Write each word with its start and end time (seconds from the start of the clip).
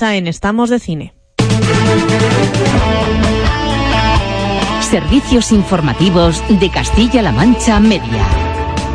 En 0.00 0.26
Estamos 0.26 0.70
de 0.70 0.80
Cine. 0.80 1.14
Servicios 4.80 5.52
informativos 5.52 6.42
de 6.58 6.68
Castilla-La 6.68 7.30
Mancha 7.30 7.78
Media. 7.78 8.26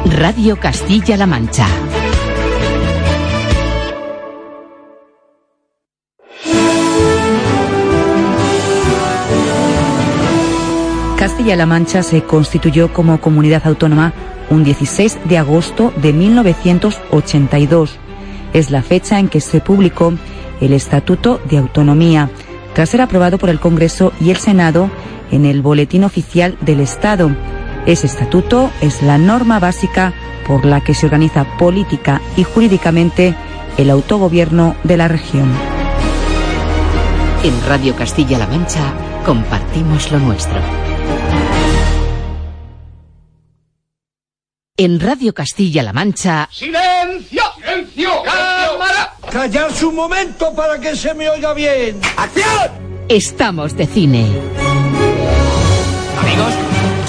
Radio 0.05 0.59
Castilla-La 0.59 1.25
Mancha. 1.25 1.65
Castilla-La 11.17 11.65
Mancha 11.65 12.03
se 12.03 12.23
constituyó 12.23 12.91
como 12.91 13.21
comunidad 13.21 13.65
autónoma 13.65 14.11
un 14.49 14.65
16 14.65 15.19
de 15.29 15.37
agosto 15.37 15.93
de 16.01 16.11
1982 16.11 17.99
es 18.53 18.71
la 18.71 18.81
fecha 18.81 19.19
en 19.19 19.27
que 19.27 19.41
se 19.41 19.59
publicó 19.59 20.13
el 20.61 20.73
Estatuto 20.73 21.41
de 21.49 21.57
Autonomía, 21.57 22.29
tras 22.73 22.89
ser 22.89 23.01
aprobado 23.01 23.37
por 23.37 23.49
el 23.49 23.59
Congreso 23.59 24.13
y 24.21 24.29
el 24.29 24.37
Senado 24.37 24.89
en 25.31 25.45
el 25.45 25.61
Boletín 25.61 26.03
Oficial 26.03 26.57
del 26.61 26.79
Estado. 26.79 27.31
Ese 27.85 28.07
estatuto 28.07 28.71
es 28.81 29.01
la 29.01 29.17
norma 29.17 29.59
básica 29.59 30.13
por 30.47 30.65
la 30.65 30.81
que 30.81 30.93
se 30.93 31.05
organiza 31.05 31.45
política 31.57 32.21
y 32.37 32.43
jurídicamente 32.43 33.35
el 33.77 33.89
autogobierno 33.89 34.75
de 34.83 34.97
la 34.97 35.07
región. 35.07 35.51
En 37.43 37.53
Radio 37.67 37.95
Castilla-La 37.95 38.47
Mancha 38.47 38.93
compartimos 39.25 40.11
lo 40.11 40.19
nuestro. 40.19 40.59
En 44.77 44.99
Radio 44.99 45.33
Castilla-La 45.33 45.93
Mancha. 45.93 46.47
¡Silencio! 46.51 47.43
¡Silencio! 47.57 48.09
¡Cámara! 49.33 49.49
¡Callarse 49.49 49.85
un 49.85 49.95
momento 49.95 50.53
para 50.53 50.79
que 50.79 50.95
se 50.95 51.13
me 51.13 51.29
oiga 51.29 51.53
bien! 51.53 51.99
¡Acción! 52.15 52.71
Estamos 53.09 53.75
de 53.75 53.87
cine. 53.87 54.25
Amigos, 56.21 56.53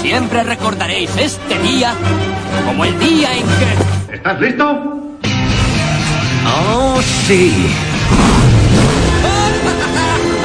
siempre 0.01 0.43
recordaréis 0.43 1.09
este 1.17 1.59
día 1.59 1.93
como 2.65 2.83
el 2.85 2.99
día 2.99 3.37
en 3.37 3.45
que. 3.45 4.15
¿Estás 4.15 4.41
listo? 4.41 4.65
¡Oh, 6.47 6.99
sí! 7.27 7.53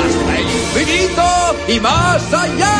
¡Hasta 0.06 0.38
el 0.38 0.46
infinito 0.46 1.24
y 1.68 1.80
más 1.80 2.32
allá! 2.32 2.79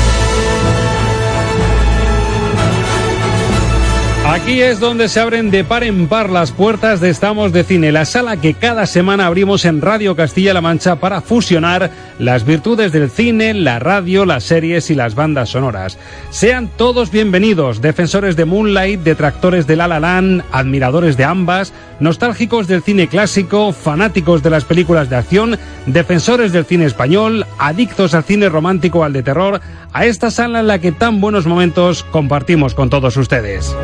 Aquí 4.23 4.61
es 4.61 4.79
donde 4.79 5.09
se 5.09 5.19
abren 5.19 5.49
de 5.49 5.63
par 5.63 5.83
en 5.83 6.07
par 6.07 6.29
las 6.29 6.51
puertas 6.51 7.01
de 7.01 7.09
Estamos 7.09 7.51
de 7.51 7.63
Cine, 7.63 7.91
la 7.91 8.05
sala 8.05 8.37
que 8.37 8.53
cada 8.53 8.85
semana 8.85 9.25
abrimos 9.25 9.65
en 9.65 9.81
Radio 9.81 10.15
Castilla-La 10.15 10.61
Mancha 10.61 10.97
para 10.97 11.21
fusionar 11.21 11.89
las 12.19 12.45
virtudes 12.45 12.91
del 12.91 13.09
cine, 13.09 13.53
la 13.55 13.79
radio, 13.79 14.25
las 14.25 14.43
series 14.43 14.91
y 14.91 14.95
las 14.95 15.15
bandas 15.15 15.49
sonoras. 15.49 15.97
Sean 16.29 16.69
todos 16.77 17.11
bienvenidos, 17.11 17.81
defensores 17.81 18.35
de 18.35 18.45
Moonlight, 18.45 19.01
detractores 19.01 19.65
de 19.65 19.75
La 19.75 19.87
La 19.87 19.99
Land, 19.99 20.43
admiradores 20.51 21.17
de 21.17 21.25
ambas, 21.25 21.73
nostálgicos 21.99 22.67
del 22.67 22.83
cine 22.83 23.07
clásico, 23.07 23.73
fanáticos 23.73 24.43
de 24.43 24.51
las 24.51 24.65
películas 24.65 25.09
de 25.09 25.15
acción, 25.17 25.57
defensores 25.87 26.53
del 26.53 26.65
cine 26.65 26.85
español, 26.85 27.47
adictos 27.57 28.13
al 28.13 28.23
cine 28.23 28.49
romántico 28.49 28.99
o 28.99 29.03
al 29.03 29.13
de 29.13 29.23
terror, 29.23 29.61
a 29.93 30.05
esta 30.05 30.29
sala 30.29 30.59
en 30.61 30.67
la 30.67 30.79
que 30.79 30.91
tan 30.91 31.19
buenos 31.19 31.47
momentos 31.47 32.03
compartimos 32.03 32.75
con 32.75 32.89
todos 32.89 33.17
ustedes. 33.17 33.75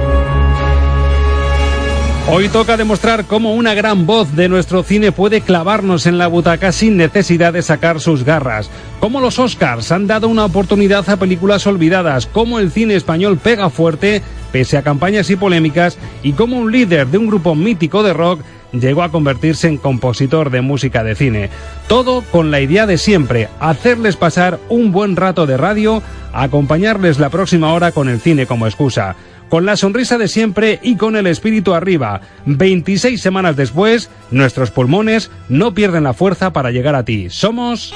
Hoy 2.29 2.49
toca 2.49 2.75
demostrar 2.75 3.23
cómo 3.23 3.53
una 3.53 3.73
gran 3.73 4.05
voz 4.05 4.35
de 4.35 4.49
nuestro 4.49 4.83
cine 4.83 5.13
puede 5.13 5.39
clavarnos 5.39 6.05
en 6.07 6.17
la 6.17 6.27
butaca 6.27 6.73
sin 6.73 6.97
necesidad 6.97 7.53
de 7.53 7.61
sacar 7.61 8.01
sus 8.01 8.25
garras. 8.25 8.69
Cómo 8.99 9.21
los 9.21 9.39
Oscars 9.39 9.93
han 9.93 10.07
dado 10.07 10.27
una 10.27 10.43
oportunidad 10.43 11.09
a 11.09 11.15
películas 11.15 11.65
olvidadas, 11.67 12.25
cómo 12.25 12.59
el 12.59 12.69
cine 12.69 12.95
español 12.95 13.37
pega 13.37 13.69
fuerte 13.69 14.21
pese 14.51 14.77
a 14.77 14.83
campañas 14.83 15.29
y 15.29 15.37
polémicas 15.37 15.97
y 16.21 16.33
cómo 16.33 16.57
un 16.57 16.69
líder 16.69 17.07
de 17.07 17.17
un 17.17 17.27
grupo 17.27 17.55
mítico 17.55 18.03
de 18.03 18.11
rock 18.11 18.41
llegó 18.73 19.03
a 19.03 19.11
convertirse 19.11 19.69
en 19.69 19.77
compositor 19.77 20.49
de 20.49 20.59
música 20.59 21.05
de 21.05 21.15
cine. 21.15 21.49
Todo 21.87 22.23
con 22.29 22.51
la 22.51 22.59
idea 22.59 22.85
de 22.85 22.97
siempre, 22.97 23.47
hacerles 23.61 24.17
pasar 24.17 24.59
un 24.67 24.91
buen 24.91 25.15
rato 25.15 25.45
de 25.45 25.55
radio, 25.55 26.03
acompañarles 26.33 27.19
la 27.19 27.29
próxima 27.29 27.71
hora 27.71 27.93
con 27.93 28.09
el 28.09 28.19
cine 28.19 28.45
como 28.45 28.67
excusa 28.67 29.15
con 29.49 29.65
la 29.65 29.77
sonrisa 29.77 30.17
de 30.17 30.27
siempre 30.27 30.79
y 30.81 30.95
con 30.95 31.15
el 31.15 31.27
espíritu 31.27 31.73
arriba. 31.73 32.21
26 32.45 33.21
semanas 33.21 33.55
después, 33.55 34.09
nuestros 34.31 34.71
pulmones 34.71 35.31
no 35.49 35.73
pierden 35.73 36.03
la 36.03 36.13
fuerza 36.13 36.53
para 36.53 36.71
llegar 36.71 36.95
a 36.95 37.05
ti. 37.05 37.29
Somos... 37.29 37.93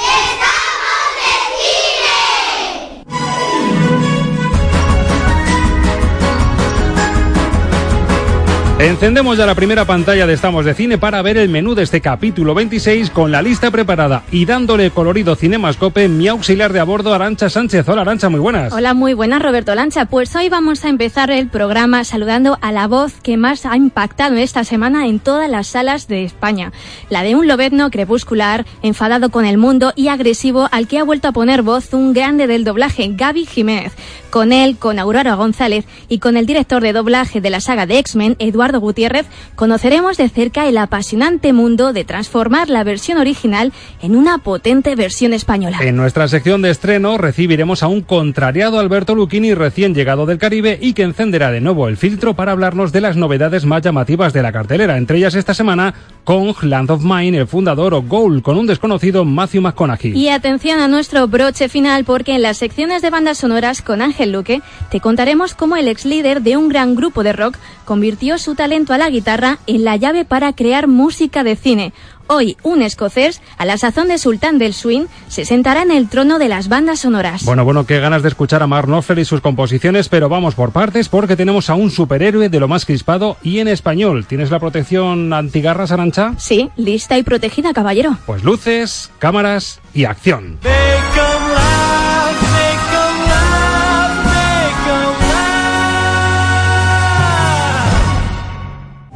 Encendemos 8.82 9.38
ya 9.38 9.46
la 9.46 9.54
primera 9.54 9.86
pantalla 9.86 10.26
de 10.26 10.34
Estamos 10.34 10.66
de 10.66 10.74
Cine 10.74 10.98
para 10.98 11.22
ver 11.22 11.38
el 11.38 11.50
menú 11.50 11.76
de 11.76 11.84
este 11.84 12.02
capítulo 12.02 12.56
26 12.56 13.12
con 13.12 13.32
la 13.32 13.44
lista 13.44 13.70
preparada 13.70 14.24
y 14.32 14.46
dándole 14.46 14.90
colorido 14.90 15.36
cinemascope 15.36 16.08
mi 16.08 16.28
auxiliar 16.28 16.74
de 16.74 16.80
a 16.80 16.84
bordo 16.84 17.14
Arancha 17.14 17.48
Sánchez. 17.52 17.88
Hola 17.88 18.02
Arancha, 18.02 18.30
muy 18.30 18.40
buenas. 18.40 18.74
Hola, 18.74 18.96
muy 18.96 19.14
buenas 19.14 19.40
Roberto 19.40 19.76
Lancha. 19.76 20.06
Pues 20.06 20.36
hoy 20.36 20.50
vamos 20.50 20.84
a 20.84 20.90
empezar 20.90 21.30
el 21.30 21.48
programa 21.48 22.04
saludando 22.04 22.58
a 22.60 22.72
la 22.72 22.88
voz 22.88 23.14
que 23.22 23.38
más 23.38 23.68
ha 23.68 23.78
impactado 23.78 24.36
esta 24.38 24.64
semana 24.64 25.06
en 25.06 25.20
todas 25.20 25.48
las 25.48 25.68
salas 25.68 26.08
de 26.08 26.24
España. 26.24 26.72
La 27.12 27.22
de 27.22 27.36
un 27.36 27.48
lobezno 27.48 27.92
crepuscular, 27.92 28.66
enfadado 28.82 29.30
con 29.30 29.46
el 29.46 29.60
mundo 29.60 29.94
y 29.96 30.08
agresivo 30.08 30.68
al 30.72 30.88
que 30.88 30.98
ha 30.98 31.04
vuelto 31.04 31.28
a 31.28 31.34
poner 31.34 31.62
voz 31.62 31.94
un 31.94 32.14
grande 32.14 32.48
del 32.48 32.64
doblaje, 32.64 33.12
Gaby 33.14 33.46
Jiménez. 33.46 33.94
Con 34.32 34.54
él, 34.54 34.78
con 34.78 34.98
Aurora 34.98 35.36
González 35.36 35.86
y 36.10 36.18
con 36.18 36.36
el 36.36 36.48
director 36.48 36.82
de 36.82 36.94
doblaje 36.94 37.42
de 37.42 37.50
la 37.52 37.60
saga 37.60 37.86
de 37.86 38.00
X-Men, 38.00 38.38
Eduardo 38.40 38.71
Gutiérrez, 38.80 39.28
conoceremos 39.56 40.18
de 40.18 40.30
cerca 40.30 40.68
el 40.68 40.78
apasionante 40.78 41.54
mundo 41.54 41.94
de 41.94 42.06
transformar 42.06 42.70
la 42.70 42.84
versión 42.84 43.18
original 43.18 43.74
en 44.02 44.16
una 44.16 44.38
potente 44.40 44.96
versión 44.96 45.34
española. 45.34 45.80
En 45.82 45.96
nuestra 45.96 46.28
sección 46.28 46.62
de 46.62 46.70
estreno 46.70 47.18
recibiremos 47.18 47.84
a 47.84 47.88
un 47.88 48.02
contrariado 48.02 48.80
Alberto 48.80 49.16
Lucchini 49.16 49.54
recién 49.54 49.94
llegado 49.94 50.26
del 50.26 50.38
Caribe 50.38 50.78
y 50.82 50.94
que 50.94 51.04
encenderá 51.04 51.52
de 51.52 51.62
nuevo 51.62 51.88
el 51.88 51.98
filtro 51.98 52.36
para 52.36 52.52
hablarnos 52.52 52.92
de 52.92 53.02
las 53.02 53.18
novedades 53.18 53.66
más 53.66 53.82
llamativas 53.82 54.34
de 54.34 54.42
la 54.42 54.52
cartelera, 54.52 54.98
entre 54.98 55.18
ellas 55.18 55.36
esta 55.36 55.54
semana 55.54 55.94
Kong, 56.24 56.56
Land 56.62 56.92
of 56.92 57.04
Mine, 57.04 57.38
el 57.38 57.48
fundador 57.48 57.94
o 57.94 58.02
Goal 58.02 58.42
con 58.42 58.58
un 58.58 58.68
desconocido 58.68 59.26
Matthew 59.26 59.62
McConaughey. 59.62 60.18
Y 60.18 60.30
atención 60.30 60.80
a 60.80 60.88
nuestro 60.88 61.28
broche 61.28 61.70
final 61.70 62.06
porque 62.06 62.36
en 62.36 62.42
las 62.42 62.58
secciones 62.58 63.02
de 63.02 63.10
bandas 63.10 63.40
sonoras 63.40 63.82
con 63.82 64.02
Ángel 64.02 64.32
Luque 64.32 64.62
te 64.90 65.00
contaremos 65.00 65.54
cómo 65.56 65.78
el 65.78 65.88
ex 65.88 66.06
líder 66.06 66.42
de 66.42 66.58
un 66.58 66.70
gran 66.70 66.96
grupo 66.96 67.24
de 67.24 67.34
rock 67.34 67.58
convirtió 67.86 68.38
su 68.38 68.56
talento 68.62 68.94
a 68.94 69.00
la 69.00 69.10
guitarra 69.10 69.58
en 69.66 69.84
la 69.84 69.96
llave 69.96 70.24
para 70.24 70.54
crear 70.54 70.88
música 70.88 71.44
de 71.44 71.56
cine. 71.56 71.94
Hoy, 72.28 72.58
un 72.62 72.84
escocés, 72.84 73.42
a 73.58 73.66
la 73.66 73.76
sazón 73.80 74.08
de 74.08 74.20
sultán 74.20 74.60
del 74.60 74.76
swing, 74.76 75.08
se 75.30 75.46
sentará 75.46 75.82
en 75.82 75.90
el 75.90 76.08
trono 76.08 76.38
de 76.38 76.48
las 76.48 76.70
bandas 76.70 77.00
sonoras. 77.00 77.44
Bueno, 77.44 77.66
bueno, 77.66 77.88
qué 77.88 78.00
ganas 78.00 78.22
de 78.22 78.30
escuchar 78.30 78.62
a 78.62 78.68
Mark 78.68 78.86
Knopfler 78.86 79.18
y 79.18 79.26
sus 79.26 79.42
composiciones, 79.42 80.10
pero 80.10 80.30
vamos 80.30 80.54
por 80.54 80.74
partes 80.74 81.10
porque 81.10 81.36
tenemos 81.36 81.72
a 81.72 81.74
un 81.74 81.90
superhéroe 81.90 82.50
de 82.50 82.60
lo 82.60 82.68
más 82.68 82.86
crispado 82.86 83.36
y 83.42 83.58
en 83.58 83.68
español. 83.68 84.28
¿Tienes 84.28 84.52
la 84.52 84.60
protección 84.60 85.34
antigarras, 85.34 85.92
Arancha? 85.92 86.36
Sí, 86.38 86.70
lista 86.78 87.18
y 87.18 87.24
protegida, 87.24 87.74
caballero. 87.74 88.16
Pues 88.28 88.44
luces, 88.44 89.10
cámaras 89.18 89.80
y 89.92 90.06
acción. 90.06 90.60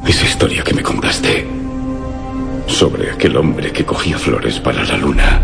Esa 0.06 0.24
historia 0.24 0.62
que 0.62 0.74
me 0.74 0.82
contaste 0.82 1.46
sobre 2.66 3.10
aquel 3.10 3.36
hombre 3.36 3.72
que 3.72 3.84
cogía 3.84 4.18
flores 4.18 4.60
para 4.60 4.84
la 4.84 4.96
luna. 4.96 5.40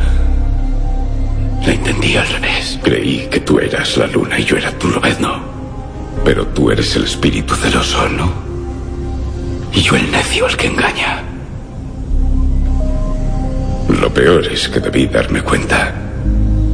La 1.67 1.73
entendí 1.73 2.17
al 2.17 2.29
revés. 2.29 2.79
Creí 2.82 3.29
que 3.31 3.41
tú 3.41 3.59
eras 3.59 3.97
la 3.97 4.06
luna 4.06 4.38
y 4.38 4.44
yo 4.44 4.56
era 4.56 4.70
tu 4.79 4.88
lobezno. 4.88 5.41
Pero 6.25 6.47
tú 6.49 6.70
eres 6.70 6.94
el 6.97 7.05
espíritu 7.05 7.55
celoso, 7.55 8.09
¿no? 8.09 8.32
Y 9.73 9.81
yo 9.81 9.97
el 9.97 10.11
necio 10.11 10.47
al 10.47 10.56
que 10.56 10.67
engaña. 10.67 11.23
Lo 13.88 14.12
peor 14.12 14.47
es 14.47 14.69
que 14.69 14.81
debí 14.81 15.06
darme 15.06 15.43
cuenta, 15.43 15.94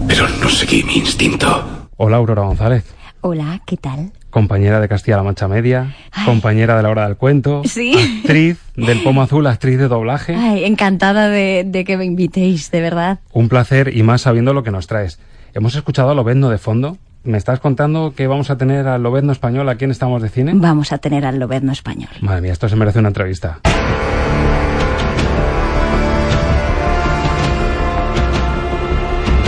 pero 0.06 0.28
no 0.28 0.48
seguí 0.48 0.82
mi 0.82 0.96
instinto. 0.96 1.88
Hola, 1.96 2.16
Aurora 2.16 2.42
González. 2.42 2.84
Hola, 3.20 3.60
¿qué 3.66 3.76
tal? 3.76 4.12
Compañera 4.38 4.78
de 4.78 4.86
Castilla-La 4.86 5.24
Mancha 5.24 5.48
Media, 5.48 5.96
compañera 6.24 6.76
de 6.76 6.84
la 6.84 6.90
hora 6.90 7.08
del 7.08 7.16
cuento, 7.16 7.62
¿Sí? 7.64 8.20
actriz 8.20 8.60
del 8.76 9.02
Pomo 9.02 9.22
Azul, 9.22 9.44
actriz 9.48 9.78
de 9.78 9.88
doblaje. 9.88 10.36
Ay, 10.36 10.64
encantada 10.64 11.28
de, 11.28 11.84
que 11.84 11.96
me 11.96 12.04
invitéis, 12.04 12.70
de 12.70 12.80
verdad. 12.80 13.18
Un 13.32 13.48
placer 13.48 13.96
y 13.96 14.04
más 14.04 14.20
sabiendo 14.20 14.54
lo 14.54 14.62
que 14.62 14.70
nos 14.70 14.86
traes. 14.86 15.18
Hemos 15.54 15.74
escuchado 15.74 16.10
a 16.10 16.14
Lobezno 16.14 16.50
de 16.50 16.58
fondo. 16.58 16.98
¿Me 17.24 17.36
estás 17.36 17.58
contando 17.58 18.14
que 18.14 18.28
vamos 18.28 18.48
a 18.50 18.56
tener 18.56 18.86
al 18.86 19.02
Lobezno 19.02 19.32
español 19.32 19.68
aquí 19.68 19.86
en 19.86 19.90
Estamos 19.90 20.22
de 20.22 20.28
Cine? 20.28 20.52
Vamos 20.54 20.92
a 20.92 20.98
tener 20.98 21.26
al 21.26 21.40
Lobezno 21.40 21.72
español. 21.72 22.10
Madre 22.20 22.42
mía, 22.42 22.52
esto 22.52 22.68
se 22.68 22.76
merece 22.76 23.00
una 23.00 23.08
entrevista. 23.08 23.58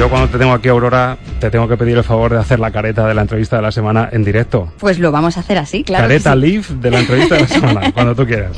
Yo 0.01 0.09
cuando 0.09 0.29
te 0.29 0.39
tengo 0.39 0.55
aquí, 0.55 0.67
Aurora, 0.67 1.19
te 1.41 1.51
tengo 1.51 1.69
que 1.69 1.77
pedir 1.77 1.99
el 1.99 2.05
favor 2.05 2.33
de 2.33 2.39
hacer 2.39 2.59
la 2.59 2.71
careta 2.71 3.07
de 3.07 3.13
la 3.13 3.21
entrevista 3.21 3.57
de 3.57 3.63
la 3.63 3.71
semana 3.71 4.09
en 4.11 4.25
directo. 4.25 4.73
Pues 4.79 4.99
lo 4.99 5.13
vamos 5.13 5.37
a 5.37 5.41
hacer 5.41 5.59
así, 5.59 5.85
claro. 5.85 6.05
Careta 6.05 6.35
live 6.35 6.65
de 6.77 6.91
la 6.91 7.01
entrevista 7.01 7.35
de 7.35 7.43
la 7.43 7.47
semana, 7.47 7.93
cuando 7.93 8.15
tú 8.15 8.25
quieras. 8.25 8.53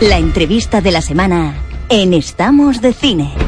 La 0.00 0.16
entrevista 0.16 0.80
de 0.80 0.90
la 0.90 1.02
semana 1.02 1.52
en 1.90 2.14
Estamos 2.14 2.80
de 2.80 2.94
Cine. 2.94 3.45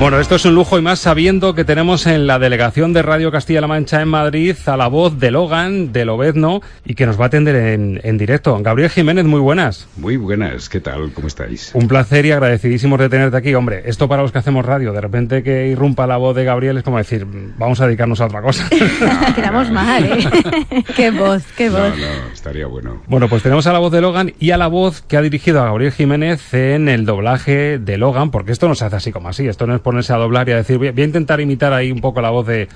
Bueno, 0.00 0.18
esto 0.18 0.34
es 0.34 0.44
un 0.44 0.56
lujo 0.56 0.76
y 0.76 0.82
más 0.82 0.98
sabiendo 0.98 1.54
que 1.54 1.64
tenemos 1.64 2.06
en 2.06 2.26
la 2.26 2.40
delegación 2.40 2.92
de 2.92 3.00
Radio 3.00 3.30
Castilla-La 3.30 3.68
Mancha 3.68 4.02
en 4.02 4.08
Madrid 4.08 4.56
a 4.66 4.76
la 4.76 4.88
voz 4.88 5.18
de 5.20 5.30
Logan, 5.30 5.92
de 5.92 6.04
Lobezno, 6.04 6.62
y 6.84 6.94
que 6.94 7.06
nos 7.06 7.18
va 7.18 7.24
a 7.24 7.26
atender 7.28 7.54
en, 7.54 8.00
en, 8.02 8.18
directo. 8.18 8.58
Gabriel 8.60 8.90
Jiménez, 8.90 9.24
muy 9.24 9.38
buenas. 9.38 9.88
Muy 9.96 10.16
buenas, 10.16 10.68
¿qué 10.68 10.80
tal? 10.80 11.12
¿Cómo 11.12 11.28
estáis? 11.28 11.70
Un 11.74 11.86
placer 11.86 12.26
y 12.26 12.32
agradecidísimos 12.32 12.98
de 12.98 13.08
tenerte 13.08 13.36
aquí. 13.36 13.54
Hombre, 13.54 13.82
esto 13.86 14.08
para 14.08 14.22
los 14.22 14.32
que 14.32 14.38
hacemos 14.38 14.66
radio, 14.66 14.92
de 14.92 15.00
repente 15.00 15.44
que 15.44 15.68
irrumpa 15.68 16.08
la 16.08 16.16
voz 16.16 16.34
de 16.34 16.44
Gabriel 16.44 16.76
es 16.76 16.82
como 16.82 16.98
decir, 16.98 17.24
vamos 17.56 17.80
a 17.80 17.86
dedicarnos 17.86 18.20
a 18.20 18.26
otra 18.26 18.42
cosa. 18.42 18.68
Quedamos 19.34 19.70
mal, 19.70 20.04
¿eh? 20.04 20.84
qué 20.96 21.12
voz, 21.12 21.44
qué 21.56 21.70
voz. 21.70 21.96
No, 21.96 21.96
no, 21.96 22.32
estaría 22.32 22.66
bueno. 22.66 23.00
Bueno, 23.06 23.28
pues 23.28 23.44
tenemos 23.44 23.66
a 23.68 23.72
la 23.72 23.78
voz 23.78 23.92
de 23.92 24.00
Logan 24.00 24.34
y 24.40 24.50
a 24.50 24.58
la 24.58 24.66
voz 24.66 25.02
que 25.02 25.16
ha 25.16 25.22
dirigido 25.22 25.62
a 25.62 25.66
Gabriel 25.66 25.92
Jiménez 25.92 26.52
en 26.52 26.88
el 26.88 27.06
doblaje 27.06 27.78
de 27.78 27.96
Logan, 27.96 28.32
porque 28.32 28.50
esto 28.50 28.66
no 28.68 28.74
se 28.74 28.84
hace 28.84 28.96
así 28.96 29.12
como 29.12 29.28
así, 29.28 29.46
esto 29.46 29.68
no 29.68 29.74
es 29.76 29.83
ponerse 29.84 30.12
a 30.12 30.16
doblar 30.16 30.48
y 30.48 30.52
a 30.52 30.56
decir, 30.56 30.78
voy 30.78 30.88
a 30.88 31.04
intentar 31.04 31.40
imitar 31.40 31.72
ahí 31.72 31.92
un 31.92 32.00
poco 32.00 32.20
la 32.20 32.30
voz 32.30 32.48
de, 32.48 32.66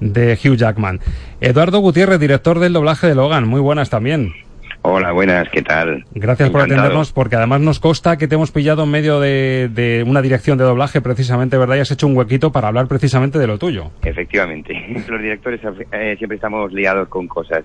de 0.00 0.32
Hugh 0.42 0.56
Jackman. 0.56 0.98
Eduardo 1.40 1.78
Gutiérrez, 1.78 2.18
director 2.18 2.58
del 2.58 2.72
doblaje 2.72 3.06
de 3.06 3.14
Logan, 3.14 3.46
muy 3.46 3.60
buenas 3.60 3.90
también. 3.90 4.32
Hola, 4.86 5.12
buenas, 5.12 5.48
¿qué 5.48 5.62
tal? 5.62 6.04
Gracias 6.14 6.50
por 6.50 6.60
atendernos, 6.60 7.10
porque 7.10 7.36
además 7.36 7.62
nos 7.62 7.80
consta 7.80 8.18
que 8.18 8.28
te 8.28 8.34
hemos 8.34 8.50
pillado 8.50 8.84
en 8.84 8.90
medio 8.90 9.18
de, 9.18 10.04
una 10.06 10.20
dirección 10.20 10.58
de 10.58 10.64
doblaje, 10.64 11.00
precisamente, 11.00 11.56
¿verdad? 11.56 11.76
Y 11.76 11.80
has 11.80 11.90
hecho 11.90 12.06
un 12.06 12.14
huequito 12.14 12.52
para 12.52 12.68
hablar 12.68 12.86
precisamente 12.86 13.38
de 13.38 13.46
lo 13.46 13.56
tuyo. 13.56 13.92
Efectivamente, 14.02 14.74
los 15.08 15.22
directores 15.22 15.62
eh, 15.90 16.16
siempre 16.18 16.34
estamos 16.34 16.70
liados 16.74 17.08
con 17.08 17.26
cosas. 17.26 17.64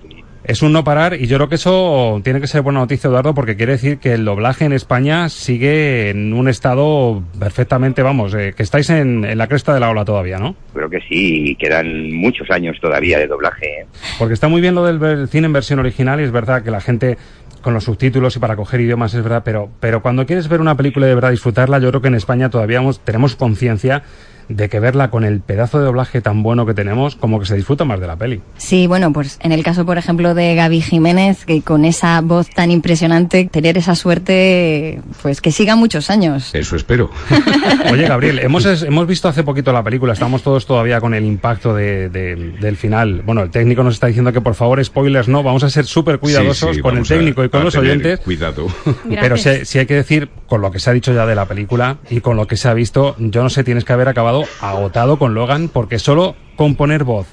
Es 0.49 0.63
un 0.63 0.73
no 0.73 0.83
parar, 0.83 1.13
y 1.13 1.27
yo 1.27 1.37
creo 1.37 1.47
que 1.47 1.53
eso 1.53 2.21
tiene 2.23 2.41
que 2.41 2.47
ser 2.47 2.63
buena 2.63 2.79
noticia, 2.79 3.07
Eduardo, 3.07 3.35
porque 3.35 3.55
quiere 3.55 3.73
decir 3.73 3.99
que 3.99 4.13
el 4.13 4.25
doblaje 4.25 4.65
en 4.65 4.73
España 4.73 5.29
sigue 5.29 6.09
en 6.09 6.33
un 6.33 6.49
estado 6.49 7.21
perfectamente, 7.37 8.01
vamos, 8.01 8.33
eh, 8.33 8.55
que 8.57 8.63
estáis 8.63 8.89
en, 8.89 9.37
la 9.37 9.45
cresta 9.45 9.75
de 9.75 9.79
la 9.79 9.91
ola 9.91 10.05
todavía, 10.05 10.39
¿no? 10.39 10.55
Creo 10.73 10.89
que 10.89 11.01
sí, 11.07 11.55
quedan 11.59 12.11
muchos 12.11 12.49
años 12.49 12.77
todavía 12.81 13.19
de 13.19 13.27
doblaje. 13.27 13.81
¿eh? 13.81 13.85
Porque 14.17 14.33
está 14.33 14.47
muy 14.47 14.59
bien 14.59 14.73
lo 14.73 14.85
del 14.85 15.29
cine 15.29 15.45
en 15.45 15.53
versión 15.53 15.77
original, 15.77 16.19
y 16.19 16.23
es 16.23 16.31
verdad 16.31 16.63
que 16.63 16.71
la 16.71 16.81
gente 16.81 17.19
con 17.61 17.75
los 17.75 17.83
subtítulos 17.83 18.35
y 18.35 18.39
para 18.39 18.55
coger 18.55 18.81
idiomas 18.81 19.13
es 19.13 19.21
verdad, 19.21 19.43
pero, 19.45 19.69
pero 19.79 20.01
cuando 20.01 20.25
quieres 20.25 20.47
ver 20.47 20.61
una 20.61 20.75
película 20.75 21.05
y 21.05 21.09
de 21.09 21.15
verdad 21.15 21.29
disfrutarla, 21.29 21.77
yo 21.77 21.89
creo 21.89 22.01
que 22.01 22.07
en 22.07 22.15
España 22.15 22.49
todavía 22.49 22.81
tenemos 23.03 23.35
conciencia 23.35 24.01
de 24.49 24.67
que 24.67 24.79
verla 24.79 25.09
con 25.09 25.23
el 25.23 25.39
pedazo 25.41 25.79
de 25.79 25.85
doblaje 25.85 26.21
tan 26.21 26.43
bueno 26.43 26.65
que 26.65 26.73
tenemos, 26.73 27.15
como 27.15 27.39
que 27.39 27.45
se 27.45 27.55
disfruta 27.55 27.85
más 27.85 27.99
de 27.99 28.07
la 28.07 28.17
peli. 28.17 28.41
Sí, 28.57 28.87
bueno, 28.87 29.13
pues 29.13 29.39
en 29.41 29.51
el 29.51 29.63
caso, 29.63 29.85
por 29.85 29.97
ejemplo, 29.97 30.33
de 30.33 30.55
Gaby 30.55 30.81
Jiménez, 30.81 31.45
que 31.45 31.61
con 31.61 31.85
esa 31.85 32.19
voz 32.21 32.49
tan 32.49 32.71
impresionante, 32.71 33.47
tener 33.51 33.77
esa 33.77 33.95
suerte, 33.95 35.01
pues 35.21 35.39
que 35.39 35.51
siga 35.51 35.75
muchos 35.75 36.09
años. 36.09 36.53
Eso 36.53 36.75
espero. 36.75 37.11
Oye, 37.91 38.07
Gabriel, 38.07 38.39
hemos, 38.39 38.65
hemos 38.65 39.07
visto 39.07 39.27
hace 39.27 39.43
poquito 39.43 39.71
la 39.71 39.83
película, 39.83 40.13
estamos 40.13 40.41
todos 40.41 40.65
todavía 40.65 40.99
con 40.99 41.13
el 41.13 41.25
impacto 41.25 41.73
de, 41.75 42.09
del 42.09 42.77
final. 42.77 43.21
Bueno, 43.25 43.43
el 43.43 43.51
técnico 43.51 43.83
nos 43.83 43.93
está 43.93 44.07
diciendo 44.07 44.33
que 44.33 44.41
por 44.41 44.55
favor, 44.55 44.83
spoilers 44.83 45.27
no, 45.27 45.43
vamos 45.43 45.63
a 45.63 45.69
ser 45.69 45.85
súper 45.85 46.19
cuidadosos 46.19 46.79
con 46.79 46.97
el 46.97 47.07
técnico 47.07 47.43
y 47.43 47.49
con 47.49 47.63
los 47.63 47.75
oyentes. 47.75 48.19
Cuidado. 48.21 48.67
Pero 49.09 49.37
si 49.37 49.77
hay 49.77 49.85
que 49.85 49.95
decir, 49.95 50.29
con 50.47 50.61
lo 50.61 50.71
que 50.71 50.79
se 50.79 50.89
ha 50.89 50.93
dicho 50.93 51.13
ya 51.13 51.25
de 51.25 51.35
la 51.35 51.45
película 51.45 51.97
y 52.09 52.21
con 52.21 52.35
lo 52.35 52.47
que 52.47 52.57
se 52.57 52.67
ha 52.67 52.73
visto, 52.73 53.15
yo 53.19 53.43
no 53.43 53.49
sé, 53.49 53.63
tienes 53.63 53.85
que 53.85 53.93
haber 53.93 54.07
acabado 54.07 54.38
agotado 54.61 55.17
con 55.17 55.33
Logan 55.33 55.69
porque 55.69 55.99
solo 55.99 56.35
componer 56.55 57.03
voz 57.03 57.27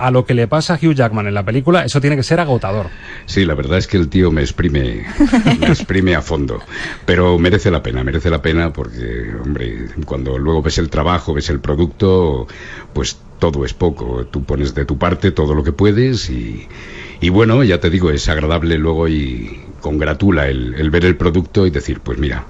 a 0.00 0.10
lo 0.10 0.24
que 0.24 0.32
le 0.32 0.48
pasa 0.48 0.74
a 0.74 0.76
Hugh 0.78 0.94
Jackman 0.94 1.26
en 1.26 1.34
la 1.34 1.44
película, 1.44 1.84
eso 1.84 2.00
tiene 2.00 2.16
que 2.16 2.22
ser 2.22 2.40
agotador. 2.40 2.86
Sí, 3.26 3.44
la 3.44 3.54
verdad 3.54 3.76
es 3.76 3.86
que 3.86 3.98
el 3.98 4.08
tío 4.08 4.30
me 4.30 4.40
exprime, 4.40 5.04
me 5.60 5.66
exprime 5.68 6.14
a 6.14 6.22
fondo. 6.22 6.58
Pero 7.04 7.38
merece 7.38 7.70
la 7.70 7.82
pena, 7.82 8.02
merece 8.02 8.30
la 8.30 8.40
pena 8.40 8.72
porque, 8.72 9.30
hombre, 9.44 9.88
cuando 10.06 10.38
luego 10.38 10.62
ves 10.62 10.78
el 10.78 10.88
trabajo, 10.88 11.34
ves 11.34 11.50
el 11.50 11.60
producto, 11.60 12.46
pues 12.94 13.18
todo 13.38 13.66
es 13.66 13.74
poco. 13.74 14.24
Tú 14.24 14.42
pones 14.44 14.74
de 14.74 14.86
tu 14.86 14.96
parte 14.96 15.32
todo 15.32 15.54
lo 15.54 15.62
que 15.62 15.72
puedes 15.72 16.30
y, 16.30 16.66
y 17.20 17.28
bueno, 17.28 17.62
ya 17.62 17.78
te 17.78 17.90
digo, 17.90 18.10
es 18.10 18.26
agradable 18.30 18.78
luego 18.78 19.06
y 19.06 19.60
congratula 19.82 20.48
el, 20.48 20.76
el 20.76 20.88
ver 20.88 21.04
el 21.04 21.16
producto 21.16 21.66
y 21.66 21.70
decir, 21.70 22.00
pues 22.00 22.16
mira, 22.18 22.46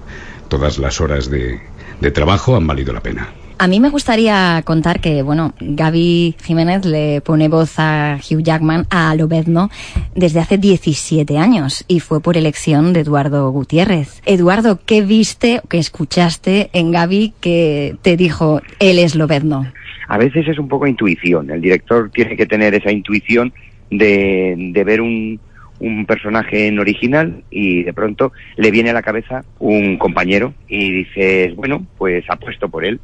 todas 0.46 0.78
las 0.78 1.00
horas 1.00 1.28
de, 1.28 1.60
de 2.00 2.10
trabajo 2.12 2.54
han 2.54 2.66
valido 2.68 2.92
la 2.92 3.00
pena. 3.00 3.34
A 3.62 3.68
mí 3.68 3.78
me 3.78 3.90
gustaría 3.90 4.62
contar 4.64 5.00
que, 5.00 5.20
bueno, 5.20 5.52
Gaby 5.60 6.34
Jiménez 6.42 6.86
le 6.86 7.20
pone 7.20 7.48
voz 7.48 7.74
a 7.76 8.16
Hugh 8.16 8.42
Jackman 8.42 8.86
a 8.88 9.14
Lobezno 9.14 9.68
desde 10.14 10.40
hace 10.40 10.56
17 10.56 11.36
años 11.36 11.84
y 11.86 12.00
fue 12.00 12.22
por 12.22 12.38
elección 12.38 12.94
de 12.94 13.00
Eduardo 13.00 13.50
Gutiérrez. 13.50 14.22
Eduardo, 14.24 14.80
¿qué 14.86 15.02
viste, 15.02 15.60
qué 15.68 15.76
escuchaste 15.76 16.70
en 16.72 16.90
Gaby 16.90 17.34
que 17.42 17.96
te 18.00 18.16
dijo 18.16 18.62
él 18.78 18.98
es 18.98 19.14
Lobezno? 19.14 19.70
A 20.08 20.16
veces 20.16 20.48
es 20.48 20.58
un 20.58 20.68
poco 20.68 20.86
intuición. 20.86 21.50
El 21.50 21.60
director 21.60 22.10
tiene 22.14 22.38
que 22.38 22.46
tener 22.46 22.74
esa 22.74 22.90
intuición 22.90 23.52
de, 23.90 24.54
de 24.72 24.84
ver 24.84 25.02
un, 25.02 25.38
un 25.80 26.06
personaje 26.06 26.66
en 26.66 26.78
original 26.78 27.42
y 27.50 27.82
de 27.82 27.92
pronto 27.92 28.32
le 28.56 28.70
viene 28.70 28.88
a 28.88 28.94
la 28.94 29.02
cabeza 29.02 29.44
un 29.58 29.98
compañero 29.98 30.54
y 30.66 31.04
dices, 31.04 31.54
bueno, 31.56 31.84
pues 31.98 32.24
apuesto 32.30 32.70
por 32.70 32.86
él 32.86 32.98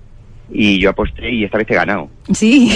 y 0.51 0.79
yo 0.81 0.91
aposté 0.91 1.31
y 1.31 1.45
esta 1.45 1.59
vez 1.59 1.71
he 1.71 1.75
ganado. 1.75 2.09
Sí. 2.33 2.73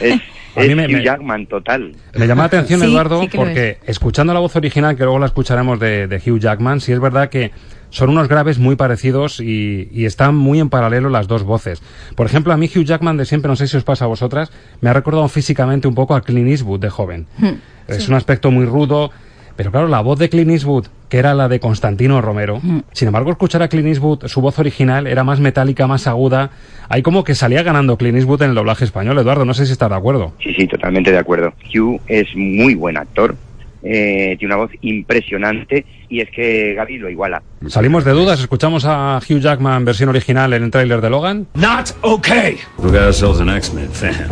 es, 0.00 0.20
Hugh 0.56 1.02
Jackman 1.02 1.46
total. 1.46 1.94
Me 2.14 2.26
llama 2.26 2.42
la 2.42 2.46
atención, 2.46 2.82
Eduardo, 2.82 3.22
porque 3.34 3.78
escuchando 3.86 4.32
la 4.32 4.40
voz 4.40 4.56
original, 4.56 4.96
que 4.96 5.02
luego 5.02 5.18
la 5.18 5.26
escucharemos 5.26 5.78
de, 5.78 6.06
de, 6.06 6.16
Hugh 6.16 6.38
Jackman, 6.38 6.80
sí 6.80 6.92
es 6.92 7.00
verdad 7.00 7.28
que 7.28 7.52
son 7.90 8.10
unos 8.10 8.28
graves 8.28 8.58
muy 8.58 8.74
parecidos 8.76 9.40
y, 9.40 9.88
y, 9.92 10.06
están 10.06 10.34
muy 10.34 10.58
en 10.60 10.70
paralelo 10.70 11.08
las 11.08 11.28
dos 11.28 11.44
voces. 11.44 11.82
Por 12.14 12.26
ejemplo, 12.26 12.52
a 12.52 12.56
mí 12.56 12.70
Hugh 12.74 12.84
Jackman 12.84 13.16
de 13.16 13.26
siempre, 13.26 13.48
no 13.48 13.56
sé 13.56 13.68
si 13.68 13.76
os 13.76 13.84
pasa 13.84 14.06
a 14.06 14.08
vosotras, 14.08 14.50
me 14.80 14.90
ha 14.90 14.92
recordado 14.92 15.28
físicamente 15.28 15.86
un 15.88 15.94
poco 15.94 16.14
a 16.14 16.22
Clint 16.22 16.48
Eastwood 16.48 16.80
de 16.80 16.90
joven. 16.90 17.26
Hmm. 17.38 17.54
Es 17.86 18.08
un 18.08 18.14
aspecto 18.14 18.50
muy 18.50 18.66
rudo, 18.66 19.12
Pero 19.56 19.70
claro, 19.70 19.88
la 19.88 20.00
voz 20.00 20.18
de 20.18 20.28
Clint 20.28 20.50
Eastwood, 20.50 20.86
que 21.08 21.18
era 21.18 21.34
la 21.34 21.48
de 21.48 21.60
Constantino 21.60 22.20
Romero, 22.20 22.60
mm. 22.62 22.80
sin 22.92 23.08
embargo, 23.08 23.30
escuchar 23.30 23.62
a 23.62 23.68
Clint 23.68 23.88
Eastwood, 23.88 24.26
su 24.26 24.40
voz 24.40 24.58
original 24.58 25.06
era 25.06 25.24
más 25.24 25.40
metálica, 25.40 25.86
más 25.86 26.06
aguda. 26.06 26.50
Hay 26.88 27.02
como 27.02 27.24
que 27.24 27.34
salía 27.34 27.62
ganando 27.62 27.96
Clint 27.96 28.18
Eastwood 28.18 28.42
en 28.42 28.50
el 28.50 28.54
doblaje 28.54 28.84
español. 28.84 29.18
Eduardo, 29.18 29.44
no 29.44 29.54
sé 29.54 29.66
si 29.66 29.72
estás 29.72 29.90
de 29.90 29.96
acuerdo. 29.96 30.32
Sí, 30.42 30.52
sí, 30.54 30.66
totalmente 30.66 31.10
de 31.10 31.18
acuerdo. 31.18 31.52
Hugh 31.74 32.00
es 32.06 32.28
muy 32.36 32.74
buen 32.74 32.96
actor. 32.96 33.34
Eh, 33.82 34.34
tiene 34.38 34.54
una 34.54 34.64
voz 34.64 34.72
impresionante 34.80 35.86
y 36.08 36.20
es 36.20 36.28
que 36.30 36.74
Gaby 36.74 36.98
lo 36.98 37.08
iguala. 37.08 37.40
Salimos 37.68 38.04
de 38.04 38.12
dudas, 38.12 38.40
escuchamos 38.40 38.84
a 38.84 39.18
Hugh 39.18 39.38
Jackman 39.38 39.84
versión 39.84 40.08
original 40.08 40.52
en 40.54 40.64
el 40.64 40.70
tráiler 40.72 41.00
de 41.00 41.08
Logan. 41.08 41.46
Not 41.54 41.92
okay. 42.00 42.56
We 42.78 42.90
got 42.90 43.02
ourselves 43.02 43.40
an 43.40 43.48
X-Men 43.48 43.90
fan. 43.90 44.28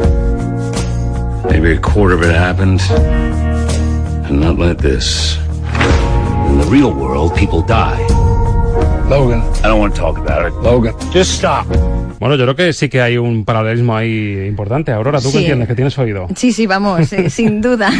Maybe 1.49 1.76
a 1.76 1.81
quarter 1.81 2.14
of 2.14 2.23
it 2.23 2.35
happened, 2.35 2.81
and 4.25 4.40
not 4.40 4.59
like 4.59 4.78
this. 4.78 5.37
In 6.49 6.59
the 6.59 6.69
real 6.71 6.93
world, 6.93 7.35
people 7.37 7.62
die. 7.62 8.24
Logan. 9.09 9.43
I 9.63 9.69
don't 9.69 9.81
want 9.81 9.95
to 9.95 10.01
talk 10.01 10.19
about 10.19 10.47
it. 10.47 10.55
Logan. 10.63 10.95
Just 11.13 11.33
stop. 11.33 11.67
Bueno, 12.21 12.37
yo 12.37 12.45
creo 12.45 12.57
que 12.57 12.73
sí 12.73 12.89
que 12.89 13.03
hay 13.03 13.19
un 13.19 13.45
paralelismo 13.45 13.95
ahí 13.95 14.47
importante. 14.47 14.93
Aurora, 14.93 15.21
¿tú 15.21 15.31
qué 15.31 15.39
entiendes? 15.39 15.69
que 15.69 15.75
tienes 15.75 15.99
oído? 15.99 16.27
Sí, 16.35 16.53
sí, 16.53 16.67
vamos, 16.67 17.13
eh, 17.13 17.29
sin 17.31 17.61
duda. 17.61 17.91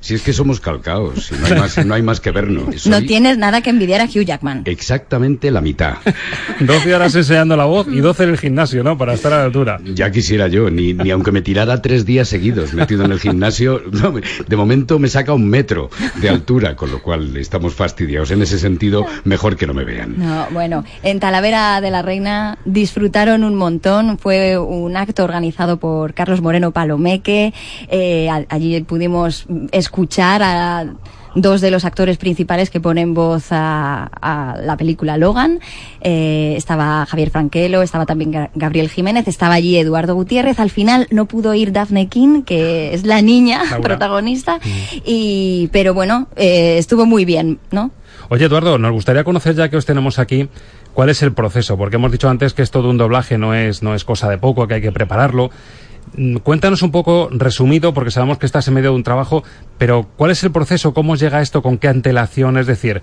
Si 0.00 0.14
es 0.14 0.22
que 0.22 0.34
somos 0.34 0.60
calcaos, 0.60 1.32
no 1.32 1.46
hay 1.46 1.54
más, 1.54 1.86
no 1.86 1.94
hay 1.94 2.02
más 2.02 2.20
que 2.20 2.30
vernos. 2.30 2.86
No 2.86 3.00
tienes 3.02 3.38
nada 3.38 3.62
que 3.62 3.70
envidiar 3.70 4.02
a 4.02 4.04
Hugh 4.04 4.24
Jackman. 4.24 4.62
Exactamente 4.66 5.50
la 5.50 5.62
mitad. 5.62 5.94
12 6.60 6.94
horas 6.94 7.14
enseñando 7.14 7.56
la 7.56 7.64
voz 7.64 7.86
y 7.88 8.00
12 8.00 8.24
en 8.24 8.28
el 8.30 8.38
gimnasio, 8.38 8.84
¿no? 8.84 8.98
Para 8.98 9.14
estar 9.14 9.32
a 9.32 9.38
la 9.38 9.44
altura. 9.44 9.80
Ya 9.82 10.10
quisiera 10.10 10.48
yo, 10.48 10.68
ni, 10.68 10.92
ni 10.92 11.10
aunque 11.10 11.32
me 11.32 11.40
tirara 11.40 11.80
tres 11.80 12.04
días 12.04 12.28
seguidos 12.28 12.74
metido 12.74 13.04
en 13.04 13.12
el 13.12 13.20
gimnasio, 13.20 13.80
de 14.46 14.56
momento 14.56 14.98
me 14.98 15.08
saca 15.08 15.32
un 15.32 15.48
metro 15.48 15.88
de 16.16 16.28
altura, 16.28 16.76
con 16.76 16.90
lo 16.90 17.00
cual 17.00 17.34
estamos 17.36 17.74
fastidiados. 17.74 18.30
En 18.30 18.42
ese 18.42 18.58
sentido, 18.58 19.06
mejor 19.24 19.56
que 19.56 19.66
no 19.66 19.72
me 19.72 19.84
vean. 19.84 20.16
No, 20.18 20.33
bueno, 20.50 20.84
en 21.02 21.20
Talavera 21.20 21.80
de 21.80 21.90
la 21.90 22.02
Reina 22.02 22.58
disfrutaron 22.64 23.44
un 23.44 23.54
montón. 23.54 24.18
Fue 24.18 24.58
un 24.58 24.96
acto 24.96 25.24
organizado 25.24 25.78
por 25.78 26.14
Carlos 26.14 26.40
Moreno 26.40 26.70
Palomeque. 26.70 27.52
Eh, 27.88 28.28
allí 28.48 28.80
pudimos 28.82 29.46
escuchar 29.72 30.42
a 30.42 30.86
dos 31.34 31.60
de 31.60 31.70
los 31.70 31.84
actores 31.84 32.16
principales 32.16 32.70
que 32.70 32.80
ponen 32.80 33.14
voz 33.14 33.46
a, 33.50 34.58
la 34.62 34.76
película 34.76 35.16
Logan. 35.16 35.60
Eh, 36.00 36.54
estaba 36.56 37.06
Javier 37.06 37.30
Franquelo, 37.30 37.82
estaba 37.82 38.06
también 38.06 38.48
Gabriel 38.54 38.88
Jiménez, 38.88 39.28
estaba 39.28 39.54
allí 39.54 39.76
Eduardo 39.76 40.14
Gutiérrez. 40.14 40.60
Al 40.60 40.70
final 40.70 41.06
no 41.10 41.26
pudo 41.26 41.54
ir 41.54 41.72
Daphne 41.72 42.08
King, 42.08 42.42
que 42.42 42.94
es 42.94 43.04
la 43.04 43.22
niña 43.22 43.62
protagonista, 43.82 44.56
mm. 44.56 44.98
y, 45.04 45.68
pero 45.72 45.94
bueno, 45.94 46.28
eh, 46.36 46.76
estuvo 46.78 47.06
muy 47.06 47.24
bien, 47.24 47.58
¿no? 47.70 47.90
Oye, 48.28 48.46
Eduardo, 48.46 48.78
nos 48.78 48.92
gustaría 48.92 49.24
conocer, 49.24 49.54
ya 49.54 49.68
que 49.68 49.76
os 49.76 49.86
tenemos 49.86 50.18
aquí, 50.18 50.48
cuál 50.92 51.10
es 51.10 51.22
el 51.22 51.32
proceso, 51.32 51.76
porque 51.76 51.96
hemos 51.96 52.12
dicho 52.12 52.28
antes 52.28 52.54
que 52.54 52.62
esto 52.62 52.82
de 52.82 52.88
un 52.88 52.98
doblaje 52.98 53.38
no 53.38 53.54
es, 53.54 53.82
no 53.82 53.94
es 53.94 54.04
cosa 54.04 54.30
de 54.30 54.38
poco, 54.38 54.66
que 54.66 54.74
hay 54.74 54.82
que 54.82 54.92
prepararlo. 54.92 55.50
Mm, 56.16 56.36
cuéntanos 56.36 56.82
un 56.82 56.90
poco, 56.90 57.28
resumido, 57.30 57.92
porque 57.92 58.10
sabemos 58.10 58.38
que 58.38 58.46
estás 58.46 58.66
en 58.68 58.74
medio 58.74 58.90
de 58.90 58.96
un 58.96 59.02
trabajo, 59.02 59.42
pero 59.78 60.06
¿cuál 60.16 60.30
es 60.30 60.42
el 60.44 60.52
proceso? 60.52 60.94
¿Cómo 60.94 61.16
llega 61.16 61.42
esto? 61.42 61.62
¿Con 61.62 61.78
qué 61.78 61.88
antelación? 61.88 62.56
Es 62.56 62.66
decir, 62.66 63.02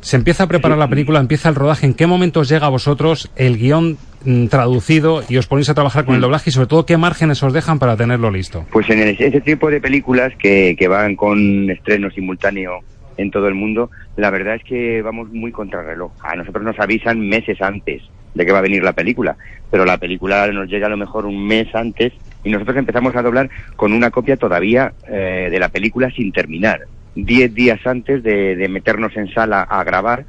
se 0.00 0.16
empieza 0.16 0.44
a 0.44 0.46
preparar 0.46 0.78
la 0.78 0.88
película, 0.88 1.20
empieza 1.20 1.48
el 1.48 1.54
rodaje. 1.54 1.86
¿En 1.86 1.94
qué 1.94 2.06
momento 2.06 2.40
os 2.40 2.48
llega 2.48 2.66
a 2.66 2.70
vosotros 2.70 3.30
el 3.36 3.58
guion 3.58 3.98
mm, 4.24 4.46
traducido 4.46 5.22
y 5.28 5.36
os 5.36 5.46
ponéis 5.46 5.68
a 5.68 5.74
trabajar 5.74 6.04
con 6.04 6.14
el 6.14 6.20
doblaje 6.20 6.50
y 6.50 6.52
sobre 6.52 6.68
todo 6.68 6.86
qué 6.86 6.96
márgenes 6.96 7.42
os 7.42 7.52
dejan 7.52 7.78
para 7.78 7.96
tenerlo 7.96 8.30
listo? 8.30 8.64
Pues 8.70 8.88
en 8.90 9.00
ese 9.00 9.40
tipo 9.40 9.70
de 9.70 9.80
películas 9.80 10.32
que, 10.38 10.74
que 10.78 10.88
van 10.88 11.16
con 11.16 11.70
estreno 11.70 12.10
simultáneo 12.10 12.80
en 13.20 13.30
todo 13.30 13.48
el 13.48 13.54
mundo, 13.54 13.90
la 14.16 14.30
verdad 14.30 14.56
es 14.56 14.64
que 14.64 15.02
vamos 15.02 15.30
muy 15.30 15.52
contrarreloj. 15.52 16.12
A 16.22 16.36
nosotros 16.36 16.64
nos 16.64 16.78
avisan 16.78 17.20
meses 17.20 17.60
antes 17.60 18.02
de 18.34 18.46
que 18.46 18.52
va 18.52 18.58
a 18.58 18.62
venir 18.62 18.82
la 18.82 18.92
película, 18.92 19.36
pero 19.70 19.84
la 19.84 19.98
película 19.98 20.46
nos 20.52 20.68
llega 20.68 20.86
a 20.86 20.90
lo 20.90 20.96
mejor 20.96 21.26
un 21.26 21.46
mes 21.46 21.74
antes 21.74 22.12
y 22.44 22.50
nosotros 22.50 22.76
empezamos 22.76 23.14
a 23.16 23.22
doblar 23.22 23.50
con 23.76 23.92
una 23.92 24.10
copia 24.10 24.36
todavía 24.36 24.92
eh, 25.08 25.48
de 25.50 25.58
la 25.58 25.68
película 25.68 26.10
sin 26.10 26.32
terminar. 26.32 26.80
Diez 27.14 27.52
días 27.54 27.84
antes 27.86 28.22
de, 28.22 28.66
meternos 28.70 29.16
en 29.16 29.32
sala 29.32 29.62
a 29.62 29.82
grabar, 29.84 30.24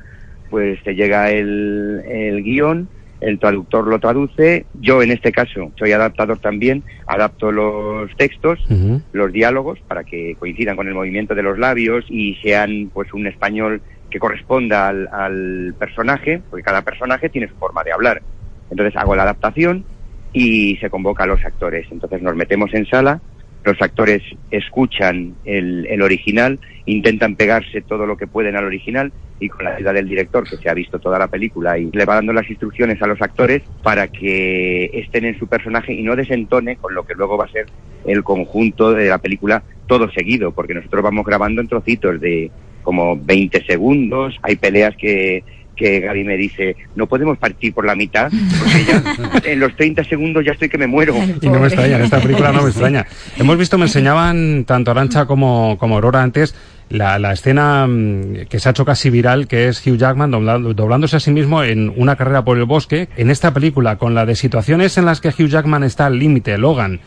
pues 0.49 0.81
te 0.83 0.95
llega 0.95 1.31
el, 1.31 2.01
el 2.07 2.43
guion, 2.43 2.89
el 3.21 3.39
traductor 3.39 3.87
lo 3.87 3.99
traduce, 3.99 4.65
yo 4.81 5.01
en 5.01 5.11
este 5.11 5.31
caso 5.31 5.71
soy 5.77 5.91
adaptador 5.91 6.39
también, 6.39 6.83
adapto 7.05 7.51
los 7.51 8.13
textos, 8.17 8.59
los 9.13 9.31
diálogos 9.31 9.79
para 9.87 10.03
que 10.03 10.35
coincidan 10.39 10.75
con 10.75 10.87
el 10.87 10.95
movimiento 10.95 11.35
de 11.35 11.43
los 11.43 11.57
labios 11.57 12.03
y 12.09 12.35
sean 12.41 12.89
pues 12.93 13.13
un 13.13 13.27
español 13.27 13.81
que 14.09 14.19
corresponda 14.19 14.89
al, 14.89 15.07
al 15.11 15.75
personaje, 15.77 16.41
porque 16.49 16.63
cada 16.63 16.81
personaje 16.81 17.29
tiene 17.29 17.47
su 17.47 17.55
forma 17.55 17.83
de 17.83 17.93
hablar. 17.93 18.21
Entonces 18.69 18.95
hago 18.97 19.15
la 19.15 19.23
adaptación 19.23 19.85
y 20.33 20.77
se 20.77 20.89
convoca 20.89 21.23
a 21.23 21.27
los 21.27 21.43
actores. 21.45 21.87
Entonces 21.91 22.21
nos 22.21 22.35
metemos 22.35 22.73
en 22.73 22.85
sala, 22.87 23.21
los 23.63 23.79
actores 23.81 24.23
escuchan 24.49 25.35
el, 25.45 25.85
el, 25.87 26.01
original, 26.01 26.59
intentan 26.85 27.35
pegarse 27.35 27.81
todo 27.81 28.05
lo 28.05 28.17
que 28.17 28.27
pueden 28.27 28.55
al 28.55 28.65
original 28.65 29.11
y 29.41 29.49
con 29.49 29.65
la 29.65 29.75
ayuda 29.75 29.91
del 29.91 30.07
director 30.07 30.47
que 30.47 30.55
se 30.55 30.69
ha 30.69 30.73
visto 30.73 30.99
toda 30.99 31.17
la 31.17 31.27
película 31.27 31.77
y 31.77 31.89
le 31.91 32.05
va 32.05 32.15
dando 32.15 32.31
las 32.31 32.49
instrucciones 32.49 33.01
a 33.01 33.07
los 33.07 33.21
actores 33.21 33.63
para 33.81 34.07
que 34.07 34.85
estén 34.93 35.25
en 35.25 35.37
su 35.37 35.47
personaje 35.47 35.93
y 35.93 36.03
no 36.03 36.15
desentone 36.15 36.77
con 36.77 36.93
lo 36.93 37.05
que 37.05 37.15
luego 37.15 37.37
va 37.37 37.45
a 37.45 37.51
ser 37.51 37.65
el 38.05 38.23
conjunto 38.23 38.93
de 38.93 39.09
la 39.09 39.17
película 39.17 39.63
todo 39.87 40.09
seguido, 40.11 40.51
porque 40.51 40.75
nosotros 40.75 41.03
vamos 41.03 41.25
grabando 41.25 41.59
en 41.59 41.67
trocitos 41.67 42.21
de 42.21 42.51
como 42.83 43.17
20 43.17 43.65
segundos, 43.65 44.37
hay 44.43 44.55
peleas 44.55 44.95
que 44.95 45.43
que 45.81 45.99
Gaby 45.99 46.23
me 46.23 46.37
dice, 46.37 46.75
no 46.95 47.07
podemos 47.07 47.37
partir 47.39 47.73
por 47.73 47.85
la 47.85 47.95
mitad, 47.95 48.31
porque 48.59 48.85
ya 48.85 49.41
en 49.51 49.59
los 49.59 49.75
30 49.75 50.03
segundos 50.03 50.45
ya 50.45 50.51
estoy 50.51 50.69
que 50.69 50.77
me 50.77 50.85
muero. 50.85 51.15
Y 51.41 51.49
no 51.49 51.59
me 51.59 51.67
extraña, 51.67 51.95
en 51.95 52.03
esta 52.03 52.19
película 52.19 52.51
no 52.51 52.61
me 52.61 52.69
extraña. 52.69 53.05
Hemos 53.37 53.57
visto, 53.57 53.77
me 53.77 53.85
enseñaban 53.85 54.65
tanto 54.65 54.91
Arancha 54.91 55.25
como, 55.25 55.77
como 55.79 55.95
Aurora 55.95 56.21
antes, 56.21 56.53
la, 56.91 57.19
la, 57.19 57.33
escena 57.33 57.87
mm, 57.87 58.45
que 58.49 58.59
se 58.59 58.69
ha 58.69 58.71
hecho 58.71 58.85
casi 58.85 59.09
viral, 59.09 59.47
que 59.47 59.67
es 59.67 59.85
Hugh 59.85 59.97
Jackman 59.97 60.31
doblándose 60.31 61.17
a 61.17 61.19
sí 61.19 61.31
mismo 61.31 61.63
en 61.63 61.93
una 61.95 62.15
carrera 62.15 62.43
por 62.43 62.57
el 62.57 62.65
bosque. 62.65 63.09
En 63.17 63.29
esta 63.29 63.53
película, 63.53 63.97
con 63.97 64.13
la 64.13 64.25
de 64.25 64.35
situaciones 64.35 64.97
en 64.97 65.05
las 65.05 65.21
que 65.21 65.29
Hugh 65.29 65.47
Jackman 65.47 65.83
está 65.83 66.05
al 66.05 66.19
límite, 66.19 66.57
Logan, 66.57 66.99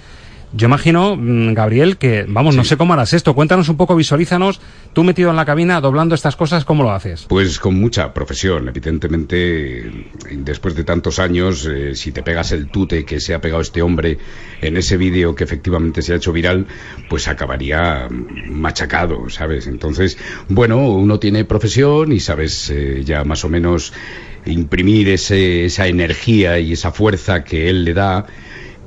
yo 0.57 0.67
imagino, 0.67 1.17
mm, 1.17 1.53
Gabriel, 1.53 1.97
que, 1.97 2.25
vamos, 2.29 2.55
no 2.55 2.65
sé 2.65 2.77
cómo 2.77 2.93
harás 2.93 3.13
esto. 3.13 3.35
Cuéntanos 3.35 3.69
un 3.69 3.77
poco, 3.77 3.97
visualízanos, 3.97 4.61
tú 4.93 5.03
metido 5.03 5.31
en 5.31 5.37
la 5.37 5.45
cabina, 5.45 5.81
doblando 5.81 6.15
estas 6.15 6.37
cosas, 6.37 6.65
¿cómo 6.65 6.85
lo 6.85 6.93
haces? 6.93 7.27
Pues 7.29 7.59
con 7.59 7.75
mucha 7.75 8.15
profesión, 8.15 8.69
evidentemente, 8.69 10.07
después 10.31 10.77
de 10.77 10.85
tantos 10.85 11.19
años, 11.19 11.67
eh, 11.67 11.97
si 11.97 12.13
te 12.13 12.23
pegas 12.23 12.53
el 12.53 12.69
tute 12.69 13.05
que 13.05 13.21
se 13.21 13.35
ha 13.35 13.41
pegado 13.41 13.63
este 13.63 13.83
hombre 13.83 14.19
en 14.61 14.77
ese 14.77 14.97
vídeo 14.97 15.35
que 15.35 15.43
efectivamente 15.43 16.03
se 16.03 16.13
ha 16.13 16.17
hecho 16.17 16.33
viral, 16.33 16.67
pues 17.09 17.27
acabaría 17.27 18.09
machacado, 18.49 19.29
¿sabes? 19.31 19.67
Entonces, 19.67 20.19
bueno, 20.49 20.79
uno 20.89 21.19
tiene 21.19 21.45
profesión 21.45 22.13
y 22.13 22.21
sabes 22.21 22.71
eh, 22.71 23.03
ya 23.05 23.25
más 23.25 23.45
o 23.45 23.49
menos 23.49 23.93
imprimir 24.47 25.09
ese, 25.09 25.65
esa 25.65 25.89
energía 25.89 26.59
y 26.59 26.73
esa 26.73 26.93
fuerza 26.93 27.43
que 27.43 27.69
él 27.69 27.85
le 27.85 27.95
da 27.95 28.27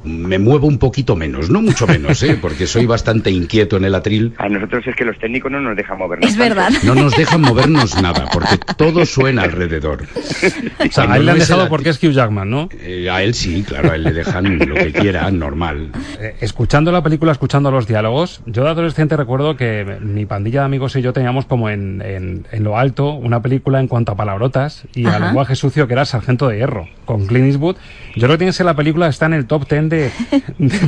me 0.08 0.40
muevo 0.40 0.68
un 0.68 0.78
poquito 0.78 1.16
menos, 1.16 1.50
no 1.50 1.62
mucho 1.62 1.88
menos, 1.88 2.22
¿eh? 2.24 2.38
porque 2.42 2.68
soy 2.68 2.86
bastante 2.86 3.32
inquieto 3.32 3.78
en 3.78 3.86
el 3.86 3.96
atril. 3.96 4.34
A 4.38 4.50
nosotros 4.50 4.86
es 4.88 4.96
que 4.96 5.06
los 5.06 5.18
técnicos 5.20 5.52
no 5.52 5.62
nos 5.62 5.76
dejan 5.76 5.98
movernos. 5.98 6.30
Es 6.30 6.38
verdad. 6.38 6.70
No 6.84 6.96
nos 6.96 7.16
dejan 7.16 7.42
movernos 7.42 8.02
nada, 8.02 8.26
porque 8.32 8.58
todo 8.78 9.06
suena 9.06 9.44
alrededor. 9.44 10.04
O 10.04 10.92
sea, 10.92 11.12
a 11.12 11.18
él 11.18 11.26
le 11.26 11.32
han 11.32 11.40
dejado 11.40 11.70
porque 11.70 11.90
es 11.90 12.04
Hugh 12.04 12.12
Jackman, 12.12 12.50
¿no? 12.50 12.70
Eh, 12.82 13.10
a 13.10 13.24
él 13.24 13.34
sí, 13.34 13.64
claro, 13.64 13.92
a 13.92 13.96
él 13.96 14.04
le 14.04 14.14
dejan 14.14 14.60
lo 14.60 14.76
que 14.76 14.92
quiera, 14.94 15.30
normal. 15.32 15.92
Eh, 16.20 16.36
escuchando 16.42 16.92
la 16.92 17.04
película, 17.04 17.32
escuchando 17.32 17.72
los 17.72 17.88
diálogos, 17.88 18.42
yo 18.46 18.64
de 18.64 18.70
adolescente 18.70 19.18
recuerdo 19.18 19.56
que 19.56 19.98
mi 20.02 20.26
pandilla 20.26 20.62
de 20.62 20.66
amigos 20.66 20.96
y 20.96 21.02
yo 21.02 21.14
teníamos 21.14 21.46
como 21.46 21.70
en, 21.70 22.02
en, 22.02 22.64
lo 22.64 22.78
alto 22.78 23.14
una 23.14 23.42
película 23.42 23.80
en 23.80 23.88
cuanto 23.88 24.12
a 24.12 24.16
palabrotas 24.16 24.86
y 24.94 25.06
al 25.06 25.22
lenguaje 25.22 25.56
sucio 25.56 25.88
que 25.88 25.94
era 25.94 26.06
Sargento 26.06 26.48
de 26.48 26.58
Hierro, 26.58 26.88
con 27.06 27.28
Clint 27.28 27.48
Eastwood. 27.48 27.76
Yo 28.16 28.22
creo 28.22 28.32
que 28.32 28.38
tiene 28.38 28.50
que 28.50 28.58
ser 28.58 28.66
la 28.66 28.76
película 28.76 29.08
está 29.08 29.28
en 29.28 29.34
el 29.34 29.46
top 29.46 29.68
ten 29.68 29.90
de, 29.90 29.97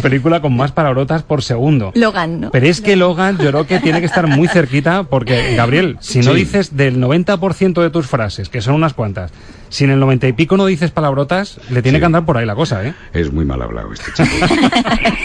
película 0.02 0.42
con 0.42 0.56
más 0.56 0.72
palabrotas 0.72 1.24
por 1.24 1.44
segundo. 1.44 1.92
Logan, 1.96 2.42
¿no? 2.42 2.52
Pero 2.52 2.66
es 2.68 2.82
que 2.82 2.96
Logan 2.96 3.38
yo 3.38 3.50
creo 3.50 3.68
que 3.68 3.80
tiene 3.80 4.00
que 4.00 4.06
estar 4.06 4.28
muy 4.28 4.48
cerquita 4.48 5.04
porque, 5.04 5.56
Gabriel, 5.56 5.98
si 6.00 6.20
no 6.20 6.34
dices 6.34 6.76
del 6.76 7.00
90% 7.00 7.82
de 7.82 7.90
tus 7.90 8.08
frases, 8.08 8.50
que 8.50 8.62
son 8.62 8.76
unas 8.76 8.94
cuantas, 8.94 9.32
si 9.70 9.84
en 9.84 9.92
el 9.92 10.00
noventa 10.00 10.28
y 10.28 10.34
pico 10.34 10.58
no 10.58 10.66
dices 10.66 10.92
palabrotas, 10.92 11.60
le 11.70 11.82
tiene 11.82 12.00
que 12.00 12.06
andar 12.06 12.26
por 12.26 12.38
ahí 12.38 12.46
la 12.46 12.56
cosa, 12.56 12.86
¿eh? 12.86 12.94
Es 13.14 13.32
muy 13.32 13.46
mal 13.46 13.62
hablado 13.62 13.92
este 13.94 14.12
chico. 14.14 14.30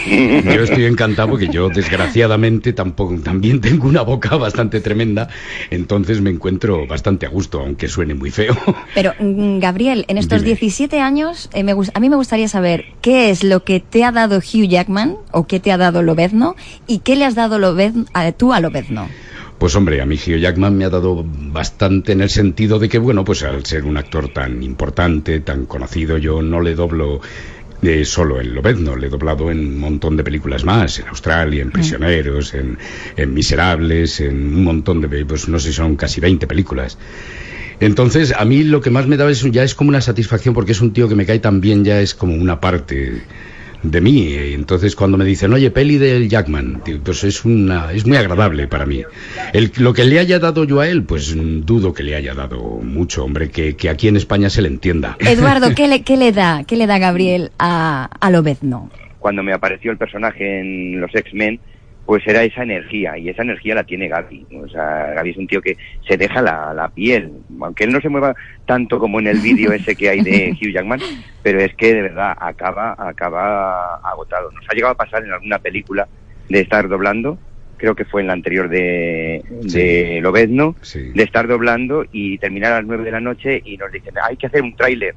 yo 0.45 0.63
estoy 0.63 0.85
encantado 0.85 1.29
porque 1.29 1.47
yo, 1.47 1.69
desgraciadamente, 1.69 2.73
tampoco, 2.73 3.15
también 3.19 3.61
tengo 3.61 3.87
una 3.87 4.01
boca 4.01 4.35
bastante 4.37 4.79
tremenda, 4.81 5.27
entonces 5.69 6.21
me 6.21 6.29
encuentro 6.29 6.87
bastante 6.87 7.25
a 7.25 7.29
gusto, 7.29 7.59
aunque 7.59 7.87
suene 7.87 8.13
muy 8.13 8.31
feo. 8.31 8.55
Pero, 8.93 9.13
mm, 9.19 9.59
Gabriel, 9.59 10.05
en 10.07 10.17
estos 10.17 10.43
17 10.43 10.99
años, 10.99 11.49
eh, 11.53 11.63
me, 11.63 11.71
a 11.71 11.99
mí 11.99 12.09
me 12.09 12.15
gustaría 12.15 12.47
saber 12.47 12.85
qué 13.01 13.29
es 13.29 13.43
lo 13.43 13.63
que 13.63 13.79
te 13.79 14.03
ha 14.03 14.11
dado 14.11 14.37
Hugh 14.37 14.67
Jackman, 14.67 15.17
o 15.31 15.47
qué 15.47 15.59
te 15.59 15.71
ha 15.71 15.77
dado 15.77 16.01
Lobezno, 16.01 16.55
y 16.87 16.99
qué 16.99 17.15
le 17.15 17.25
has 17.25 17.35
dado 17.35 17.59
Lobezno, 17.59 18.05
a, 18.13 18.31
tú 18.31 18.53
a 18.53 18.59
Lobezno. 18.59 19.07
Pues 19.57 19.75
hombre, 19.75 20.01
a 20.01 20.05
mí 20.05 20.15
Hugh 20.15 20.37
Jackman 20.37 20.77
me 20.77 20.85
ha 20.85 20.89
dado 20.89 21.23
bastante 21.25 22.11
en 22.11 22.21
el 22.21 22.29
sentido 22.29 22.77
de 22.77 22.89
que, 22.89 22.97
bueno, 22.99 23.23
pues 23.23 23.43
al 23.43 23.65
ser 23.65 23.85
un 23.85 23.97
actor 23.97 24.29
tan 24.29 24.61
importante, 24.61 25.39
tan 25.39 25.65
conocido, 25.65 26.17
yo 26.17 26.41
no 26.41 26.59
le 26.59 26.75
doblo 26.75 27.21
eh, 27.81 28.03
solo 28.03 28.41
en 28.41 28.53
Lobezno, 28.53 28.95
le 28.95 29.07
he 29.07 29.09
doblado 29.09 29.51
en 29.51 29.59
un 29.59 29.79
montón 29.79 30.17
de 30.17 30.23
películas 30.23 30.65
más, 30.65 30.99
en 30.99 31.07
Australia, 31.07 31.61
en 31.61 31.71
Prisioneros, 31.71 32.53
en, 32.53 32.77
en 33.15 33.33
Miserables, 33.33 34.19
en 34.19 34.55
un 34.55 34.63
montón 34.63 35.01
de, 35.01 35.25
pues 35.25 35.47
no 35.47 35.59
sé, 35.59 35.71
son 35.71 35.95
casi 35.95 36.19
20 36.19 36.47
películas. 36.47 36.97
Entonces, 37.79 38.33
a 38.37 38.45
mí 38.45 38.63
lo 38.63 38.81
que 38.81 38.89
más 38.89 39.07
me 39.07 39.17
da 39.17 39.29
es, 39.29 39.41
ya 39.51 39.63
es 39.63 39.75
como 39.75 39.89
una 39.89 40.01
satisfacción 40.01 40.53
porque 40.53 40.71
es 40.71 40.81
un 40.81 40.93
tío 40.93 41.09
que 41.09 41.15
me 41.15 41.25
cae 41.25 41.39
tan 41.39 41.61
bien, 41.61 41.83
ya 41.83 41.99
es 42.01 42.15
como 42.15 42.33
una 42.33 42.59
parte 42.59 43.21
de 43.91 44.01
mí. 44.01 44.33
Entonces, 44.33 44.95
cuando 44.95 45.17
me 45.17 45.25
dicen, 45.25 45.53
oye, 45.53 45.71
peli 45.71 45.97
del 45.97 46.29
Jackman, 46.29 46.81
pues 47.03 47.23
es, 47.23 47.45
una, 47.45 47.91
es 47.91 48.05
muy 48.05 48.17
agradable 48.17 48.67
para 48.67 48.85
mí. 48.85 49.03
El, 49.53 49.71
lo 49.77 49.93
que 49.93 50.05
le 50.05 50.19
haya 50.19 50.39
dado 50.39 50.63
yo 50.63 50.79
a 50.79 50.87
él, 50.87 51.03
pues 51.03 51.35
dudo 51.65 51.93
que 51.93 52.03
le 52.03 52.15
haya 52.15 52.33
dado 52.33 52.59
mucho, 52.81 53.23
hombre, 53.23 53.49
que, 53.49 53.75
que 53.75 53.89
aquí 53.89 54.07
en 54.07 54.17
España 54.17 54.49
se 54.49 54.61
le 54.61 54.67
entienda. 54.67 55.17
Eduardo, 55.19 55.73
¿qué 55.75 55.87
le, 55.87 56.03
qué 56.03 56.17
le 56.17 56.31
da, 56.31 56.63
qué 56.65 56.75
le 56.75 56.87
da 56.87 56.97
Gabriel 56.97 57.51
a, 57.59 58.09
a 58.19 58.29
Lobezno? 58.31 58.89
Cuando 59.19 59.41
me 59.43 59.53
apareció 59.53 59.91
el 59.91 59.97
personaje 59.97 60.59
en 60.59 61.01
los 61.01 61.13
X-Men, 61.13 61.59
pues 62.05 62.21
era 62.27 62.43
esa 62.43 62.63
energía 62.63 63.17
y 63.17 63.29
esa 63.29 63.41
energía 63.41 63.75
la 63.75 63.83
tiene 63.83 64.07
Gaby. 64.07 64.45
O 64.63 64.67
sea, 64.69 65.13
Gaby 65.15 65.31
es 65.31 65.37
un 65.37 65.47
tío 65.47 65.61
que 65.61 65.75
se 66.07 66.17
deja 66.17 66.41
la, 66.41 66.73
la 66.73 66.89
piel, 66.89 67.31
aunque 67.59 67.85
él 67.85 67.91
no 67.91 67.99
se 68.01 68.09
mueva 68.09 68.35
tanto 68.65 68.99
como 68.99 69.19
en 69.19 69.27
el 69.27 69.39
vídeo 69.39 69.71
ese 69.73 69.95
que 69.95 70.09
hay 70.09 70.21
de 70.21 70.51
Hugh 70.61 70.71
Jackman, 70.73 70.99
pero 71.41 71.59
es 71.59 71.73
que 71.75 71.93
de 71.93 72.01
verdad 72.03 72.35
acaba, 72.39 72.95
acaba 72.97 73.95
agotado. 73.97 74.51
Nos 74.51 74.63
ha 74.69 74.73
llegado 74.73 74.93
a 74.93 74.97
pasar 74.97 75.23
en 75.23 75.31
alguna 75.31 75.57
película 75.59 76.07
de 76.49 76.59
estar 76.61 76.87
doblando, 76.87 77.39
creo 77.77 77.95
que 77.95 78.05
fue 78.05 78.21
en 78.21 78.27
la 78.27 78.33
anterior 78.33 78.69
de, 78.69 79.41
de 79.63 79.69
Sí. 80.15 80.21
Lobezno, 80.21 80.75
Sí. 80.81 81.11
de 81.13 81.23
estar 81.23 81.47
doblando 81.47 82.05
y 82.11 82.37
terminar 82.37 82.71
a 82.73 82.75
las 82.77 82.85
nueve 82.85 83.03
de 83.03 83.11
la 83.11 83.19
noche 83.19 83.61
y 83.65 83.77
nos 83.77 83.91
dicen, 83.91 84.13
hay 84.21 84.37
que 84.37 84.45
hacer 84.47 84.61
un 84.61 84.75
tráiler. 84.75 85.15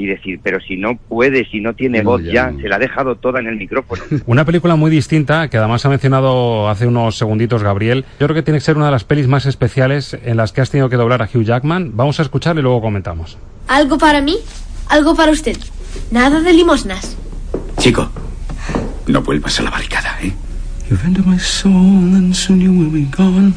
Y 0.00 0.06
decir, 0.06 0.40
pero 0.42 0.58
si 0.60 0.78
no 0.78 0.96
puede, 0.96 1.44
si 1.50 1.60
no 1.60 1.74
tiene 1.74 2.02
No, 2.02 2.12
voz 2.12 2.22
ya 2.22 2.50
se 2.58 2.68
la 2.68 2.76
ha 2.76 2.78
dejado 2.78 3.16
toda 3.16 3.38
en 3.40 3.48
el 3.48 3.56
micrófono. 3.56 4.02
Una 4.26 4.46
película 4.46 4.74
muy 4.76 4.90
distinta, 4.90 5.48
que 5.48 5.58
además 5.58 5.84
ha 5.84 5.90
mencionado 5.90 6.70
hace 6.70 6.86
unos 6.86 7.18
segunditos 7.18 7.62
Gabriel. 7.62 8.06
Yo 8.18 8.26
creo 8.26 8.34
que 8.34 8.42
tiene 8.42 8.60
que 8.60 8.64
ser 8.64 8.76
una 8.78 8.86
de 8.86 8.92
las 8.92 9.04
pelis 9.04 9.28
más 9.28 9.44
especiales 9.44 10.16
en 10.24 10.38
las 10.38 10.52
que 10.52 10.62
has 10.62 10.70
tenido 10.70 10.88
que 10.88 10.96
doblar 10.96 11.20
a 11.20 11.26
Hugh 11.26 11.42
Jackman. 11.44 11.92
Vamos 11.96 12.18
a 12.18 12.22
escucharle 12.22 12.60
y 12.60 12.62
luego 12.62 12.80
comentamos. 12.80 13.36
Algo 13.68 13.98
para 13.98 14.22
mí, 14.22 14.38
algo 14.88 15.14
para 15.14 15.32
usted. 15.32 15.58
Nada 16.10 16.40
de 16.40 16.52
limosnas. 16.54 17.18
Chico, 17.76 18.10
no 19.06 19.20
vuelvas 19.20 19.60
a 19.60 19.64
la 19.64 19.70
barricada, 19.70 20.16
¿eh? 20.22 20.32
You've 20.88 21.04
entered 21.06 21.26
my 21.26 21.38
soul 21.38 21.74
and 21.74 22.34
soon 22.34 22.60
you 22.62 22.72
will 22.72 22.90
be 22.90 23.06
gone. 23.14 23.52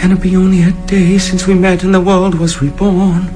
Can 0.00 0.12
it 0.12 0.20
be 0.20 0.36
only 0.36 0.64
a 0.64 0.72
day 0.86 1.18
since 1.18 1.46
we 1.46 1.54
met 1.54 1.84
and 1.84 1.94
the 1.94 2.00
world 2.00 2.34
was 2.34 2.60
reborn? 2.60 3.30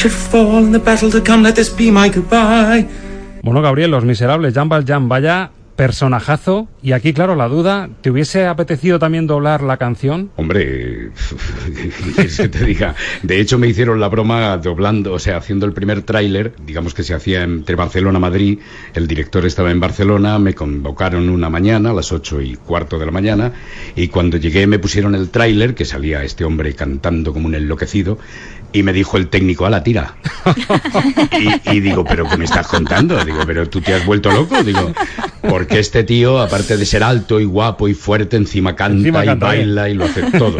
Should 0.00 0.14
fall 0.14 0.64
in 0.64 0.72
the 0.72 0.78
battle 0.78 1.10
to 1.10 1.20
come, 1.20 1.42
let 1.42 1.56
this 1.56 1.68
be 1.68 1.90
my 1.90 2.08
goodbye. 2.08 2.88
Bueno, 3.42 3.60
Gabriel, 3.60 3.90
Los 3.90 4.02
Miserables, 4.02 4.54
Jan 4.54 4.70
Valjean, 4.70 5.10
vaya 5.10 5.50
personajazo. 5.80 6.68
Y 6.82 6.92
aquí, 6.92 7.14
claro, 7.14 7.36
la 7.36 7.48
duda, 7.48 7.88
¿te 8.02 8.10
hubiese 8.10 8.46
apetecido 8.46 8.98
también 8.98 9.26
doblar 9.26 9.62
la 9.62 9.78
canción? 9.78 10.30
Hombre, 10.36 11.10
¿qué 12.16 12.28
se 12.28 12.50
te 12.50 12.66
diga? 12.66 12.94
De 13.22 13.40
hecho, 13.40 13.58
me 13.58 13.66
hicieron 13.66 13.98
la 13.98 14.08
broma 14.08 14.58
doblando, 14.58 15.14
o 15.14 15.18
sea, 15.18 15.38
haciendo 15.38 15.64
el 15.64 15.72
primer 15.72 16.02
tráiler, 16.02 16.52
digamos 16.66 16.92
que 16.92 17.02
se 17.02 17.14
hacía 17.14 17.44
entre 17.44 17.76
Barcelona 17.76 18.18
y 18.18 18.20
Madrid, 18.20 18.58
el 18.92 19.06
director 19.06 19.46
estaba 19.46 19.70
en 19.70 19.80
Barcelona, 19.80 20.38
me 20.38 20.54
convocaron 20.54 21.30
una 21.30 21.48
mañana, 21.48 21.90
a 21.90 21.94
las 21.94 22.12
ocho 22.12 22.42
y 22.42 22.56
cuarto 22.56 22.98
de 22.98 23.06
la 23.06 23.12
mañana, 23.12 23.54
y 23.96 24.08
cuando 24.08 24.36
llegué 24.36 24.66
me 24.66 24.78
pusieron 24.78 25.14
el 25.14 25.30
tráiler, 25.30 25.74
que 25.74 25.86
salía 25.86 26.22
este 26.24 26.44
hombre 26.44 26.74
cantando 26.74 27.32
como 27.32 27.46
un 27.46 27.54
enloquecido, 27.54 28.18
y 28.72 28.82
me 28.82 28.92
dijo 28.92 29.16
el 29.16 29.28
técnico, 29.28 29.66
a 29.66 29.70
la 29.70 29.82
tira. 29.82 30.14
Y, 31.32 31.76
y 31.76 31.80
digo, 31.80 32.04
¿pero 32.04 32.28
qué 32.28 32.36
me 32.36 32.44
estás 32.44 32.66
contando? 32.66 33.22
Digo, 33.24 33.40
¿pero 33.46 33.68
tú 33.68 33.80
te 33.80 33.94
has 33.94 34.04
vuelto 34.04 34.30
loco? 34.30 34.62
Digo, 34.62 34.92
porque 35.48 35.78
este 35.78 36.04
tío, 36.04 36.40
aparte 36.40 36.76
de 36.76 36.84
ser 36.84 37.02
alto 37.02 37.40
y 37.40 37.44
guapo 37.44 37.88
y 37.88 37.94
fuerte, 37.94 38.36
encima 38.36 38.74
canta 38.76 38.98
Encima 38.98 39.22
y 39.24 39.26
bien. 39.28 39.40
baila 39.40 39.88
y 39.88 39.94
lo 39.94 40.04
hace 40.04 40.22
todo. 40.38 40.58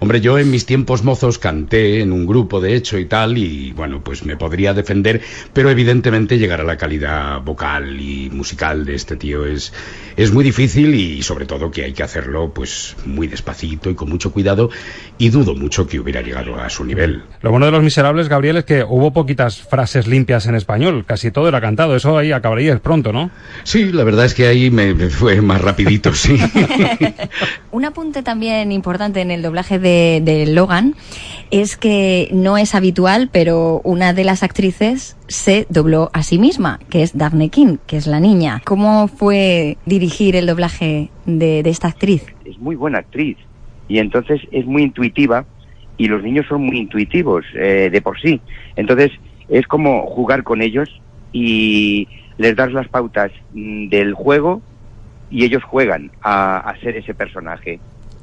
Hombre, 0.00 0.20
yo 0.20 0.38
en 0.38 0.50
mis 0.50 0.64
tiempos 0.66 1.02
mozos 1.02 1.38
canté 1.38 2.00
en 2.00 2.12
un 2.12 2.26
grupo, 2.26 2.60
de 2.60 2.74
hecho, 2.76 2.98
y 2.98 3.04
tal, 3.06 3.36
y 3.36 3.72
bueno, 3.72 4.02
pues 4.02 4.24
me 4.24 4.36
podría 4.36 4.74
defender, 4.74 5.20
pero 5.52 5.70
evidentemente 5.70 6.38
llegar 6.38 6.60
a 6.60 6.64
la 6.64 6.76
calidad 6.76 7.40
vocal 7.42 8.00
y 8.00 8.30
musical 8.30 8.84
de 8.84 8.94
este 8.94 9.16
tío 9.16 9.44
es, 9.46 9.72
es 10.16 10.32
muy 10.32 10.44
difícil 10.44 10.94
y 10.94 11.22
sobre 11.22 11.46
todo 11.46 11.70
que 11.70 11.84
hay 11.84 11.92
que 11.92 12.02
hacerlo 12.02 12.52
pues 12.54 12.96
muy 13.04 13.26
despacito 13.26 13.90
y 13.90 13.94
con 13.94 14.08
mucho 14.08 14.32
cuidado, 14.32 14.70
y 15.18 15.28
dudo 15.30 15.54
mucho 15.54 15.86
que 15.86 15.98
hubiera 16.00 16.22
llegado 16.22 16.60
a 16.60 16.70
su 16.70 16.84
nivel. 16.84 17.22
Lo 17.42 17.50
bueno 17.52 17.66
de 17.66 17.72
Los 17.72 17.82
Miserables, 17.82 18.30
Gabriel, 18.30 18.56
es 18.56 18.64
que 18.64 18.82
hubo 18.82 19.12
poquitas 19.12 19.60
frases 19.60 20.06
limpias 20.06 20.46
en 20.46 20.54
español. 20.54 21.04
Casi 21.06 21.30
todo 21.30 21.48
era 21.48 21.60
cantado. 21.60 21.94
Eso 21.94 22.16
ahí 22.16 22.32
acabarías 22.32 22.80
pronto, 22.80 23.12
¿no? 23.12 23.30
Sí, 23.64 23.92
la 23.92 24.04
verdad 24.04 24.24
es 24.24 24.32
que 24.32 24.46
ahí 24.46 24.70
me, 24.70 24.94
me 24.94 25.10
fue 25.10 25.42
más 25.42 25.60
rapidito, 25.60 26.14
sí. 26.14 26.38
Un 27.70 27.84
apunte 27.84 28.22
también 28.22 28.72
importante 28.72 29.20
en 29.20 29.30
el 29.30 29.42
doblaje 29.42 29.78
de, 29.78 30.22
de 30.24 30.46
Logan 30.46 30.94
es 31.50 31.76
que 31.76 32.30
no 32.32 32.56
es 32.56 32.74
habitual, 32.74 33.28
pero 33.30 33.82
una 33.84 34.14
de 34.14 34.24
las 34.24 34.42
actrices 34.42 35.16
se 35.28 35.66
dobló 35.68 36.10
a 36.14 36.22
sí 36.22 36.38
misma, 36.38 36.80
que 36.88 37.02
es 37.02 37.16
Daphne 37.18 37.50
King, 37.50 37.76
que 37.86 37.98
es 37.98 38.06
la 38.06 38.18
niña. 38.18 38.62
¿Cómo 38.64 39.08
fue 39.08 39.76
dirigir 39.84 40.36
el 40.36 40.46
doblaje 40.46 41.10
de, 41.26 41.62
de 41.62 41.70
esta 41.70 41.88
actriz? 41.88 42.24
es 42.44 42.58
muy 42.58 42.76
buena 42.76 42.98
actriz 42.98 43.36
y 43.88 43.98
entonces 43.98 44.40
es 44.50 44.66
muy 44.66 44.82
intuitiva 44.82 45.44
y 46.02 46.08
los 46.08 46.22
niños 46.22 46.46
son 46.48 46.62
muy 46.62 46.78
intuitivos 46.78 47.44
eh, 47.54 47.88
de 47.92 48.00
por 48.02 48.20
sí. 48.20 48.40
Entonces 48.76 49.10
es 49.48 49.66
como 49.66 50.06
jugar 50.06 50.42
con 50.42 50.62
ellos 50.62 50.88
y 51.32 52.08
les 52.38 52.56
das 52.56 52.72
las 52.72 52.88
pautas 52.88 53.30
mm, 53.52 53.88
del 53.88 54.14
juego 54.14 54.62
y 55.30 55.44
ellos 55.44 55.62
juegan 55.64 56.10
a, 56.22 56.58
a 56.58 56.76
ser 56.80 56.96
ese 56.96 57.14
personaje. 57.14 57.78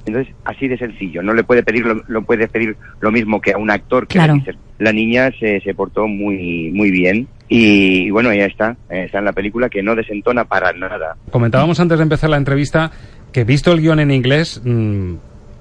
Entonces, 0.06 0.34
así 0.46 0.68
de 0.68 0.78
sencillo. 0.78 1.22
No 1.22 1.34
le 1.34 1.44
puede 1.44 1.62
pedir 1.64 1.86
lo, 1.86 2.02
lo 2.08 2.22
puede 2.24 2.48
pedir 2.48 2.76
lo 3.00 3.12
mismo 3.12 3.42
que 3.42 3.52
a 3.54 3.58
un 3.58 3.70
actor 3.70 4.08
que 4.08 4.14
Claro. 4.18 4.34
le 4.34 4.40
dices. 4.40 4.56
La 4.80 4.94
niña 4.94 5.30
se, 5.40 5.60
se 5.62 5.74
portó 5.74 6.08
muy 6.08 6.72
muy 6.74 6.90
bien 6.90 7.28
y, 7.50 8.08
y 8.08 8.10
bueno, 8.12 8.34
ya 8.34 8.46
está. 8.46 8.76
eh, 8.90 9.04
Está 9.06 9.20
en 9.20 9.26
la 9.26 9.34
película 9.34 9.70
que 9.70 9.84
no 9.84 9.96
desentona 9.96 10.46
para 10.46 10.72
nada. 10.74 11.16
Comentábamos 11.32 11.80
antes 11.80 11.98
de 12.00 12.04
empezar 12.04 12.30
la 12.30 12.38
entrevista 12.38 12.92
que 13.34 13.44
visto 13.44 13.72
el 13.72 13.82
guion 13.82 14.00
en 14.00 14.12
inglés, 14.12 14.62
mm, 14.64 15.16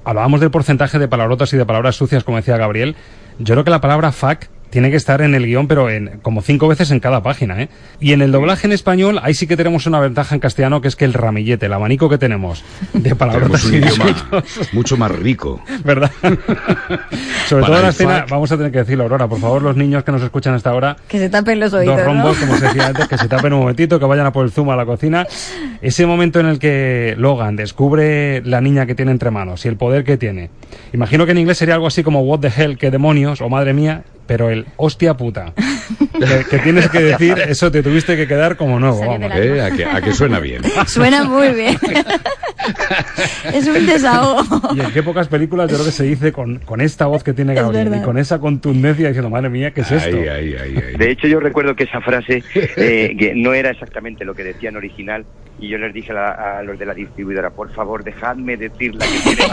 hablábamos 0.08 0.40
del 0.40 0.50
porcentaje 0.50 0.98
de 0.98 1.06
palabrotas 1.06 1.52
y 1.52 1.58
de 1.58 1.66
palabras 1.66 1.96
sucias, 1.96 2.24
como 2.24 2.38
decía 2.38 2.56
Gabriel. 2.56 2.96
Yo 3.38 3.54
creo 3.54 3.64
que 3.64 3.70
la 3.70 3.82
palabra 3.82 4.10
fuck 4.10 4.44
tiene 4.70 4.90
que 4.90 4.96
estar 4.96 5.22
en 5.22 5.34
el 5.34 5.46
guion, 5.46 5.68
pero 5.68 5.90
en, 5.90 6.18
como 6.22 6.42
cinco 6.42 6.68
veces 6.68 6.90
en 6.90 7.00
cada 7.00 7.22
página, 7.22 7.62
¿eh? 7.62 7.68
Y 8.00 8.12
en 8.12 8.22
el 8.22 8.32
doblaje 8.32 8.66
en 8.66 8.72
español, 8.72 9.20
ahí 9.22 9.34
sí 9.34 9.46
que 9.46 9.56
tenemos 9.56 9.86
una 9.86 10.00
ventaja 10.00 10.34
en 10.34 10.40
castellano, 10.40 10.80
que 10.80 10.88
es 10.88 10.96
que 10.96 11.04
el 11.04 11.14
ramillete, 11.14 11.66
el 11.66 11.72
abanico 11.72 12.08
que 12.08 12.18
tenemos 12.18 12.64
de 12.92 13.14
Tenemos 13.14 13.64
un 13.64 13.74
y 13.74 13.76
idioma 13.78 14.16
mucho 14.72 14.96
más 14.96 15.10
rico. 15.10 15.60
¿verdad? 15.84 16.10
Sobre 17.46 17.62
Para 17.62 17.66
todo 17.66 17.76
en 17.76 17.82
la 17.82 17.88
escena, 17.88 18.26
vamos 18.28 18.52
a 18.52 18.56
tener 18.56 18.72
que 18.72 18.78
decirlo, 18.78 19.04
Aurora, 19.04 19.26
por 19.26 19.40
favor, 19.40 19.62
los 19.62 19.76
niños 19.76 20.04
que 20.04 20.12
nos 20.12 20.22
escuchan 20.22 20.54
hasta 20.54 20.70
ahora, 20.70 20.96
Que 21.08 21.18
se 21.18 21.28
tapen 21.28 21.60
los 21.60 21.72
oídos, 21.72 21.96
dos 21.96 22.04
rombos, 22.04 22.40
¿no? 22.40 22.46
como 22.46 22.58
se 22.58 22.66
decía 22.66 22.86
antes, 22.88 23.08
que 23.08 23.18
se 23.18 23.28
tapen 23.28 23.52
un 23.52 23.60
momentito, 23.60 23.98
que 23.98 24.06
vayan 24.06 24.26
a 24.26 24.32
por 24.32 24.44
el 24.44 24.52
zumo 24.52 24.72
a 24.72 24.76
la 24.76 24.86
cocina. 24.86 25.26
Ese 25.80 26.06
momento 26.06 26.40
en 26.40 26.46
el 26.46 26.58
que 26.58 27.14
Logan 27.18 27.56
descubre 27.56 28.42
la 28.44 28.60
niña 28.60 28.86
que 28.86 28.94
tiene 28.94 29.12
entre 29.12 29.30
manos 29.30 29.64
y 29.64 29.68
el 29.68 29.76
poder 29.76 30.04
que 30.04 30.16
tiene. 30.16 30.50
Imagino 30.92 31.24
que 31.26 31.32
en 31.32 31.38
inglés 31.38 31.58
sería 31.58 31.74
algo 31.74 31.86
así 31.86 32.02
como 32.02 32.20
what 32.22 32.40
the 32.40 32.52
hell, 32.54 32.78
qué 32.78 32.90
demonios, 32.90 33.40
o 33.40 33.48
madre 33.48 33.72
mía, 33.72 34.04
pero 34.28 34.50
el 34.50 34.66
hostia 34.76 35.16
puta. 35.16 35.54
Que, 35.56 36.44
que 36.50 36.58
tienes 36.58 36.88
que 36.90 37.00
decir, 37.00 37.38
eso 37.48 37.72
te 37.72 37.82
tuviste 37.82 38.14
que 38.16 38.28
quedar 38.28 38.56
como 38.56 38.78
nuevo, 38.78 39.00
vamos. 39.00 39.32
¿Eh? 39.34 39.60
¿A, 39.62 39.70
que, 39.70 39.84
a 39.84 40.00
que 40.02 40.12
suena 40.12 40.38
bien? 40.38 40.62
Suena 40.86 41.24
muy 41.24 41.48
bien. 41.54 41.76
es 43.54 43.66
un 43.66 43.86
desahogo. 43.86 44.74
Y 44.74 44.80
en 44.80 44.92
qué 44.92 45.02
pocas 45.02 45.28
películas 45.28 45.70
yo 45.70 45.76
creo 45.76 45.86
que 45.86 45.92
se 45.92 46.04
dice 46.04 46.30
con, 46.32 46.58
con 46.58 46.82
esta 46.82 47.06
voz 47.06 47.24
que 47.24 47.32
tiene 47.32 47.54
Gabriel 47.54 47.90
y 47.96 48.02
con 48.02 48.18
esa 48.18 48.38
contundencia 48.38 49.08
diciendo, 49.08 49.30
madre 49.30 49.48
mía, 49.48 49.72
¿qué 49.72 49.80
es 49.80 49.90
esto? 49.90 50.16
Ahí, 50.16 50.28
ahí, 50.28 50.54
ahí, 50.54 50.76
ahí. 50.76 50.96
De 50.96 51.10
hecho, 51.10 51.26
yo 51.26 51.40
recuerdo 51.40 51.74
que 51.74 51.84
esa 51.84 52.02
frase 52.02 52.42
eh, 52.54 53.16
que 53.18 53.32
no 53.34 53.54
era 53.54 53.70
exactamente 53.70 54.26
lo 54.26 54.34
que 54.34 54.44
decían 54.44 54.76
original 54.76 55.24
y 55.60 55.68
yo 55.68 55.78
les 55.78 55.92
dije 55.92 56.12
a, 56.12 56.14
la- 56.14 56.58
a 56.58 56.62
los 56.62 56.78
de 56.78 56.86
la 56.86 56.94
distribuidora, 56.94 57.50
por 57.50 57.70
favor, 57.72 58.04
dejadme 58.04 58.56
decir 58.56 58.94
la 58.94 59.06
que 59.06 59.18
tiene. 59.36 59.44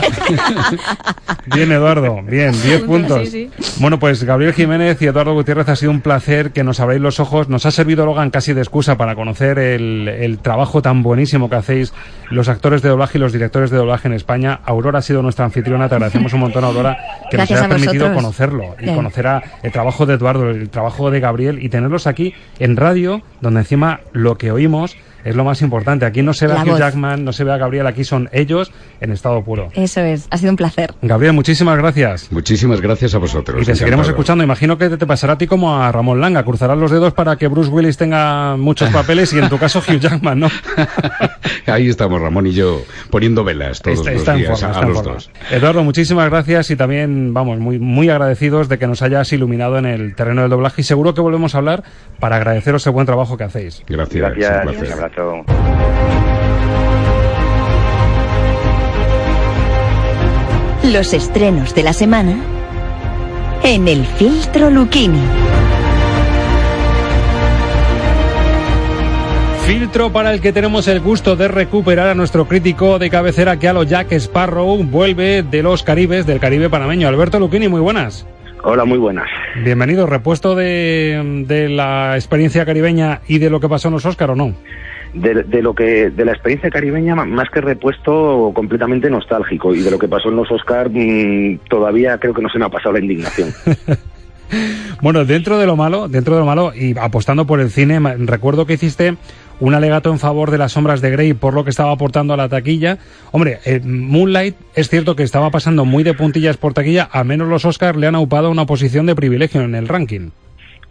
Bien, 1.55 1.71
Eduardo, 1.71 2.21
bien, 2.23 2.51
10 2.63 2.83
puntos. 2.83 3.29
sí, 3.29 3.49
Bueno, 3.79 3.99
pues 3.99 4.23
Gabriel 4.23 4.53
Jiménez 4.53 4.99
y 5.01 5.05
Eduardo 5.07 5.33
Gutiérrez 5.33 5.69
ha 5.69 5.75
sido 5.75 5.91
un 5.91 6.01
placer 6.01 6.51
que 6.51 6.63
nos 6.63 6.79
abráis 6.79 7.01
los 7.01 7.19
ojos. 7.19 7.49
Nos 7.49 7.65
ha 7.67 7.71
servido 7.71 8.05
Logan 8.05 8.31
casi 8.31 8.53
de 8.53 8.61
excusa 8.61 8.97
para 8.97 9.13
conocer 9.15 9.59
el, 9.59 10.07
el 10.07 10.39
trabajo 10.39 10.81
tan 10.81 11.03
buenísimo 11.03 11.47
que 11.49 11.55
hacéis 11.57 11.93
los 12.31 12.49
actores 12.49 12.81
de 12.81 12.89
doblaje 12.89 13.17
y 13.17 13.21
los 13.21 13.31
directores 13.31 13.69
de 13.69 13.77
doblaje 13.77 14.07
en 14.07 14.15
España. 14.15 14.59
Aurora 14.65 14.99
ha 14.99 15.01
sido 15.03 15.21
nuestra 15.21 15.45
anfitriona, 15.45 15.87
te 15.87 15.95
agradecemos 15.95 16.33
un 16.33 16.39
montón, 16.39 16.63
Aurora, 16.63 16.97
que 17.29 17.37
Gracias 17.37 17.59
nos 17.61 17.65
haya 17.69 17.75
permitido 17.77 18.13
conocerlo 18.13 18.75
y 18.79 18.83
Bien. 18.85 18.95
conocer 18.95 19.27
a- 19.27 19.43
el 19.61 19.71
trabajo 19.71 20.05
de 20.07 20.15
Eduardo, 20.15 20.49
el 20.49 20.69
trabajo 20.69 21.11
de 21.11 21.19
Gabriel 21.19 21.59
y 21.63 21.69
tenerlos 21.69 22.07
aquí 22.07 22.33
en 22.59 22.75
radio, 22.75 23.21
donde 23.41 23.59
encima 23.61 23.99
lo 24.13 24.37
que 24.37 24.51
oímos 24.51 24.97
es 25.25 25.35
lo 25.35 25.43
más 25.43 25.61
importante. 25.61 26.05
Aquí 26.05 26.21
no 26.21 26.33
se 26.33 26.47
ve 26.47 26.53
a 26.53 26.63
Hugh 26.63 26.77
Jackman, 26.77 27.25
no 27.25 27.33
se 27.33 27.43
ve 27.43 27.51
a 27.51 27.57
Gabriel, 27.57 27.87
aquí 27.87 28.03
son 28.03 28.29
ellos 28.31 28.71
en 29.01 29.11
estado 29.11 29.43
puro. 29.43 29.69
Eso 29.73 30.01
es, 30.01 30.27
ha 30.29 30.37
sido 30.37 30.51
un 30.51 30.55
placer. 30.55 30.93
Gabriel, 31.01 31.33
muchísimas 31.33 31.77
gracias. 31.77 32.31
Muchísimas 32.31 32.79
gracias 32.79 33.15
a 33.15 33.17
vosotros. 33.17 33.61
Y 33.61 33.65
te 33.65 33.75
seguiremos 33.75 34.07
escuchando. 34.07 34.43
Imagino 34.43 34.77
que 34.77 34.89
te 34.89 35.05
pasará 35.05 35.33
a 35.33 35.37
ti 35.37 35.47
como 35.47 35.81
a 35.81 35.91
Ramón 35.91 36.21
Langa. 36.21 36.43
Cruzarás 36.43 36.77
los 36.77 36.91
dedos 36.91 37.13
para 37.13 37.35
que 37.37 37.47
Bruce 37.47 37.71
Willis 37.71 37.97
tenga 37.97 38.55
muchos 38.55 38.89
papeles 38.91 39.33
y 39.33 39.39
en 39.39 39.49
tu 39.49 39.57
caso 39.57 39.79
Hugh 39.79 39.99
Jackman, 39.99 40.39
¿no? 40.39 40.47
Ahí 41.65 41.89
estamos, 41.89 42.21
Ramón 42.21 42.45
y 42.45 42.53
yo, 42.53 42.83
poniendo 43.09 43.43
velas 43.43 43.81
todos 43.81 44.05
los 44.05 44.35
días 44.37 44.63
a 44.63 44.81
los 44.85 45.03
dos. 45.03 45.31
Eduardo, 45.49 45.83
muchísimas 45.83 46.29
gracias 46.29 46.69
y 46.69 46.75
también, 46.75 47.33
vamos, 47.33 47.57
muy, 47.57 47.79
muy 47.79 48.09
agradecidos 48.09 48.69
de 48.69 48.77
que 48.77 48.85
nos 48.85 49.01
hayas 49.01 49.33
iluminado 49.33 49.79
en 49.79 49.87
el 49.87 50.15
terreno 50.15 50.41
del 50.41 50.51
doblaje 50.51 50.81
y 50.81 50.83
seguro 50.83 51.15
que 51.15 51.21
volvemos 51.21 51.55
a 51.55 51.57
hablar 51.57 51.83
para 52.19 52.35
agradeceros 52.35 52.85
el 52.85 52.93
buen 52.93 53.07
trabajo 53.07 53.37
que 53.37 53.45
hacéis. 53.45 53.83
Gracias. 53.87 54.35
Gracias, 54.35 55.14
Los 60.83 61.13
estrenos 61.13 61.73
de 61.73 61.83
la 61.83 61.93
semana 61.93 62.37
en 63.63 63.87
el 63.87 64.05
filtro 64.05 64.69
Luchini. 64.69 65.21
Filtro 69.65 70.11
para 70.11 70.33
el 70.33 70.41
que 70.41 70.51
tenemos 70.51 70.87
el 70.89 70.99
gusto 70.99 71.37
de 71.37 71.47
recuperar 71.47 72.09
a 72.09 72.15
nuestro 72.15 72.45
crítico 72.47 72.99
de 72.99 73.09
cabecera 73.09 73.57
que 73.57 73.69
a 73.69 73.73
lo 73.73 73.83
Jack 73.83 74.11
Sparrow 74.11 74.83
vuelve 74.83 75.43
de 75.43 75.63
los 75.63 75.83
Caribes, 75.83 76.25
del 76.25 76.41
Caribe 76.41 76.69
panameño. 76.69 77.07
Alberto 77.07 77.39
Luquini, 77.39 77.69
muy 77.69 77.79
buenas. 77.79 78.27
Hola, 78.63 78.83
muy 78.83 78.97
buenas. 78.97 79.27
Bienvenido. 79.63 80.07
¿Repuesto 80.07 80.55
de, 80.55 81.43
de 81.47 81.69
la 81.69 82.15
experiencia 82.15 82.65
caribeña 82.65 83.21
y 83.27 83.37
de 83.37 83.49
lo 83.49 83.59
que 83.59 83.69
pasó 83.69 83.87
en 83.87 83.93
los 83.93 84.05
Oscar 84.05 84.31
o 84.31 84.35
no? 84.35 84.53
De, 85.15 85.61
lo 85.61 85.73
que 85.73 86.09
de 86.09 86.25
la 86.25 86.33
experiencia 86.33 86.69
caribeña 86.69 87.15
más 87.15 87.49
que 87.49 87.61
repuesto 87.61 88.51
completamente 88.53 89.09
nostálgico 89.09 89.73
y 89.73 89.81
de 89.81 89.91
lo 89.91 89.97
que 89.97 90.07
pasó 90.07 90.29
en 90.29 90.35
los 90.35 90.51
Oscar 90.51 90.89
mm, 90.91 91.59
todavía 91.69 92.17
creo 92.17 92.33
que 92.33 92.41
no 92.41 92.49
se 92.49 92.59
me 92.59 92.65
ha 92.65 92.69
pasado 92.69 92.93
la 92.93 92.99
indignación. 92.99 93.49
bueno, 95.01 95.25
dentro 95.25 95.57
de 95.57 95.65
lo 95.65 95.75
malo, 95.75 96.07
dentro 96.07 96.35
de 96.35 96.41
lo 96.41 96.45
malo 96.45 96.73
y 96.75 96.97
apostando 96.97 97.47
por 97.47 97.59
el 97.59 97.69
cine, 97.69 97.99
recuerdo 98.25 98.65
que 98.65 98.73
hiciste 98.73 99.15
un 99.59 99.73
alegato 99.73 100.11
en 100.11 100.19
favor 100.19 100.51
de 100.51 100.57
las 100.57 100.73
sombras 100.73 101.01
de 101.01 101.11
Grey 101.11 101.33
por 101.33 101.53
lo 101.53 101.63
que 101.63 101.69
estaba 101.69 101.91
aportando 101.91 102.33
a 102.33 102.37
la 102.37 102.49
taquilla. 102.49 102.97
Hombre, 103.31 103.59
eh, 103.65 103.79
Moonlight 103.83 104.55
es 104.75 104.89
cierto 104.89 105.15
que 105.15 105.23
estaba 105.23 105.49
pasando 105.49 105.85
muy 105.85 106.03
de 106.03 106.13
puntillas 106.13 106.57
por 106.57 106.73
taquilla, 106.73 107.07
a 107.11 107.23
menos 107.23 107.47
los 107.47 107.63
Oscars 107.63 107.97
le 107.97 108.07
han 108.07 108.15
aupado 108.15 108.51
una 108.51 108.65
posición 108.65 109.05
de 109.05 109.15
privilegio 109.15 109.61
en 109.61 109.75
el 109.75 109.87
ranking. 109.87 110.31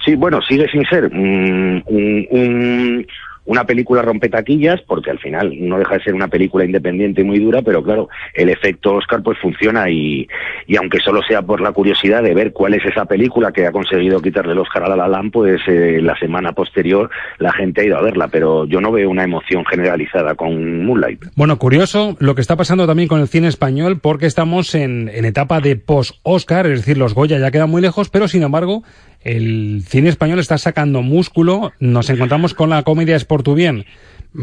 Sí, 0.04 0.16
bueno, 0.16 0.40
sigue 0.42 0.68
sin 0.68 0.84
ser 0.84 1.06
un, 1.06 1.82
un, 1.86 3.06
una 3.46 3.64
película 3.64 4.02
rompe 4.02 4.28
taquillas, 4.28 4.80
porque 4.82 5.10
al 5.10 5.18
final 5.18 5.52
no 5.58 5.78
deja 5.78 5.94
de 5.94 6.04
ser 6.04 6.14
una 6.14 6.28
película 6.28 6.64
independiente 6.64 7.20
y 7.20 7.24
muy 7.24 7.38
dura, 7.38 7.62
pero 7.62 7.82
claro, 7.82 8.08
el 8.34 8.48
efecto 8.48 8.94
Oscar 8.94 9.22
pues 9.22 9.38
funciona 9.38 9.90
y, 9.90 10.28
y 10.66 10.76
aunque 10.76 11.00
solo 11.00 11.22
sea 11.22 11.42
por 11.42 11.60
la 11.60 11.72
curiosidad 11.72 12.22
de 12.22 12.34
ver 12.34 12.52
cuál 12.52 12.74
es 12.74 12.84
esa 12.84 13.04
película 13.04 13.52
que 13.52 13.66
ha 13.66 13.72
conseguido 13.72 14.20
quitarle 14.20 14.52
el 14.52 14.58
Oscar 14.58 14.84
a 14.84 14.96
La 14.96 15.08
La 15.08 15.24
pues 15.32 15.60
eh, 15.66 16.00
la 16.02 16.16
semana 16.18 16.52
posterior 16.52 17.08
la 17.38 17.52
gente 17.52 17.80
ha 17.80 17.84
ido 17.84 17.96
a 17.96 18.02
verla, 18.02 18.28
pero 18.28 18.66
yo 18.66 18.80
no 18.80 18.92
veo 18.92 19.08
una 19.08 19.24
emoción 19.24 19.64
generalizada 19.64 20.34
con 20.34 20.84
Moonlight. 20.84 21.24
Bueno, 21.36 21.58
curioso 21.58 22.16
lo 22.18 22.34
que 22.34 22.40
está 22.40 22.56
pasando 22.56 22.86
también 22.86 23.08
con 23.08 23.20
el 23.20 23.28
cine 23.28 23.48
español, 23.48 24.00
porque 24.00 24.26
estamos 24.26 24.74
en, 24.74 25.08
en 25.12 25.24
etapa 25.24 25.60
de 25.60 25.76
post-Oscar, 25.76 26.66
es 26.66 26.80
decir, 26.80 26.98
los 26.98 27.14
Goya 27.14 27.38
ya 27.38 27.50
quedan 27.50 27.70
muy 27.70 27.80
lejos, 27.80 28.10
pero 28.10 28.28
sin 28.28 28.42
embargo 28.42 28.82
el 29.24 29.82
cine 29.88 30.10
español 30.10 30.38
está 30.38 30.58
sacando 30.58 31.02
músculo. 31.02 31.72
Nos 31.80 32.10
encontramos 32.10 32.54
con 32.54 32.70
la 32.70 32.82
comedia 32.82 33.16
Bien 33.54 33.84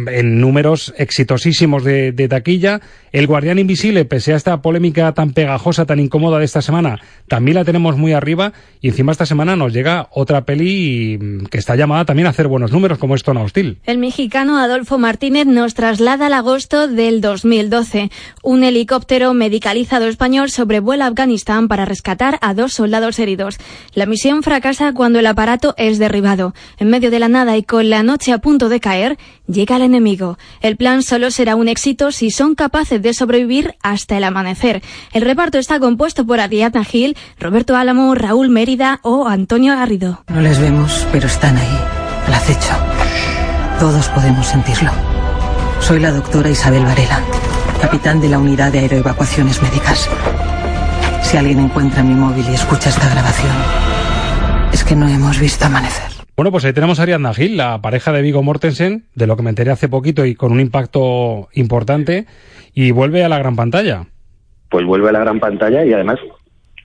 en 0.08 0.40
números 0.40 0.94
exitosísimos 0.98 1.84
de, 1.84 2.28
taquilla. 2.30 2.82
El 3.12 3.28
Guardián 3.28 3.60
Invisible, 3.60 4.06
pese 4.06 4.34
a 4.34 4.38
esta 4.38 4.62
polémica 4.62 5.12
tan 5.14 5.34
pegajosa, 5.34 5.86
tan 5.86 6.00
incómoda 6.00 6.40
de 6.40 6.46
esta 6.46 6.62
semana, 6.62 7.00
también 7.28 7.56
la 7.56 7.66
tenemos 7.66 7.98
muy 7.98 8.14
arriba. 8.14 8.54
Y 8.80 8.88
encima 8.88 9.12
esta 9.12 9.26
semana 9.26 9.56
nos 9.56 9.74
llega 9.74 10.08
otra 10.12 10.46
peli 10.46 11.18
mm, 11.20 11.46
que 11.46 11.58
está 11.58 11.76
llamada 11.76 12.06
también 12.06 12.28
a 12.28 12.30
hacer 12.30 12.48
buenos 12.48 12.72
números, 12.72 12.98
como 12.98 13.16
es 13.16 13.24
Tona 13.24 13.42
Hostil. 13.42 13.80
El 13.86 13.98
mexicano 13.98 14.58
Adolfo 14.60 14.98
Martínez 14.98 15.46
nos 15.46 15.74
traslada 15.74 16.28
al 16.28 16.34
agosto 16.34 16.88
del 16.88 17.20
2012. 17.20 18.10
Un 18.44 18.64
helicóptero 18.64 19.34
medicalizado 19.34 20.08
español 20.08 20.50
sobrevuela 20.50 21.08
Afganistán 21.08 21.68
para 21.68 21.86
rescatar 21.86 22.38
a 22.42 22.54
dos 22.54 22.74
soldados 22.74 23.20
heridos. 23.20 23.58
La 23.94 24.06
misión 24.06 24.42
fracasa 24.42 24.94
cuando 24.94 25.20
el 25.20 25.28
aparato 25.28 25.74
es 25.78 26.00
derribado. 26.00 26.54
En 26.78 26.90
medio 26.90 27.12
de 27.12 27.20
la 27.20 27.28
nada 27.28 27.58
y 27.58 27.64
con 27.64 27.90
la 27.90 28.04
noche 28.04 28.32
a 28.32 28.38
punto 28.38 28.70
de 28.70 28.80
caer, 28.80 29.18
llega 29.48 29.81
enemigo. 29.82 30.38
El 30.62 30.78
plan 30.78 31.04
solo 31.04 31.32
será 31.32 31.56
un 31.56 31.68
éxito 31.68 32.12
si 32.12 32.32
son 32.32 32.56
capaces 32.56 33.02
de 33.02 33.14
sobrevivir 33.14 33.76
hasta 33.82 34.18
el 34.18 34.24
amanecer. 34.24 34.82
El 35.14 35.24
reparto 35.24 35.58
está 35.58 35.80
compuesto 35.80 36.26
por 36.26 36.40
Ariadna 36.40 36.84
Gil, 36.84 37.18
Roberto 37.40 37.76
Álamo, 37.76 38.16
Raúl 38.16 38.50
Mérida 38.50 39.00
o 39.04 39.28
Antonio 39.28 39.76
Garrido. 39.76 40.24
No 40.28 40.42
les 40.42 40.60
vemos, 40.60 41.06
pero 41.12 41.28
están 41.28 41.58
ahí, 41.58 41.78
al 42.28 42.34
acecho. 42.34 42.74
Todos 43.80 44.08
podemos 44.10 44.48
sentirlo. 44.48 44.92
Soy 45.80 46.00
la 46.00 46.12
doctora 46.12 46.50
Isabel 46.50 46.86
Varela, 46.86 47.22
capitán 47.82 48.22
de 48.22 48.30
la 48.30 48.38
unidad 48.38 48.72
de 48.72 48.80
aeroevacuaciones 48.80 49.62
médicas. 49.62 50.08
Si 51.24 51.38
alguien 51.38 51.60
encuentra 51.60 52.04
mi 52.04 52.14
móvil 52.14 52.46
y 52.50 52.54
escucha 52.54 52.90
esta 52.90 53.10
grabación, 53.10 53.56
es 54.72 54.84
que 54.84 54.96
no 54.96 55.08
hemos 55.08 55.40
visto 55.40 55.66
amanecer. 55.66 56.21
Bueno, 56.36 56.52
pues 56.52 56.66
ahí 56.66 56.74
tenemos 56.74 57.00
a 57.00 57.04
Ariadna 57.04 57.34
Gil, 57.34 57.58
la 57.58 57.82
pareja 57.82 58.12
de 58.12 58.22
Vigo 58.22 58.42
Mortensen, 58.42 59.04
de 59.16 59.28
lo 59.28 59.36
que 59.36 59.44
me 59.44 59.50
enteré 59.50 59.72
hace 59.72 59.90
poquito 59.90 60.26
y 60.26 60.34
con 60.34 60.52
un 60.52 60.60
impacto 60.60 61.50
importante, 61.54 62.26
y 62.74 62.92
vuelve 62.92 63.24
a 63.24 63.30
la 63.30 63.38
gran 63.38 63.56
pantalla. 63.56 64.06
Pues 64.70 64.86
vuelve 64.86 65.10
a 65.10 65.12
la 65.12 65.20
gran 65.20 65.40
pantalla 65.40 65.86
y 65.86 65.94
además 65.94 66.20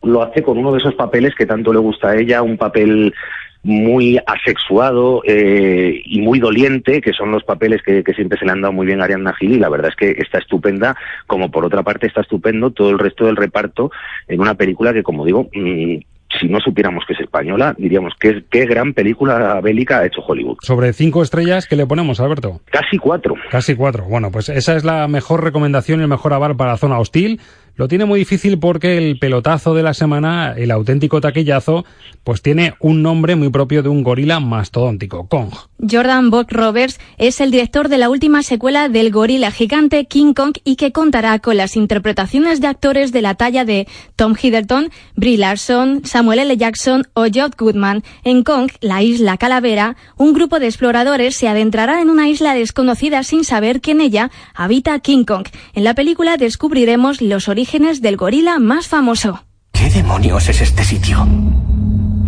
lo 0.02 0.22
hace 0.22 0.42
con 0.42 0.58
uno 0.58 0.72
de 0.72 0.78
esos 0.78 0.94
papeles 0.94 1.34
que 1.36 1.46
tanto 1.46 1.72
le 1.72 1.78
gusta 1.78 2.10
a 2.10 2.16
ella, 2.16 2.42
un 2.42 2.58
papel 2.58 3.14
muy 3.62 4.18
asexuado 4.26 5.22
eh, 5.24 6.00
y 6.04 6.20
muy 6.20 6.38
doliente, 6.38 7.00
que 7.00 7.12
son 7.12 7.32
los 7.32 7.42
papeles 7.42 7.82
que, 7.82 8.04
siempre 8.14 8.38
se 8.38 8.44
le 8.44 8.52
han 8.52 8.60
dado 8.60 8.72
muy 8.72 8.86
bien 8.86 9.00
a 9.00 9.04
Ariadna 9.04 9.34
Gil, 9.34 9.52
y 9.52 9.58
la 9.58 9.68
verdad 9.68 9.90
es 9.90 9.96
que 9.96 10.22
está 10.22 10.38
estupenda, 10.38 10.96
como 11.26 11.50
por 11.50 11.64
otra 11.64 11.82
parte 11.82 12.06
está 12.06 12.20
estupendo 12.20 12.70
todo 12.70 12.90
el 12.90 12.98
resto 12.98 13.26
del 13.26 13.36
reparto 13.36 13.90
en 14.28 14.40
una 14.40 14.54
película 14.54 14.92
que, 14.92 15.02
como 15.02 15.24
digo, 15.24 15.48
mm, 15.52 15.96
si 16.38 16.48
no 16.48 16.60
supiéramos 16.60 17.04
que 17.06 17.14
es 17.14 17.20
española, 17.20 17.74
diríamos 17.78 18.14
que 18.18 18.44
qué 18.50 18.66
gran 18.66 18.94
película 18.94 19.60
bélica 19.60 19.98
ha 19.98 20.06
hecho 20.06 20.20
Hollywood. 20.20 20.58
Sobre 20.62 20.92
cinco 20.92 21.22
estrellas, 21.22 21.66
¿qué 21.66 21.76
le 21.76 21.86
ponemos, 21.86 22.20
Alberto? 22.20 22.60
Casi 22.70 22.98
cuatro. 22.98 23.34
Casi 23.50 23.74
cuatro. 23.74 24.04
Bueno, 24.04 24.30
pues 24.30 24.48
esa 24.48 24.76
es 24.76 24.84
la 24.84 25.08
mejor 25.08 25.44
recomendación 25.44 26.00
y 26.00 26.02
el 26.02 26.08
mejor 26.08 26.32
aval 26.32 26.56
para 26.56 26.76
Zona 26.76 26.98
Hostil. 26.98 27.40
Lo 27.76 27.88
tiene 27.88 28.06
muy 28.06 28.20
difícil 28.20 28.58
porque 28.58 28.96
el 28.96 29.18
pelotazo 29.18 29.74
de 29.74 29.82
la 29.82 29.92
semana, 29.92 30.54
el 30.56 30.70
auténtico 30.70 31.20
taquillazo, 31.20 31.84
pues 32.24 32.40
tiene 32.40 32.72
un 32.80 33.02
nombre 33.02 33.36
muy 33.36 33.50
propio 33.50 33.82
de 33.82 33.90
un 33.90 34.02
gorila 34.02 34.40
mastodóntico, 34.40 35.28
Kong. 35.28 35.50
Jordan 35.78 36.30
Bock 36.30 36.50
Roberts 36.52 36.98
es 37.18 37.38
el 37.42 37.50
director 37.50 37.90
de 37.90 37.98
la 37.98 38.08
última 38.08 38.42
secuela 38.42 38.88
del 38.88 39.10
gorila 39.10 39.50
gigante 39.50 40.06
King 40.06 40.32
Kong 40.32 40.54
y 40.64 40.76
que 40.76 40.90
contará 40.90 41.38
con 41.38 41.58
las 41.58 41.76
interpretaciones 41.76 42.62
de 42.62 42.68
actores 42.68 43.12
de 43.12 43.20
la 43.20 43.34
talla 43.34 43.66
de 43.66 43.86
Tom 44.16 44.34
Hiddleston, 44.40 44.88
Brie 45.14 45.36
Larson, 45.36 46.00
Samuel 46.06 46.38
L. 46.38 46.56
Jackson 46.56 47.06
o 47.12 47.24
Jod 47.24 47.56
Goodman. 47.58 48.02
En 48.24 48.42
Kong, 48.42 48.70
la 48.80 49.02
isla 49.02 49.36
Calavera, 49.36 49.96
un 50.16 50.32
grupo 50.32 50.58
de 50.58 50.66
exploradores 50.66 51.36
se 51.36 51.46
adentrará 51.46 52.00
en 52.00 52.08
una 52.08 52.30
isla 52.30 52.54
desconocida 52.54 53.22
sin 53.22 53.44
saber 53.44 53.82
que 53.82 53.90
en 53.90 54.00
ella 54.00 54.30
habita 54.54 54.98
King 55.00 55.24
Kong. 55.24 55.46
En 55.74 55.84
la 55.84 55.94
película 55.94 56.38
descubriremos 56.38 57.20
los 57.20 57.50
orígenes 57.50 57.65
del 58.00 58.16
gorila 58.16 58.58
más 58.58 58.86
famoso. 58.86 59.44
¿Qué 59.72 59.90
demonios 59.90 60.48
es 60.48 60.62
este 60.62 60.84
sitio? 60.84 61.26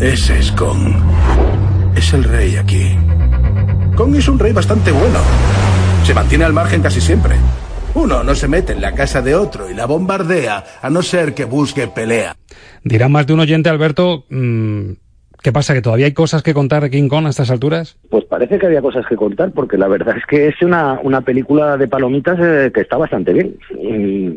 Ese 0.01 0.38
es 0.38 0.51
Kong. 0.53 0.94
Es 1.94 2.12
el 2.12 2.24
rey 2.24 2.57
aquí. 2.57 2.96
Kong 3.96 4.16
es 4.16 4.29
un 4.29 4.38
rey 4.38 4.53
bastante 4.53 4.90
bueno. 4.90 5.20
Se 6.05 6.12
mantiene 6.12 6.44
al 6.44 6.53
margen 6.53 6.83
casi 6.83 7.01
siempre. 7.01 7.37
Uno 7.94 8.24
no 8.24 8.35
se 8.35 8.48
mete 8.48 8.72
en 8.72 8.81
la 8.81 8.94
casa 8.94 9.22
de 9.22 9.37
otro 9.37 9.70
y 9.70 9.74
la 9.74 9.87
bombardea, 9.87 10.64
a 10.83 10.90
no 10.90 11.03
ser 11.03 11.35
que 11.35 11.44
busque 11.44 11.87
pelea. 11.87 12.37
Dirá 12.83 13.09
más 13.09 13.27
de 13.27 13.35
un 13.35 13.40
oyente, 13.40 13.70
Alberto, 13.70 14.27
mm, 14.29 14.90
¿Qué 15.42 15.53
pasa? 15.53 15.72
¿Que 15.72 15.83
todavía 15.83 16.07
hay 16.07 16.12
cosas 16.12 16.42
que 16.42 16.53
contar 16.53 16.83
de 16.83 16.90
King 16.90 17.09
Kong 17.09 17.27
a 17.27 17.31
estas 17.31 17.51
alturas? 17.51 17.96
Pues 18.11 18.24
parece 18.24 18.59
que 18.59 18.66
había 18.66 18.83
cosas 18.83 19.07
que 19.07 19.14
contar, 19.14 19.53
porque 19.53 19.79
la 19.79 19.87
verdad 19.87 20.16
es 20.16 20.27
que 20.27 20.48
es 20.48 20.61
una, 20.62 20.98
una 21.03 21.20
película 21.20 21.77
de 21.77 21.87
palomitas 21.87 22.38
eh, 22.40 22.72
que 22.74 22.81
está 22.81 22.96
bastante 22.96 23.33
bien. 23.33 23.57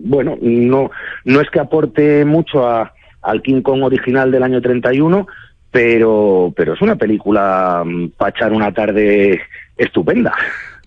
bueno, 0.04 0.38
no, 0.42 0.92
no 1.26 1.42
es 1.42 1.50
que 1.50 1.60
aporte 1.60 2.24
mucho 2.24 2.68
a, 2.68 2.94
al 3.22 3.42
King 3.42 3.62
Kong 3.62 3.84
original 3.84 4.32
del 4.32 4.44
año 4.44 4.62
31, 4.62 5.26
pero, 5.72 6.54
pero 6.56 6.74
es 6.74 6.82
una 6.82 6.96
película 6.96 7.84
mm, 7.84 8.10
para 8.10 8.30
echar 8.30 8.54
una 8.54 8.72
tarde 8.72 9.42
estupenda. 9.78 10.34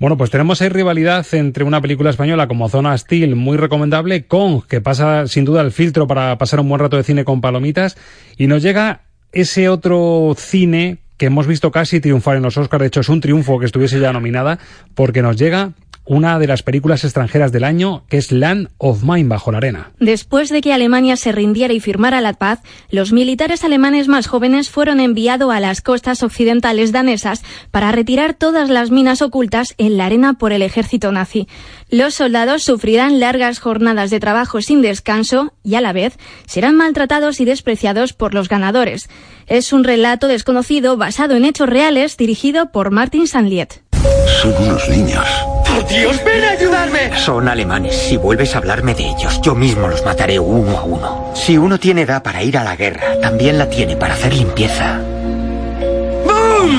Bueno, 0.00 0.16
pues 0.16 0.30
tenemos 0.30 0.60
ahí 0.60 0.68
rivalidad 0.68 1.24
entre 1.32 1.64
una 1.64 1.80
película 1.80 2.10
española 2.10 2.48
como 2.48 2.68
Zona 2.68 2.96
Steel, 2.98 3.36
muy 3.36 3.56
recomendable, 3.56 4.26
Kong, 4.26 4.62
que 4.68 4.80
pasa 4.80 5.26
sin 5.26 5.44
duda 5.44 5.62
el 5.62 5.70
filtro 5.70 6.06
para 6.06 6.36
pasar 6.36 6.60
un 6.60 6.68
buen 6.68 6.80
rato 6.80 6.96
de 6.96 7.04
cine 7.04 7.24
con 7.24 7.40
palomitas, 7.40 7.96
y 8.36 8.46
nos 8.46 8.62
llega 8.62 9.02
ese 9.34 9.68
otro 9.68 10.34
cine 10.36 10.98
que 11.16 11.26
hemos 11.26 11.46
visto 11.46 11.70
casi 11.70 12.00
triunfar 12.00 12.36
en 12.36 12.42
los 12.42 12.56
Oscars. 12.56 12.80
De 12.80 12.86
hecho, 12.88 13.00
es 13.00 13.08
un 13.08 13.20
triunfo 13.20 13.58
que 13.58 13.66
estuviese 13.66 14.00
ya 14.00 14.12
nominada 14.12 14.58
porque 14.94 15.22
nos 15.22 15.36
llega 15.36 15.72
una 16.04 16.38
de 16.38 16.46
las 16.46 16.62
películas 16.62 17.04
extranjeras 17.04 17.52
del 17.52 17.64
año, 17.64 18.04
que 18.08 18.18
es 18.18 18.30
Land 18.30 18.68
of 18.78 19.02
Mine 19.02 19.28
bajo 19.28 19.52
la 19.52 19.58
arena. 19.58 19.92
Después 20.00 20.50
de 20.50 20.60
que 20.60 20.72
Alemania 20.72 21.16
se 21.16 21.32
rindiera 21.32 21.72
y 21.72 21.80
firmara 21.80 22.20
la 22.20 22.34
paz, 22.34 22.60
los 22.90 23.12
militares 23.12 23.64
alemanes 23.64 24.08
más 24.08 24.26
jóvenes 24.26 24.68
fueron 24.68 25.00
enviados 25.00 25.52
a 25.52 25.60
las 25.60 25.80
costas 25.80 26.22
occidentales 26.22 26.92
danesas 26.92 27.42
para 27.70 27.92
retirar 27.92 28.34
todas 28.34 28.68
las 28.68 28.90
minas 28.90 29.22
ocultas 29.22 29.74
en 29.78 29.96
la 29.96 30.06
arena 30.06 30.34
por 30.34 30.52
el 30.52 30.62
ejército 30.62 31.10
nazi. 31.12 31.48
Los 31.88 32.14
soldados 32.14 32.62
sufrirán 32.62 33.20
largas 33.20 33.58
jornadas 33.58 34.10
de 34.10 34.20
trabajo 34.20 34.60
sin 34.60 34.82
descanso 34.82 35.52
y 35.62 35.76
a 35.76 35.80
la 35.80 35.92
vez 35.92 36.18
serán 36.46 36.76
maltratados 36.76 37.40
y 37.40 37.44
despreciados 37.44 38.12
por 38.12 38.34
los 38.34 38.48
ganadores. 38.48 39.08
Es 39.46 39.72
un 39.72 39.84
relato 39.84 40.26
desconocido 40.26 40.96
basado 40.96 41.36
en 41.36 41.44
hechos 41.44 41.68
reales 41.68 42.16
dirigido 42.16 42.72
por 42.72 42.90
Martin 42.90 43.26
Sanliet. 43.26 43.83
Son 44.40 44.54
unos 44.58 44.88
niños. 44.88 45.26
¡Por 45.66 45.86
Dios, 45.88 46.22
ven 46.24 46.44
a 46.44 46.50
ayudarme! 46.50 47.18
Son 47.18 47.48
alemanes. 47.48 47.96
Si 47.96 48.16
vuelves 48.16 48.54
a 48.54 48.58
hablarme 48.58 48.94
de 48.94 49.08
ellos, 49.08 49.40
yo 49.42 49.54
mismo 49.54 49.88
los 49.88 50.04
mataré 50.04 50.38
uno 50.38 50.78
a 50.78 50.84
uno. 50.84 51.32
Si 51.34 51.56
uno 51.58 51.78
tiene 51.78 52.02
edad 52.02 52.22
para 52.22 52.42
ir 52.42 52.58
a 52.58 52.64
la 52.64 52.76
guerra, 52.76 53.18
también 53.20 53.58
la 53.58 53.68
tiene 53.68 53.96
para 53.96 54.14
hacer 54.14 54.34
limpieza. 54.34 55.00
¡Bum! 56.24 56.70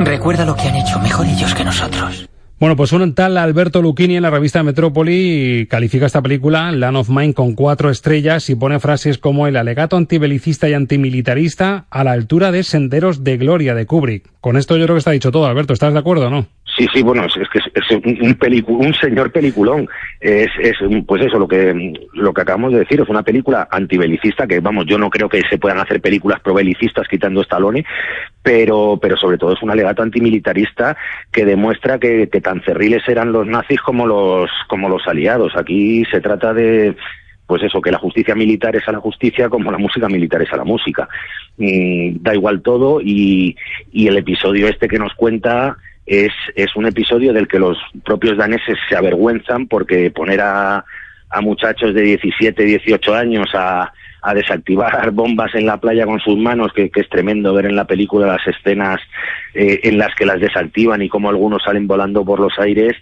Recuerda 0.00 0.44
lo 0.44 0.56
que 0.56 0.68
han 0.68 0.76
hecho, 0.76 0.98
mejor 0.98 1.26
ellos 1.26 1.54
que 1.54 1.64
nosotros. 1.64 2.29
Bueno, 2.60 2.76
pues 2.76 2.92
un 2.92 3.14
tal 3.14 3.38
Alberto 3.38 3.80
Lucchini 3.80 4.16
en 4.16 4.22
la 4.22 4.28
revista 4.28 4.62
Metrópoli 4.62 5.66
califica 5.70 6.04
esta 6.04 6.20
película, 6.20 6.70
Land 6.70 6.98
of 6.98 7.08
Mine, 7.08 7.32
con 7.32 7.54
cuatro 7.54 7.88
estrellas 7.88 8.50
y 8.50 8.54
pone 8.54 8.78
frases 8.78 9.16
como 9.16 9.46
el 9.46 9.56
alegato 9.56 9.96
antibelicista 9.96 10.68
y 10.68 10.74
antimilitarista 10.74 11.86
a 11.88 12.04
la 12.04 12.12
altura 12.12 12.52
de 12.52 12.62
Senderos 12.62 13.24
de 13.24 13.38
Gloria 13.38 13.74
de 13.74 13.86
Kubrick. 13.86 14.30
Con 14.42 14.58
esto 14.58 14.76
yo 14.76 14.84
creo 14.84 14.96
que 14.96 14.98
está 14.98 15.12
dicho 15.12 15.32
todo, 15.32 15.46
Alberto. 15.46 15.72
¿Estás 15.72 15.94
de 15.94 16.00
acuerdo 16.00 16.26
o 16.26 16.30
no? 16.30 16.48
Sí, 16.76 16.86
sí, 16.92 17.02
bueno, 17.02 17.24
es, 17.24 17.34
que 17.48 17.58
es, 17.58 17.90
un, 17.90 18.36
un, 18.38 18.86
un 18.86 18.94
señor 18.94 19.32
peliculón. 19.32 19.88
Es, 20.20 20.48
es, 20.60 20.76
pues 21.06 21.22
eso, 21.22 21.38
lo 21.38 21.48
que, 21.48 21.94
lo 22.14 22.32
que 22.32 22.40
acabamos 22.42 22.72
de 22.72 22.80
decir, 22.80 23.00
es 23.00 23.08
una 23.08 23.22
película 23.22 23.68
antibelicista 23.70 24.46
que, 24.46 24.60
vamos, 24.60 24.86
yo 24.86 24.96
no 24.98 25.10
creo 25.10 25.28
que 25.28 25.42
se 25.48 25.58
puedan 25.58 25.80
hacer 25.80 26.00
películas 26.00 26.40
probelicistas 26.40 27.08
quitando 27.08 27.42
Stallone, 27.42 27.84
pero, 28.42 28.98
pero 29.00 29.16
sobre 29.16 29.38
todo 29.38 29.52
es 29.52 29.62
un 29.62 29.70
alegato 29.70 30.02
antimilitarista 30.02 30.96
que 31.32 31.44
demuestra 31.44 31.98
que, 31.98 32.28
que 32.28 32.40
tan 32.40 32.62
cerriles 32.62 33.02
eran 33.08 33.32
los 33.32 33.46
nazis 33.46 33.80
como 33.80 34.06
los, 34.06 34.50
como 34.68 34.88
los 34.88 35.06
aliados. 35.08 35.56
Aquí 35.56 36.04
se 36.10 36.20
trata 36.20 36.54
de, 36.54 36.94
pues 37.46 37.64
eso, 37.64 37.80
que 37.80 37.90
la 37.90 37.98
justicia 37.98 38.36
militar 38.36 38.76
es 38.76 38.86
a 38.86 38.92
la 38.92 39.00
justicia 39.00 39.48
como 39.48 39.72
la 39.72 39.78
música 39.78 40.08
militar 40.08 40.40
es 40.40 40.52
a 40.52 40.56
la 40.56 40.64
música. 40.64 41.08
Mm, 41.56 42.22
da 42.22 42.32
igual 42.32 42.62
todo 42.62 43.00
y, 43.00 43.56
y 43.90 44.06
el 44.06 44.16
episodio 44.18 44.68
este 44.68 44.86
que 44.86 45.00
nos 45.00 45.14
cuenta 45.14 45.76
es, 46.10 46.32
es 46.56 46.74
un 46.74 46.86
episodio 46.86 47.32
del 47.32 47.46
que 47.46 47.60
los 47.60 47.78
propios 48.04 48.36
daneses 48.36 48.76
se 48.88 48.96
avergüenzan 48.96 49.68
porque 49.68 50.10
poner 50.10 50.40
a, 50.40 50.84
a 51.30 51.40
muchachos 51.40 51.94
de 51.94 52.02
17, 52.02 52.64
18 52.64 53.14
años 53.14 53.46
a, 53.54 53.92
a 54.22 54.34
desactivar 54.34 55.10
bombas 55.12 55.54
en 55.54 55.66
la 55.66 55.78
playa 55.78 56.06
con 56.06 56.20
sus 56.20 56.36
manos, 56.36 56.72
que, 56.74 56.90
es 56.94 57.08
tremendo 57.08 57.54
ver 57.54 57.66
en 57.66 57.76
la 57.76 57.86
película 57.86 58.26
las 58.26 58.46
escenas 58.46 59.00
eh, 59.54 59.80
en 59.84 59.98
las 59.98 60.14
que 60.14 60.26
las 60.26 60.40
desactivan 60.40 61.02
y 61.02 61.08
cómo 61.08 61.30
algunos 61.30 61.62
salen 61.62 61.86
volando 61.86 62.24
por 62.24 62.40
los 62.40 62.52
aires. 62.58 62.94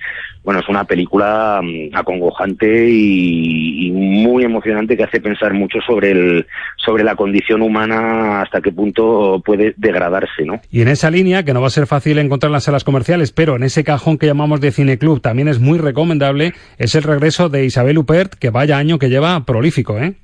Bueno, 0.44 0.60
es 0.60 0.68
una 0.68 0.84
película 0.84 1.60
um, 1.60 1.90
acongojante 1.92 2.88
y, 2.88 3.88
y, 3.88 3.90
muy 3.90 4.44
emocionante 4.44 4.96
que 4.96 5.02
hace 5.02 5.20
pensar 5.20 5.52
mucho 5.52 5.78
sobre 5.86 6.12
el 6.12 6.46
sobre 6.76 7.04
la 7.04 7.16
condición 7.16 7.60
humana 7.60 8.42
hasta 8.42 8.60
qué 8.60 8.72
punto 8.72 9.42
puede 9.44 9.74
degradarse, 9.76 10.44
¿no? 10.46 10.60
Y 10.70 10.80
en 10.80 10.88
esa 10.88 11.10
línea, 11.10 11.44
que 11.44 11.52
no 11.52 11.60
va 11.60 11.66
a 11.66 11.70
ser 11.70 11.86
fácil 11.86 12.18
encontrar 12.18 12.48
en 12.48 12.54
las 12.54 12.64
salas 12.64 12.84
comerciales, 12.84 13.32
pero 13.32 13.56
en 13.56 13.62
ese 13.62 13.84
cajón 13.84 14.16
que 14.16 14.26
llamamos 14.26 14.60
de 14.60 14.72
cineclub 14.72 15.20
también 15.20 15.48
es 15.48 15.58
muy 15.58 15.78
recomendable, 15.78 16.54
es 16.78 16.94
el 16.94 17.02
regreso 17.02 17.48
de 17.48 17.64
Isabel 17.64 17.98
Huppert, 17.98 18.34
que 18.34 18.50
vaya 18.50 18.78
año 18.78 18.98
que 18.98 19.10
lleva 19.10 19.44
prolífico, 19.44 19.98
¿eh? 19.98 20.14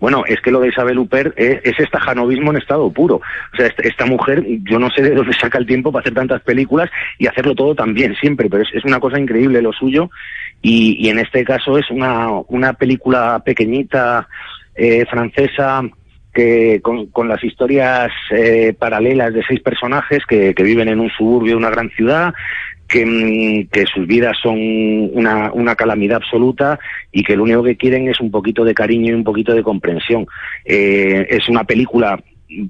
Bueno, 0.00 0.22
es 0.26 0.40
que 0.40 0.50
lo 0.50 0.60
de 0.60 0.68
Isabel 0.68 0.98
Huppert 0.98 1.34
es, 1.36 1.60
es 1.64 1.78
estajanovismo 1.80 2.50
en 2.50 2.58
estado 2.58 2.90
puro. 2.90 3.16
O 3.16 3.56
sea, 3.56 3.66
esta, 3.66 3.82
esta, 3.82 4.06
mujer, 4.06 4.44
yo 4.62 4.78
no 4.78 4.90
sé 4.90 5.02
de 5.02 5.14
dónde 5.14 5.32
saca 5.34 5.58
el 5.58 5.66
tiempo 5.66 5.90
para 5.90 6.02
hacer 6.02 6.14
tantas 6.14 6.42
películas 6.42 6.90
y 7.18 7.26
hacerlo 7.26 7.54
todo 7.54 7.74
tan 7.74 7.94
bien 7.94 8.14
siempre, 8.16 8.48
pero 8.48 8.62
es, 8.62 8.68
es 8.72 8.84
una 8.84 9.00
cosa 9.00 9.18
increíble 9.18 9.62
lo 9.62 9.72
suyo. 9.72 10.10
Y, 10.62 10.96
y, 11.04 11.08
en 11.08 11.18
este 11.18 11.44
caso 11.44 11.78
es 11.78 11.90
una, 11.90 12.30
una 12.48 12.72
película 12.72 13.42
pequeñita 13.44 14.28
eh, 14.74 15.04
francesa 15.06 15.82
que 16.32 16.80
con, 16.82 17.06
con, 17.06 17.28
las 17.28 17.42
historias 17.42 18.12
eh, 18.30 18.74
paralelas 18.78 19.34
de 19.34 19.42
seis 19.42 19.60
personajes 19.60 20.24
que, 20.28 20.54
que, 20.54 20.62
viven 20.62 20.88
en 20.88 21.00
un 21.00 21.10
suburbio 21.10 21.52
de 21.52 21.56
una 21.56 21.70
gran 21.70 21.90
ciudad, 21.90 22.32
que, 22.88 23.68
que, 23.70 23.84
sus 23.86 24.06
vidas 24.06 24.36
son 24.42 24.58
una, 25.12 25.52
una, 25.52 25.76
calamidad 25.76 26.16
absoluta 26.16 26.78
y 27.12 27.22
que 27.22 27.36
lo 27.36 27.44
único 27.44 27.62
que 27.62 27.76
quieren 27.76 28.08
es 28.08 28.20
un 28.20 28.30
poquito 28.30 28.64
de 28.64 28.74
cariño 28.74 29.12
y 29.12 29.14
un 29.14 29.24
poquito 29.24 29.54
de 29.54 29.62
comprensión. 29.62 30.26
Eh, 30.64 31.26
es 31.30 31.48
una 31.48 31.64
película 31.64 32.18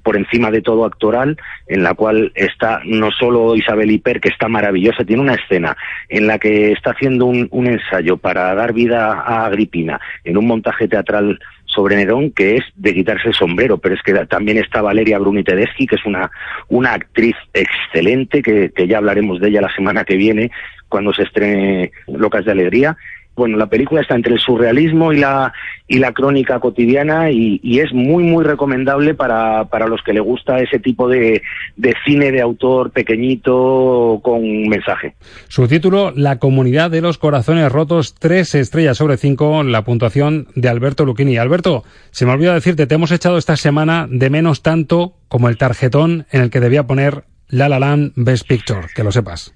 por 0.03 0.17
encima 0.17 0.51
de 0.51 0.61
todo 0.61 0.85
actoral, 0.85 1.37
en 1.67 1.83
la 1.83 1.95
cual 1.95 2.33
está 2.35 2.81
no 2.85 3.11
solo 3.13 3.55
Isabel 3.55 3.91
Hiper, 3.91 4.21
que 4.21 4.29
está 4.29 4.49
maravillosa, 4.49 5.05
tiene 5.05 5.23
una 5.23 5.35
escena 5.35 5.77
en 6.09 6.27
la 6.27 6.39
que 6.39 6.73
está 6.73 6.91
haciendo 6.91 7.27
un, 7.27 7.49
un 7.51 7.67
ensayo 7.67 8.17
para 8.17 8.55
dar 8.55 8.73
vida 8.73 9.13
a 9.13 9.47
Agripina 9.47 10.01
en 10.25 10.37
un 10.37 10.47
montaje 10.47 10.89
teatral 10.89 11.39
sobre 11.79 11.95
Nerón 11.95 12.33
que 12.33 12.57
es 12.57 12.65
de 12.75 12.93
quitarse 12.93 13.29
el 13.29 13.35
sombrero, 13.35 13.79
pero 13.79 13.95
es 13.95 14.03
que 14.03 14.13
también 14.27 14.59
está 14.59 14.83
Valeria 14.83 15.21
Bruni 15.21 15.45
Tedeschi, 15.45 15.87
que 15.87 15.95
es 15.95 16.05
una, 16.05 16.29
una 16.69 16.95
actriz 16.95 17.37
excelente, 17.55 18.43
que, 18.43 18.73
que 18.75 18.89
ya 18.89 18.99
hablaremos 18.99 19.39
de 19.39 19.49
ella 19.49 19.61
la 19.61 19.73
semana 19.73 20.05
que 20.05 20.17
viene, 20.17 20.51
cuando 20.89 21.13
se 21.13 21.23
estrene 21.23 21.93
Locas 22.09 22.45
de 22.45 22.51
Alegría, 22.51 22.97
bueno, 23.39 23.57
la 23.57 23.69
película 23.69 24.03
está 24.03 24.15
entre 24.15 24.35
el 24.35 24.41
surrealismo 24.41 25.13
y 25.13 25.19
la, 25.19 25.55
y 25.87 25.99
la 25.99 26.13
crónica 26.13 26.61
cotidiana 26.61 27.31
y, 27.31 27.61
es 27.79 27.93
muy, 27.95 28.25
muy 28.25 28.45
recomendable 28.45 29.15
para, 29.15 29.65
para, 29.67 29.87
los 29.87 30.03
que 30.03 30.13
le 30.13 30.21
gusta 30.21 30.59
ese 30.59 30.79
tipo 30.79 31.09
de, 31.09 31.43
de, 31.77 31.95
cine 32.05 32.33
de 32.33 32.43
autor 32.43 32.91
pequeñito 32.91 34.21
con 34.23 34.43
mensaje. 34.69 35.15
Su 35.49 35.67
título, 35.69 36.13
La 36.15 36.39
comunidad 36.39 36.91
de 36.91 37.01
los 37.01 37.17
corazones 37.17 37.71
rotos, 37.71 38.15
tres 38.19 38.55
estrellas 38.55 38.99
sobre 38.99 39.17
cinco, 39.17 39.63
la 39.63 39.85
puntuación 39.85 40.49
de 40.57 40.69
Alberto 40.69 41.05
Luchini. 41.05 41.39
Alberto, 41.39 41.85
se 42.11 42.27
me 42.27 42.33
olvidó 42.33 42.53
decirte, 42.53 42.87
te 42.87 42.97
hemos 42.97 43.13
echado 43.13 43.39
esta 43.39 43.57
semana 43.57 44.09
de 44.11 44.29
menos 44.29 44.63
tanto 44.63 45.15
como 45.29 45.49
el 45.49 45.57
tarjetón 45.57 46.27
en 46.33 46.43
el 46.43 46.51
que 46.51 46.61
debía 46.61 46.87
poner 46.87 47.25
La 47.49 47.69
La 47.69 47.79
Land 47.79 48.13
Best 48.17 48.47
Picture, 48.49 48.89
que 48.95 49.05
lo 49.05 49.13
sepas 49.13 49.55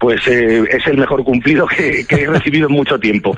pues 0.00 0.26
eh, 0.26 0.64
es 0.70 0.86
el 0.86 0.96
mejor 0.96 1.22
cumplido 1.22 1.66
que, 1.66 2.04
que, 2.06 2.22
he 2.22 2.26
recibido 2.26 2.66
en 2.66 2.72
mucho 2.72 2.98
tiempo. 2.98 3.36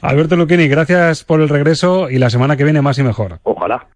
Alberto 0.00 0.36
Luquini, 0.36 0.68
gracias 0.68 1.24
por 1.24 1.40
el 1.42 1.48
regreso 1.48 2.08
y 2.08 2.18
la 2.18 2.30
semana 2.30 2.56
que 2.56 2.64
viene 2.64 2.80
más 2.80 2.98
y 2.98 3.02
mejor. 3.02 3.40
Ojalá. 3.42 3.86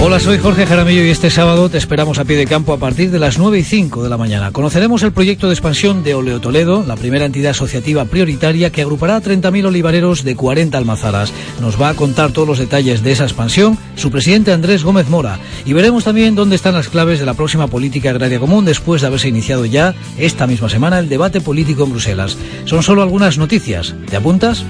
Hola, 0.00 0.20
soy 0.20 0.38
Jorge 0.38 0.66
Jaramillo 0.66 1.02
y 1.04 1.08
este 1.08 1.30
sábado 1.30 1.70
te 1.70 1.78
esperamos 1.78 2.18
a 2.18 2.24
pie 2.24 2.36
de 2.36 2.46
campo 2.46 2.72
a 2.72 2.78
partir 2.78 3.10
de 3.10 3.18
las 3.18 3.38
9 3.38 3.58
y 3.58 3.62
5 3.62 4.02
de 4.02 4.10
la 4.10 4.18
mañana. 4.18 4.50
Conoceremos 4.52 5.02
el 5.02 5.12
proyecto 5.12 5.46
de 5.46 5.54
expansión 5.54 6.02
de 6.02 6.14
Oleo 6.14 6.40
Toledo, 6.40 6.84
la 6.86 6.96
primera 6.96 7.24
entidad 7.24 7.52
asociativa 7.52 8.04
prioritaria 8.04 8.70
que 8.70 8.82
agrupará 8.82 9.16
a 9.16 9.22
30.000 9.22 9.66
olivareros 9.66 10.22
de 10.22 10.36
40 10.36 10.76
almazaras. 10.76 11.32
Nos 11.60 11.80
va 11.80 11.88
a 11.88 11.94
contar 11.94 12.32
todos 12.32 12.46
los 12.46 12.58
detalles 12.58 13.02
de 13.02 13.12
esa 13.12 13.24
expansión 13.24 13.78
su 13.96 14.10
presidente 14.10 14.52
Andrés 14.52 14.84
Gómez 14.84 15.08
Mora. 15.08 15.38
Y 15.64 15.72
veremos 15.72 16.04
también 16.04 16.34
dónde 16.34 16.56
están 16.56 16.74
las 16.74 16.88
claves 16.88 17.18
de 17.18 17.26
la 17.26 17.34
próxima 17.34 17.68
política 17.68 18.10
agraria 18.10 18.38
común 18.38 18.64
después 18.64 19.00
de 19.00 19.06
haberse 19.06 19.28
iniciado 19.28 19.64
ya 19.64 19.94
esta 20.18 20.46
misma 20.46 20.68
semana 20.68 20.98
el 20.98 21.08
debate 21.08 21.40
político 21.40 21.84
en 21.84 21.90
Bruselas. 21.90 22.36
Son 22.66 22.82
solo 22.82 23.02
algunas 23.02 23.38
noticias. 23.38 23.94
¿Te 24.10 24.16
apuntas? 24.16 24.64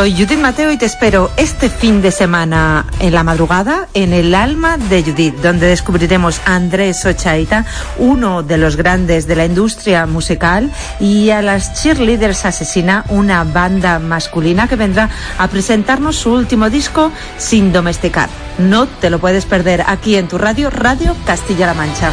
Soy 0.00 0.12
Judith 0.12 0.40
Mateo 0.40 0.72
y 0.72 0.78
te 0.78 0.86
espero 0.86 1.30
este 1.36 1.68
fin 1.68 2.00
de 2.00 2.10
semana 2.10 2.86
en 3.00 3.12
la 3.12 3.22
madrugada 3.22 3.86
en 3.92 4.14
el 4.14 4.34
alma 4.34 4.78
de 4.78 5.02
Judith, 5.02 5.34
donde 5.42 5.66
descubriremos 5.66 6.40
a 6.46 6.54
Andrés 6.54 7.04
Ochaita, 7.04 7.66
uno 7.98 8.42
de 8.42 8.56
los 8.56 8.76
grandes 8.76 9.26
de 9.26 9.36
la 9.36 9.44
industria 9.44 10.06
musical, 10.06 10.72
y 11.00 11.28
a 11.28 11.42
las 11.42 11.82
Cheerleaders 11.82 12.46
Asesina, 12.46 13.04
una 13.10 13.44
banda 13.44 13.98
masculina 13.98 14.68
que 14.68 14.76
vendrá 14.76 15.10
a 15.36 15.48
presentarnos 15.48 16.16
su 16.16 16.32
último 16.32 16.70
disco 16.70 17.12
sin 17.36 17.70
domesticar. 17.70 18.30
No 18.56 18.86
te 18.86 19.10
lo 19.10 19.18
puedes 19.18 19.44
perder 19.44 19.84
aquí 19.86 20.16
en 20.16 20.28
tu 20.28 20.38
radio, 20.38 20.70
Radio 20.70 21.14
Castilla-La 21.26 21.74
Mancha. 21.74 22.10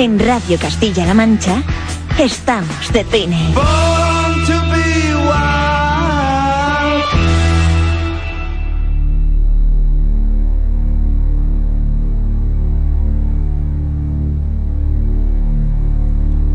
En 0.00 0.18
Radio 0.18 0.56
Castilla-La 0.58 1.12
Mancha 1.12 1.62
estamos 2.18 2.90
de 2.90 3.04
cine. 3.04 3.36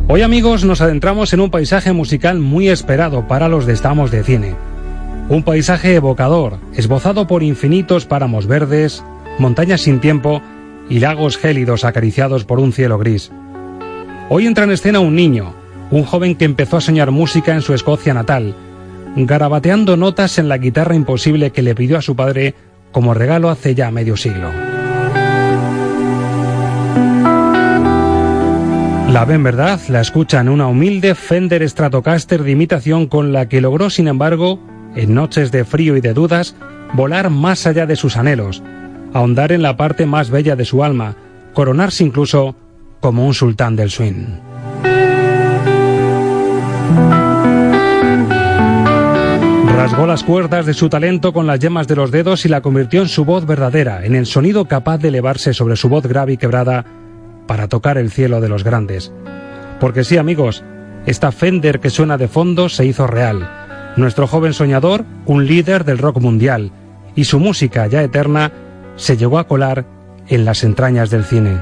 Hoy 0.08 0.24
amigos 0.24 0.66
nos 0.66 0.82
adentramos 0.82 1.32
en 1.34 1.42
un 1.42 1.52
paisaje 1.52 1.94
musical 1.94 2.40
muy 2.40 2.70
esperado 2.70 3.28
para 3.28 3.48
los 3.48 3.68
de 3.68 3.74
Estamos 3.74 4.10
de 4.10 4.24
Cine. 4.24 4.56
Un 5.30 5.44
paisaje 5.44 5.94
evocador, 5.94 6.58
esbozado 6.74 7.28
por 7.28 7.44
infinitos 7.44 8.08
páramos 8.08 8.48
verdes, 8.48 9.04
montañas 9.38 9.82
sin 9.82 10.00
tiempo 10.00 10.42
y 10.90 11.00
lagos 11.00 11.38
gélidos 11.38 11.84
acariciados 11.84 12.46
por 12.46 12.60
un 12.60 12.74
cielo 12.74 12.98
gris. 12.98 13.32
Hoy 14.30 14.48
entra 14.48 14.64
en 14.64 14.72
escena 14.72 15.00
un 15.00 15.16
niño, 15.16 15.54
un 15.92 16.04
joven 16.04 16.36
que 16.36 16.46
empezó 16.46 16.78
a 16.78 16.82
soñar 16.82 17.12
música 17.12 17.54
en 17.54 17.62
su 17.62 17.74
Escocia 17.74 18.14
natal, 18.14 18.56
garabateando 19.16 19.98
notas 19.98 20.38
en 20.38 20.50
la 20.50 20.58
guitarra 20.58 20.96
imposible 20.96 21.52
que 21.52 21.62
le 21.62 21.76
pidió 21.76 21.98
a 21.98 22.02
su 22.02 22.16
padre 22.16 22.56
como 22.92 23.14
regalo 23.14 23.50
hace 23.50 23.76
ya 23.76 23.92
medio 23.92 24.18
siglo. 24.18 24.52
La 29.12 29.24
ven 29.24 29.44
verdad, 29.44 29.80
la 29.88 30.02
escucha 30.02 30.42
en 30.42 30.50
una 30.50 30.68
humilde 30.68 31.16
Fender 31.16 31.68
Stratocaster 31.70 32.44
de 32.44 32.52
imitación 32.52 33.08
con 33.08 33.32
la 33.32 33.48
que 33.48 33.62
logró, 33.62 33.90
sin 33.90 34.08
embargo, 34.08 34.60
en 34.96 35.14
noches 35.14 35.52
de 35.52 35.64
frío 35.64 35.96
y 35.96 36.02
de 36.02 36.14
dudas, 36.14 36.56
volar 36.94 37.30
más 37.30 37.66
allá 37.66 37.86
de 37.86 37.96
sus 37.96 38.18
anhelos, 38.18 38.62
ahondar 39.16 39.54
en 39.54 39.62
la 39.62 39.78
parte 39.78 40.06
más 40.06 40.30
bella 40.30 40.58
de 40.58 40.66
su 40.66 40.84
alma, 40.84 41.16
coronarse 41.54 42.04
incluso 42.04 42.54
como 43.00 43.26
un 43.26 43.34
sultán 43.34 43.78
del 43.78 43.90
swing. 43.90 44.26
Rasgó 49.78 50.06
las 50.06 50.24
cuerdas 50.24 50.66
de 50.66 50.74
su 50.74 50.90
talento 50.90 51.32
con 51.32 51.48
las 51.48 51.60
yemas 51.60 51.88
de 51.88 51.96
los 51.96 52.12
dedos 52.12 52.44
y 52.46 52.50
la 52.50 52.60
convirtió 52.60 53.02
en 53.02 53.08
su 53.08 53.24
voz 53.24 53.46
verdadera, 53.46 54.06
en 54.06 54.16
el 54.16 54.26
sonido 54.26 54.66
capaz 54.66 54.98
de 54.98 55.08
elevarse 55.08 55.54
sobre 55.54 55.78
su 55.78 55.88
voz 55.88 56.06
grave 56.06 56.34
y 56.34 56.38
quebrada 56.38 56.84
para 57.48 57.70
tocar 57.70 57.98
el 57.98 58.12
cielo 58.12 58.42
de 58.42 58.50
los 58.50 58.66
grandes. 58.66 59.14
Porque 59.80 60.04
sí, 60.04 60.18
amigos, 60.18 60.66
esta 61.06 61.32
Fender 61.32 61.80
que 61.80 61.90
suena 61.90 62.18
de 62.18 62.28
fondo 62.28 62.68
se 62.68 62.86
hizo 62.86 63.08
real. 63.08 63.50
Nuestro 63.96 64.28
joven 64.28 64.52
soñador, 64.52 65.06
un 65.26 65.46
líder 65.46 65.86
del 65.86 66.00
rock 66.00 66.20
mundial, 66.20 66.74
y 67.16 67.24
su 67.24 67.40
música 67.40 67.88
ya 67.88 68.04
eterna 68.04 68.52
se 68.96 69.18
llegó 69.18 69.40
a 69.40 69.48
colar 69.48 69.86
en 70.28 70.46
las 70.46 70.64
entrañas 70.64 71.10
del 71.10 71.24
cine. 71.24 71.58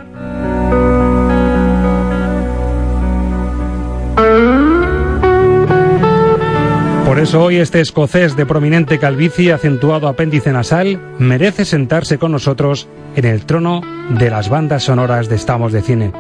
Por 7.05 7.19
eso 7.19 7.43
hoy 7.43 7.57
este 7.57 7.79
escocés 7.79 8.35
de 8.35 8.45
prominente 8.45 8.97
calvicie 8.97 9.53
acentuado 9.53 10.07
apéndice 10.07 10.51
nasal 10.51 10.99
merece 11.19 11.63
sentarse 11.63 12.17
con 12.17 12.31
nosotros 12.31 12.87
en 13.15 13.25
el 13.25 13.45
trono 13.45 13.81
de 14.17 14.31
las 14.31 14.49
bandas 14.49 14.83
sonoras 14.83 15.29
de 15.29 15.35
Estamos 15.35 15.71
de 15.71 15.81
Cine. 15.81 16.11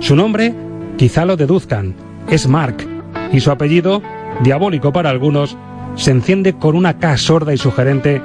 Su 0.00 0.16
nombre, 0.16 0.54
quizá 0.96 1.26
lo 1.26 1.36
deduzcan, 1.36 1.94
es 2.30 2.48
Mark, 2.48 2.76
y 3.30 3.40
su 3.40 3.50
apellido, 3.50 4.02
diabólico 4.42 4.92
para 4.92 5.10
algunos, 5.10 5.56
se 5.96 6.12
enciende 6.12 6.54
con 6.54 6.76
una 6.76 6.98
K 6.98 7.16
sorda 7.18 7.52
y 7.52 7.58
sugerente 7.58 8.22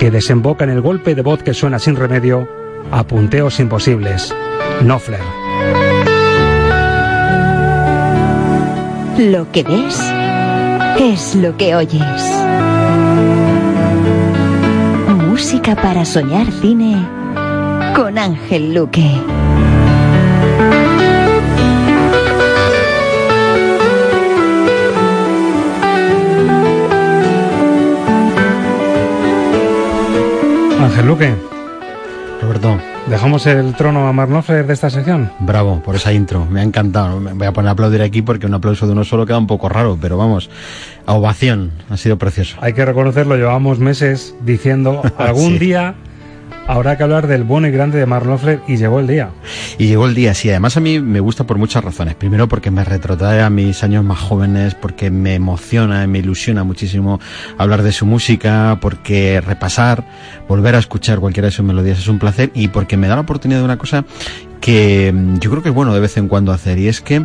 que 0.00 0.10
desemboca 0.10 0.64
en 0.64 0.70
el 0.70 0.80
golpe 0.80 1.14
de 1.14 1.20
voz 1.20 1.42
que 1.42 1.52
suena 1.52 1.78
sin 1.78 1.94
remedio 1.94 2.48
a 2.90 3.04
punteos 3.04 3.60
imposibles. 3.60 4.34
Knopfler. 4.80 5.20
Lo 9.18 9.52
que 9.52 9.62
ves 9.62 10.00
es 10.98 11.34
lo 11.34 11.54
que 11.58 11.76
oyes. 11.76 12.22
Música 15.28 15.76
para 15.76 16.06
soñar 16.06 16.50
cine 16.50 17.06
con 17.94 18.16
Ángel 18.16 18.72
Luque. 18.72 19.20
Ángel 30.90 31.06
Luque. 31.06 31.34
Roberto. 32.42 32.78
¿Dejamos 33.08 33.46
el 33.46 33.74
trono 33.74 34.06
a 34.08 34.12
Marnofler 34.12 34.66
de 34.66 34.72
esta 34.72 34.90
sección? 34.90 35.30
Bravo, 35.40 35.82
por 35.82 35.94
esa 35.96 36.12
intro. 36.12 36.46
Me 36.46 36.60
ha 36.60 36.62
encantado. 36.62 37.20
Me 37.20 37.32
voy 37.32 37.46
a 37.46 37.52
poner 37.52 37.68
a 37.68 37.72
aplaudir 37.72 38.02
aquí 38.02 38.22
porque 38.22 38.46
un 38.46 38.54
aplauso 38.54 38.86
de 38.86 38.92
uno 38.92 39.04
solo 39.04 39.26
queda 39.26 39.38
un 39.38 39.46
poco 39.46 39.68
raro, 39.68 39.98
pero 40.00 40.16
vamos, 40.16 40.50
a 41.06 41.14
ovación. 41.14 41.70
Ha 41.90 41.96
sido 41.96 42.18
precioso. 42.18 42.56
Hay 42.60 42.72
que 42.72 42.84
reconocerlo, 42.84 43.36
llevamos 43.36 43.78
meses 43.78 44.34
diciendo 44.44 45.02
algún 45.18 45.52
Sí. 45.52 45.58
día 45.58 45.94
habrá 46.70 46.96
que 46.96 47.02
hablar 47.02 47.26
del 47.26 47.42
bueno 47.42 47.66
y 47.66 47.72
grande 47.72 47.98
de 47.98 48.06
Marnofler 48.06 48.60
y 48.68 48.76
llegó 48.76 49.00
el 49.00 49.06
día. 49.06 49.30
Y 49.78 49.88
llegó 49.88 50.06
el 50.06 50.14
día, 50.14 50.34
sí. 50.34 50.48
Además 50.50 50.76
a 50.76 50.80
mí 50.80 51.00
me 51.00 51.20
gusta 51.20 51.44
por 51.44 51.58
muchas 51.58 51.82
razones. 51.82 52.14
Primero 52.14 52.48
porque 52.48 52.70
me 52.70 52.84
retrotrae 52.84 53.42
a 53.42 53.50
mis 53.50 53.82
años 53.82 54.04
más 54.04 54.18
jóvenes, 54.18 54.74
porque 54.74 55.10
me 55.10 55.34
emociona, 55.34 56.06
me 56.06 56.20
ilusiona 56.20 56.62
muchísimo 56.62 57.20
hablar 57.58 57.82
de 57.82 57.92
su 57.92 58.06
música, 58.06 58.78
porque 58.80 59.40
repasar, 59.40 60.04
volver 60.48 60.76
a 60.76 60.78
escuchar 60.78 61.18
cualquiera 61.18 61.46
de 61.46 61.52
sus 61.52 61.64
melodías 61.64 61.98
es 61.98 62.08
un 62.08 62.18
placer 62.18 62.50
y 62.54 62.68
porque 62.68 62.96
me 62.96 63.08
da 63.08 63.16
la 63.16 63.22
oportunidad 63.22 63.60
de 63.60 63.64
una 63.64 63.78
cosa 63.78 64.04
que 64.60 65.12
mm, 65.12 65.38
yo 65.38 65.50
creo 65.50 65.62
que 65.62 65.70
es 65.70 65.74
bueno 65.74 65.92
de 65.92 66.00
vez 66.00 66.16
en 66.16 66.28
cuando 66.28 66.52
hacer 66.52 66.78
y 66.78 66.88
es 66.88 67.00
que 67.00 67.24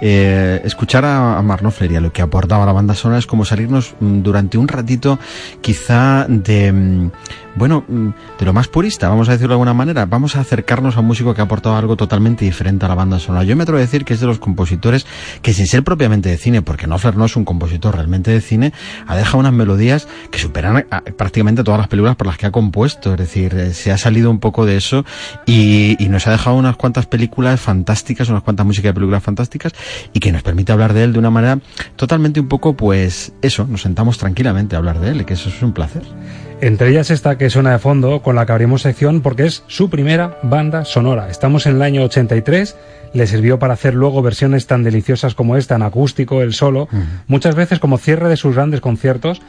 eh, 0.00 0.60
escuchar 0.64 1.04
a, 1.04 1.38
a 1.38 1.42
Mark 1.42 1.62
Knopfler 1.62 1.92
y 1.92 1.96
a 1.96 2.00
lo 2.00 2.12
que 2.12 2.22
aportaba 2.22 2.66
la 2.66 2.72
banda 2.72 2.94
sonora 2.94 3.18
es 3.18 3.26
como 3.26 3.44
salirnos 3.44 3.94
mm, 4.00 4.22
durante 4.22 4.58
un 4.58 4.68
ratito 4.68 5.18
quizá 5.60 6.26
de 6.28 6.72
mm, 6.72 7.10
bueno 7.56 7.84
mm, 7.86 8.08
de 8.38 8.44
lo 8.46 8.52
más 8.52 8.68
purista 8.68 9.08
vamos 9.08 9.28
a 9.28 9.32
decirlo 9.32 9.50
de 9.50 9.54
alguna 9.54 9.74
manera. 9.74 10.06
Vamos 10.06 10.36
a 10.36 10.40
acercarnos 10.40 10.96
a 10.96 11.00
un 11.00 11.06
músico 11.06 11.34
que 11.34 11.40
ha 11.40 11.44
aportado 11.44 11.76
algo 11.76 11.96
totalmente 11.96 12.44
diferente 12.44 12.84
a 12.86 12.88
la 12.88 12.94
banda 12.94 13.18
sonora. 13.18 13.44
Yo 13.44 13.56
me 13.56 13.62
atrevo 13.62 13.78
a 13.78 13.80
decir 13.82 14.04
que 14.04 14.14
es 14.14 14.20
de 14.20 14.26
los 14.26 14.38
compositores 14.38 15.06
que 15.42 15.52
sin 15.52 15.66
ser 15.66 15.82
propiamente 15.84 16.28
de 16.28 16.36
cine 16.36 16.62
porque 16.62 16.86
Knopfler 16.86 17.16
no 17.16 17.24
es 17.26 17.36
un 17.36 17.44
compositor 17.44 17.94
realmente 17.94 18.30
de 18.30 18.40
cine 18.40 18.72
ha 19.06 19.16
dejado 19.16 19.38
unas 19.38 19.52
melodías 19.52 20.08
que 20.30 20.38
superan 20.38 20.86
a- 20.90 21.02
prácticamente 21.02 21.62
todas 21.64 21.78
las 21.78 21.88
películas 21.88 22.16
por 22.16 22.26
las 22.26 22.38
que 22.38 22.46
ha 22.46 22.50
compuesto. 22.50 23.12
Es 23.12 23.18
decir 23.18 23.54
eh, 23.54 23.74
se 23.74 23.92
ha 23.92 23.98
salido 23.98 24.30
un 24.30 24.38
poco 24.40 24.66
de 24.66 24.76
eso 24.76 25.04
y, 25.46 25.96
y 26.02 26.08
nos 26.08 26.26
ha 26.26 26.30
dejado 26.32 26.56
unas 26.56 26.76
cuantas 26.76 27.06
películas 27.06 27.60
fantásticas, 27.60 28.28
unas 28.28 28.42
cuantas 28.42 28.66
músicas 28.66 28.90
de 28.90 28.94
películas 28.94 29.22
fantásticas 29.22 29.71
y 30.12 30.20
que 30.20 30.32
nos 30.32 30.42
permite 30.42 30.72
hablar 30.72 30.92
de 30.94 31.04
él 31.04 31.12
de 31.12 31.18
una 31.18 31.30
manera 31.30 31.60
totalmente 31.96 32.40
un 32.40 32.48
poco, 32.48 32.74
pues 32.76 33.32
eso, 33.42 33.66
nos 33.66 33.82
sentamos 33.82 34.18
tranquilamente 34.18 34.74
a 34.76 34.78
hablar 34.78 35.00
de 35.00 35.10
él 35.10 35.20
y 35.20 35.24
que 35.24 35.34
eso 35.34 35.48
es 35.48 35.62
un 35.62 35.72
placer. 35.72 36.02
Entre 36.60 36.90
ellas 36.90 37.10
esta 37.10 37.36
que 37.38 37.50
suena 37.50 37.72
de 37.72 37.80
fondo, 37.80 38.22
con 38.22 38.36
la 38.36 38.46
que 38.46 38.52
abrimos 38.52 38.82
sección, 38.82 39.20
porque 39.20 39.46
es 39.46 39.64
su 39.66 39.90
primera 39.90 40.38
banda 40.44 40.84
sonora. 40.84 41.28
Estamos 41.28 41.66
en 41.66 41.74
el 41.74 41.82
año 41.82 42.04
83, 42.04 42.76
le 43.14 43.26
sirvió 43.26 43.58
para 43.58 43.74
hacer 43.74 43.94
luego 43.94 44.22
versiones 44.22 44.68
tan 44.68 44.84
deliciosas 44.84 45.34
como 45.34 45.56
esta, 45.56 45.74
en 45.74 45.82
acústico, 45.82 46.40
el 46.40 46.52
solo, 46.52 46.88
muchas 47.26 47.56
veces 47.56 47.80
como 47.80 47.98
cierre 47.98 48.28
de 48.28 48.36
sus 48.36 48.54
grandes 48.54 48.80
conciertos, 48.80 49.42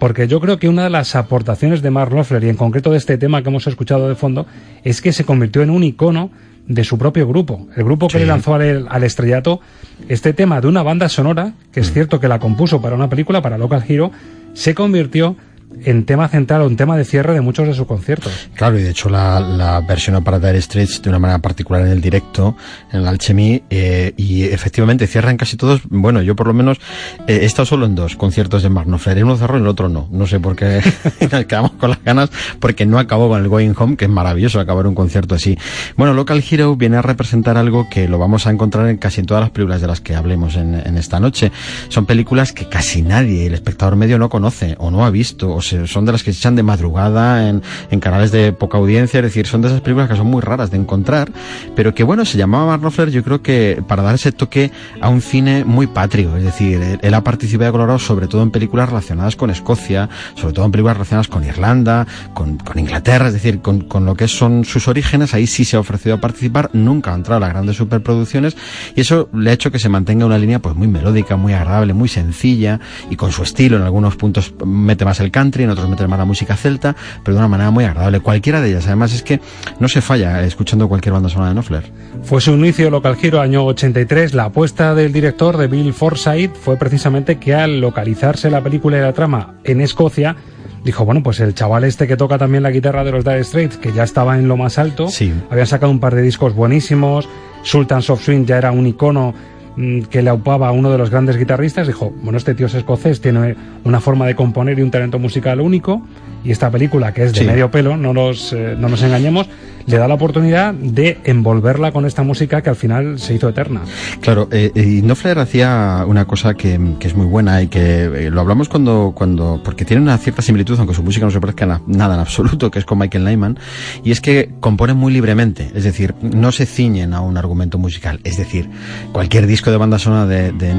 porque 0.00 0.26
yo 0.26 0.40
creo 0.40 0.58
que 0.58 0.68
una 0.68 0.82
de 0.82 0.90
las 0.90 1.14
aportaciones 1.14 1.82
de 1.82 1.90
Mark 1.90 2.10
Knopfler, 2.10 2.42
y 2.42 2.48
en 2.48 2.56
concreto 2.56 2.90
de 2.90 2.98
este 2.98 3.16
tema 3.16 3.42
que 3.42 3.48
hemos 3.48 3.68
escuchado 3.68 4.08
de 4.08 4.16
fondo, 4.16 4.46
es 4.82 5.00
que 5.00 5.12
se 5.12 5.24
convirtió 5.24 5.62
en 5.62 5.70
un 5.70 5.84
icono 5.84 6.30
de 6.68 6.84
su 6.84 6.98
propio 6.98 7.26
grupo. 7.28 7.68
El 7.76 7.84
grupo 7.84 8.08
que 8.08 8.14
Sí. 8.14 8.18
le 8.18 8.26
lanzó 8.26 8.54
al, 8.54 8.86
al 8.88 9.04
estrellato 9.04 9.60
este 10.08 10.32
tema 10.32 10.60
de 10.60 10.66
una 10.68 10.82
banda 10.82 11.08
sonora, 11.08 11.52
que 11.72 11.80
es 11.80 11.92
cierto 11.92 12.18
que 12.20 12.28
la 12.28 12.38
compuso 12.38 12.80
para 12.80 12.94
una 12.96 13.08
película, 13.08 13.40
para 13.42 13.56
Local 13.58 13.84
Hero, 13.88 14.10
se 14.54 14.74
convirtió 14.74 15.36
en 15.84 16.04
tema 16.04 16.28
central 16.28 16.62
o 16.62 16.66
en 16.66 16.76
tema 16.76 16.96
de 16.96 17.04
cierre 17.04 17.34
de 17.34 17.40
muchos 17.40 17.66
de 17.66 17.74
sus 17.74 17.86
conciertos. 17.86 18.32
Claro, 18.54 18.78
y 18.78 18.82
de 18.82 18.90
hecho 18.90 19.08
la, 19.08 19.40
la 19.40 19.80
versión 19.80 20.22
para 20.24 20.38
Dire 20.38 20.60
Straits 20.60 21.02
de 21.02 21.10
una 21.10 21.18
manera 21.18 21.38
particular 21.40 21.82
en 21.82 21.88
el 21.88 22.00
directo, 22.00 22.56
en 22.92 23.00
el 23.00 23.08
Alchemy, 23.08 23.62
eh, 23.70 24.14
y 24.16 24.44
efectivamente 24.44 25.06
cierran 25.06 25.36
casi 25.36 25.56
todos, 25.56 25.82
bueno, 25.88 26.22
yo 26.22 26.36
por 26.36 26.46
lo 26.46 26.54
menos 26.54 26.78
eh, 27.26 27.40
he 27.42 27.44
estado 27.44 27.66
solo 27.66 27.86
en 27.86 27.94
dos 27.94 28.16
conciertos 28.16 28.62
de 28.62 28.68
en 28.68 29.24
uno 29.24 29.36
cerró 29.36 29.58
y 29.58 29.60
el 29.60 29.66
otro 29.66 29.88
no, 29.88 30.08
no 30.10 30.26
sé 30.26 30.40
por 30.40 30.56
qué 30.56 30.80
nos 31.32 31.44
quedamos 31.46 31.72
con 31.72 31.90
las 31.90 32.02
ganas, 32.04 32.30
porque 32.60 32.86
no 32.86 32.98
acabó 32.98 33.28
con 33.28 33.42
el 33.42 33.48
Going 33.48 33.74
Home, 33.76 33.96
que 33.96 34.04
es 34.04 34.10
maravilloso 34.10 34.60
acabar 34.60 34.86
un 34.86 34.94
concierto 34.94 35.34
así. 35.34 35.58
Bueno, 35.96 36.14
Local 36.14 36.42
Hero 36.48 36.76
viene 36.76 36.96
a 36.96 37.02
representar 37.02 37.56
algo 37.56 37.88
que 37.90 38.08
lo 38.08 38.18
vamos 38.18 38.46
a 38.46 38.50
encontrar 38.50 38.88
en 38.88 38.98
casi 38.98 39.22
todas 39.22 39.42
las 39.42 39.50
películas 39.50 39.80
de 39.80 39.86
las 39.86 40.00
que 40.00 40.14
hablemos 40.14 40.56
en, 40.56 40.74
en 40.74 40.98
esta 40.98 41.20
noche. 41.20 41.52
Son 41.88 42.06
películas 42.06 42.52
que 42.52 42.68
casi 42.68 43.02
nadie, 43.02 43.46
el 43.46 43.54
espectador 43.54 43.96
medio 43.96 44.18
no 44.18 44.28
conoce 44.28 44.76
o 44.78 44.90
no 44.90 45.04
ha 45.04 45.10
visto, 45.10 45.52
o 45.54 45.62
se- 45.68 45.86
son 45.86 46.04
de 46.04 46.12
las 46.12 46.22
que 46.22 46.32
se 46.32 46.38
echan 46.38 46.56
de 46.56 46.62
madrugada 46.62 47.48
en, 47.48 47.62
en 47.90 48.00
canales 48.00 48.30
de 48.32 48.52
poca 48.52 48.78
audiencia, 48.78 49.18
es 49.20 49.24
decir, 49.24 49.46
son 49.46 49.62
de 49.62 49.68
esas 49.68 49.80
películas 49.80 50.08
que 50.08 50.16
son 50.16 50.26
muy 50.26 50.40
raras 50.42 50.70
de 50.70 50.76
encontrar, 50.76 51.30
pero 51.74 51.94
que 51.94 52.02
bueno, 52.04 52.24
se 52.24 52.38
llamaba 52.38 52.76
Mark 52.76 52.86
yo 53.10 53.22
creo 53.24 53.42
que 53.42 53.82
para 53.86 54.02
dar 54.02 54.14
ese 54.14 54.32
toque 54.32 54.70
a 55.00 55.08
un 55.08 55.20
cine 55.20 55.64
muy 55.64 55.86
patrio, 55.86 56.36
es 56.36 56.44
decir, 56.44 56.80
él, 56.80 56.98
él 57.02 57.14
ha 57.14 57.22
participado 57.24 57.68
y 57.70 57.72
colaborado 57.72 57.98
sobre 57.98 58.26
todo 58.28 58.42
en 58.42 58.50
películas 58.50 58.88
relacionadas 58.88 59.36
con 59.36 59.50
Escocia, 59.50 60.08
sobre 60.34 60.54
todo 60.54 60.64
en 60.66 60.70
películas 60.72 60.96
relacionadas 60.96 61.28
con 61.28 61.44
Irlanda, 61.44 62.06
con, 62.34 62.58
con 62.58 62.78
Inglaterra, 62.78 63.26
es 63.28 63.32
decir, 63.34 63.60
con, 63.60 63.82
con 63.82 64.04
lo 64.04 64.14
que 64.14 64.28
son 64.28 64.64
sus 64.64 64.88
orígenes, 64.88 65.34
ahí 65.34 65.46
sí 65.46 65.64
se 65.64 65.76
ha 65.76 65.80
ofrecido 65.80 66.14
a 66.16 66.20
participar, 66.20 66.70
nunca 66.72 67.12
ha 67.12 67.16
entrado 67.16 67.38
a 67.38 67.40
las 67.40 67.50
grandes 67.50 67.76
superproducciones 67.76 68.56
y 68.94 69.00
eso 69.00 69.28
le 69.34 69.50
ha 69.50 69.52
hecho 69.52 69.70
que 69.70 69.78
se 69.78 69.88
mantenga 69.88 70.26
una 70.26 70.38
línea 70.38 70.60
pues 70.60 70.74
muy 70.74 70.88
melódica, 70.88 71.36
muy 71.36 71.52
agradable, 71.52 71.92
muy 71.92 72.08
sencilla 72.08 72.80
y 73.10 73.16
con 73.16 73.32
su 73.32 73.42
estilo, 73.42 73.76
en 73.76 73.82
algunos 73.82 74.16
puntos 74.16 74.54
mete 74.64 75.04
más 75.04 75.20
el 75.20 75.30
canto, 75.30 75.55
country, 75.56 75.64
en 75.64 75.70
otros 75.70 75.88
meten 75.88 76.08
más 76.10 76.18
la 76.18 76.24
música 76.24 76.56
celta, 76.56 76.94
pero 77.22 77.34
de 77.34 77.38
una 77.38 77.48
manera 77.48 77.70
muy 77.70 77.84
agradable. 77.84 78.20
Cualquiera 78.20 78.60
de 78.60 78.70
ellas, 78.70 78.86
además 78.86 79.12
es 79.14 79.22
que 79.22 79.40
no 79.80 79.88
se 79.88 80.00
falla 80.00 80.42
escuchando 80.44 80.88
cualquier 80.88 81.12
banda 81.14 81.28
sonora 81.28 81.48
de 81.50 81.54
Knopfler. 81.54 81.90
Fue 82.22 82.40
su 82.40 82.52
inicio 82.52 82.90
Local 82.90 83.16
Giro 83.16 83.40
año 83.40 83.64
83. 83.64 84.34
La 84.34 84.44
apuesta 84.44 84.94
del 84.94 85.12
director 85.12 85.56
de 85.56 85.66
Bill 85.68 85.92
Forsyth 85.92 86.54
fue 86.54 86.76
precisamente 86.76 87.36
que 87.36 87.54
al 87.54 87.80
localizarse 87.80 88.50
la 88.50 88.60
película 88.60 88.98
y 88.98 89.00
la 89.00 89.12
trama 89.12 89.54
en 89.64 89.80
Escocia, 89.80 90.36
dijo, 90.84 91.04
bueno, 91.04 91.22
pues 91.22 91.40
el 91.40 91.54
chaval 91.54 91.84
este 91.84 92.06
que 92.06 92.16
toca 92.16 92.38
también 92.38 92.62
la 92.62 92.70
guitarra 92.70 93.02
de 93.04 93.12
los 93.12 93.24
Dire 93.24 93.42
Straits, 93.42 93.76
que 93.78 93.92
ya 93.92 94.04
estaba 94.04 94.38
en 94.38 94.46
lo 94.48 94.56
más 94.56 94.78
alto, 94.78 95.08
Sí. 95.08 95.32
habían 95.50 95.66
sacado 95.66 95.90
un 95.90 95.98
par 96.00 96.14
de 96.14 96.22
discos 96.22 96.54
buenísimos, 96.54 97.28
Sultans 97.62 98.08
of 98.10 98.22
Swing 98.22 98.44
ya 98.44 98.58
era 98.58 98.70
un 98.70 98.86
icono 98.86 99.34
que 99.76 100.22
le 100.22 100.30
aupaba 100.30 100.68
a 100.68 100.72
uno 100.72 100.90
de 100.90 100.98
los 100.98 101.10
grandes 101.10 101.36
guitarristas, 101.36 101.86
dijo, 101.86 102.12
bueno, 102.22 102.38
este 102.38 102.54
tío 102.54 102.66
es 102.66 102.74
escocés, 102.74 103.20
tiene 103.20 103.56
una 103.84 104.00
forma 104.00 104.26
de 104.26 104.34
componer 104.34 104.78
y 104.78 104.82
un 104.82 104.90
talento 104.90 105.18
musical 105.18 105.60
único, 105.60 106.02
y 106.46 106.52
esta 106.52 106.70
película, 106.70 107.12
que 107.12 107.24
es 107.24 107.32
de 107.32 107.40
Sí. 107.40 107.46
medio 107.46 107.70
pelo, 107.70 107.96
no 107.96 108.12
nos, 108.12 108.52
eh, 108.52 108.74
no 108.78 108.88
nos 108.88 109.02
engañemos, 109.02 109.48
le 109.86 109.98
da 109.98 110.08
la 110.08 110.14
oportunidad 110.14 110.74
de 110.74 111.18
envolverla 111.24 111.92
con 111.92 112.06
esta 112.06 112.22
música 112.24 112.60
que 112.62 112.70
al 112.70 112.76
final 112.76 113.18
se 113.20 113.34
hizo 113.34 113.48
eterna. 113.48 113.82
Claro, 114.20 114.48
eh, 114.50 114.72
y 114.74 115.00
Knopfler 115.02 115.38
hacía 115.38 116.04
una 116.08 116.24
cosa 116.24 116.54
que, 116.54 116.80
que 116.98 117.06
es 117.06 117.14
muy 117.14 117.26
buena 117.26 117.62
y 117.62 117.68
que 117.68 118.04
eh, 118.04 118.30
lo 118.30 118.40
hablamos 118.40 118.68
cuando, 118.68 119.12
cuando, 119.14 119.60
porque 119.64 119.84
tiene 119.84 120.02
una 120.02 120.18
cierta 120.18 120.42
similitud, 120.42 120.76
aunque 120.78 120.94
su 120.94 121.02
música 121.04 121.24
no 121.26 121.30
se 121.30 121.40
parezca 121.40 121.66
na- 121.66 121.82
nada 121.86 122.14
en 122.14 122.20
absoluto, 122.20 122.68
que 122.70 122.80
es 122.80 122.84
con 122.84 122.98
Michael 122.98 123.24
Nyman, 123.24 123.58
y 124.02 124.10
es 124.10 124.20
que 124.20 124.50
compone 124.58 124.92
muy 124.94 125.12
libremente, 125.12 125.70
es 125.74 125.84
decir, 125.84 126.14
no 126.20 126.50
se 126.50 126.66
ciñen 126.66 127.14
a 127.14 127.20
un 127.20 127.36
argumento 127.36 127.78
musical, 127.78 128.18
es 128.24 128.36
decir, 128.38 128.68
cualquier 129.12 129.46
disco 129.46 129.70
de 129.70 129.76
banda 129.76 129.98
sonora 130.00 130.26
de, 130.26 130.50
de 130.52 130.74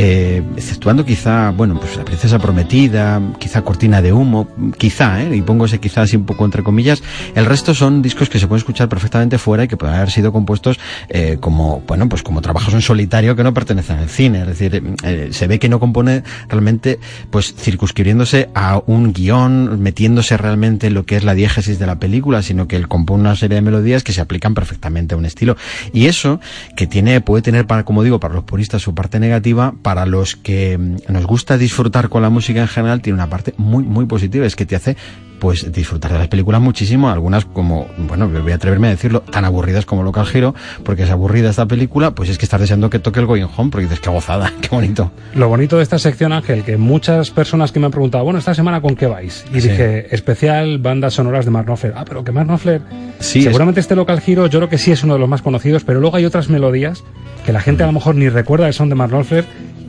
eh, 0.00 0.44
exceptuando 0.56 1.04
quizá, 1.04 1.50
bueno, 1.50 1.74
pues 1.74 1.96
La 1.96 2.04
Princesa 2.04 2.38
Prometida, 2.38 3.20
quizá 3.40 3.62
Cortina 3.62 4.00
de 4.00 4.12
Humo, 4.12 4.46
quizá, 4.78 5.24
¿eh? 5.24 5.34
y 5.34 5.42
pongo 5.42 5.64
ese 5.64 5.80
quizá 5.80 6.02
así 6.02 6.14
un 6.14 6.24
poco 6.24 6.44
entre 6.44 6.62
comillas, 6.62 7.02
el 7.34 7.44
resto 7.44 7.74
son 7.74 8.00
discos 8.00 8.28
que 8.28 8.38
se 8.38 8.46
pueden 8.46 8.60
escuchar 8.60 8.88
perfectamente 8.88 9.38
fuera 9.38 9.64
y 9.64 9.68
que 9.68 9.76
pueden 9.76 9.96
haber 9.96 10.12
sido 10.12 10.32
compuestos 10.32 10.78
eh, 11.08 11.38
como, 11.40 11.82
bueno, 11.84 12.08
pues 12.08 12.22
como 12.22 12.40
trabajos 12.40 12.74
en 12.74 12.80
solitario 12.80 13.34
que 13.34 13.42
no 13.42 13.52
pertenecen 13.52 13.98
al 13.98 14.08
cine, 14.08 14.42
es 14.42 14.46
decir, 14.46 14.80
eh, 15.02 15.30
se 15.32 15.46
ve 15.48 15.58
que 15.58 15.68
no 15.68 15.80
compone 15.80 16.22
realmente, 16.48 17.00
pues 17.32 17.52
circunscribiéndose 17.56 18.50
a 18.54 18.80
un 18.86 19.12
guion, 19.12 19.82
metiéndose 19.82 20.36
realmente 20.36 20.86
en 20.86 20.94
lo 20.94 21.06
que 21.06 21.16
es 21.16 21.24
la 21.24 21.34
diégesis 21.34 21.80
de 21.80 21.86
la 21.88 21.98
película, 21.98 22.42
sino 22.42 22.68
que 22.68 22.76
él 22.76 22.86
compone 22.86 23.22
una 23.22 23.34
serie 23.34 23.56
de 23.56 23.62
melodías 23.62 24.04
que 24.04 24.12
se 24.12 24.20
aplican 24.20 24.54
perfectamente 24.54 25.16
a 25.16 25.18
un 25.18 25.24
estilo. 25.24 25.56
Y 25.92 26.06
eso, 26.06 26.38
que 26.76 26.86
tiene, 26.86 27.20
puede 27.20 27.42
tener 27.42 27.66
para, 27.66 27.84
como 27.84 28.04
digo, 28.04 28.20
para 28.20 28.34
los 28.34 28.44
puristas 28.44 28.80
su 28.80 28.94
parte 28.94 29.18
negativa, 29.18 29.74
para 29.88 30.04
los 30.04 30.36
que 30.36 30.76
mm, 30.76 30.96
nos 31.10 31.24
gusta 31.24 31.56
disfrutar 31.56 32.10
con 32.10 32.20
la 32.20 32.28
música 32.28 32.60
en 32.60 32.68
general, 32.68 33.00
tiene 33.00 33.14
una 33.14 33.30
parte 33.30 33.54
muy, 33.56 33.84
muy 33.84 34.04
positiva, 34.04 34.44
es 34.44 34.54
que 34.54 34.66
te 34.66 34.76
hace 34.76 34.98
pues 35.38 35.72
disfrutar 35.72 36.12
de 36.12 36.18
las 36.18 36.28
películas 36.28 36.60
muchísimo, 36.60 37.08
algunas 37.08 37.46
como, 37.46 37.86
bueno, 37.96 38.28
voy 38.28 38.52
a 38.52 38.56
atreverme 38.56 38.88
a 38.88 38.90
decirlo, 38.90 39.20
tan 39.22 39.46
aburridas 39.46 39.86
como 39.86 40.02
Local 40.02 40.26
Hero, 40.34 40.54
porque 40.84 41.04
es 41.04 41.10
aburrida 41.10 41.48
esta 41.48 41.64
película, 41.64 42.10
pues 42.10 42.28
es 42.28 42.36
que 42.36 42.44
estás 42.44 42.60
deseando 42.60 42.90
que 42.90 42.98
toque 42.98 43.20
el 43.20 43.24
Going 43.26 43.46
Home, 43.56 43.70
porque 43.70 43.84
dices, 43.86 44.00
qué 44.00 44.10
gozada, 44.10 44.52
qué 44.60 44.68
bonito. 44.68 45.10
Lo 45.34 45.48
bonito 45.48 45.78
de 45.78 45.84
esta 45.84 45.98
sección, 45.98 46.32
Ángel, 46.34 46.64
que 46.64 46.76
muchas 46.76 47.30
personas 47.30 47.72
que 47.72 47.80
me 47.80 47.86
han 47.86 47.92
preguntado, 47.92 48.24
bueno, 48.24 48.38
esta 48.40 48.52
semana 48.52 48.82
con 48.82 48.94
qué 48.94 49.06
vais? 49.06 49.46
Y 49.54 49.60
Sí. 49.62 49.68
dije, 49.70 50.12
especial 50.14 50.80
bandas 50.80 51.14
sonoras 51.14 51.46
de 51.46 51.50
Mark 51.52 51.64
Knopfler. 51.66 51.94
Ah, 51.96 52.04
pero 52.06 52.24
que 52.24 52.32
Mark 52.32 52.48
Knopfler, 52.48 52.82
Sí, 53.20 53.40
seguramente 53.42 53.80
este 53.80 53.94
Local 53.96 54.20
Hero 54.26 54.48
yo 54.48 54.58
creo 54.58 54.68
que 54.68 54.76
sí 54.76 54.90
es 54.90 55.02
uno 55.04 55.14
de 55.14 55.20
los 55.20 55.28
más 55.30 55.40
conocidos, 55.40 55.82
pero 55.84 55.98
luego 56.00 56.16
hay 56.16 56.26
otras 56.26 56.50
melodías 56.50 57.04
que 57.46 57.52
la 57.54 57.60
gente 57.60 57.84
a 57.84 57.86
lo 57.86 57.92
mejor 57.92 58.16
ni 58.16 58.28
recuerda 58.28 58.66
que 58.66 58.72
son 58.74 58.88
de 58.90 58.96
Mark 58.96 59.10
Knopfler, 59.12 59.46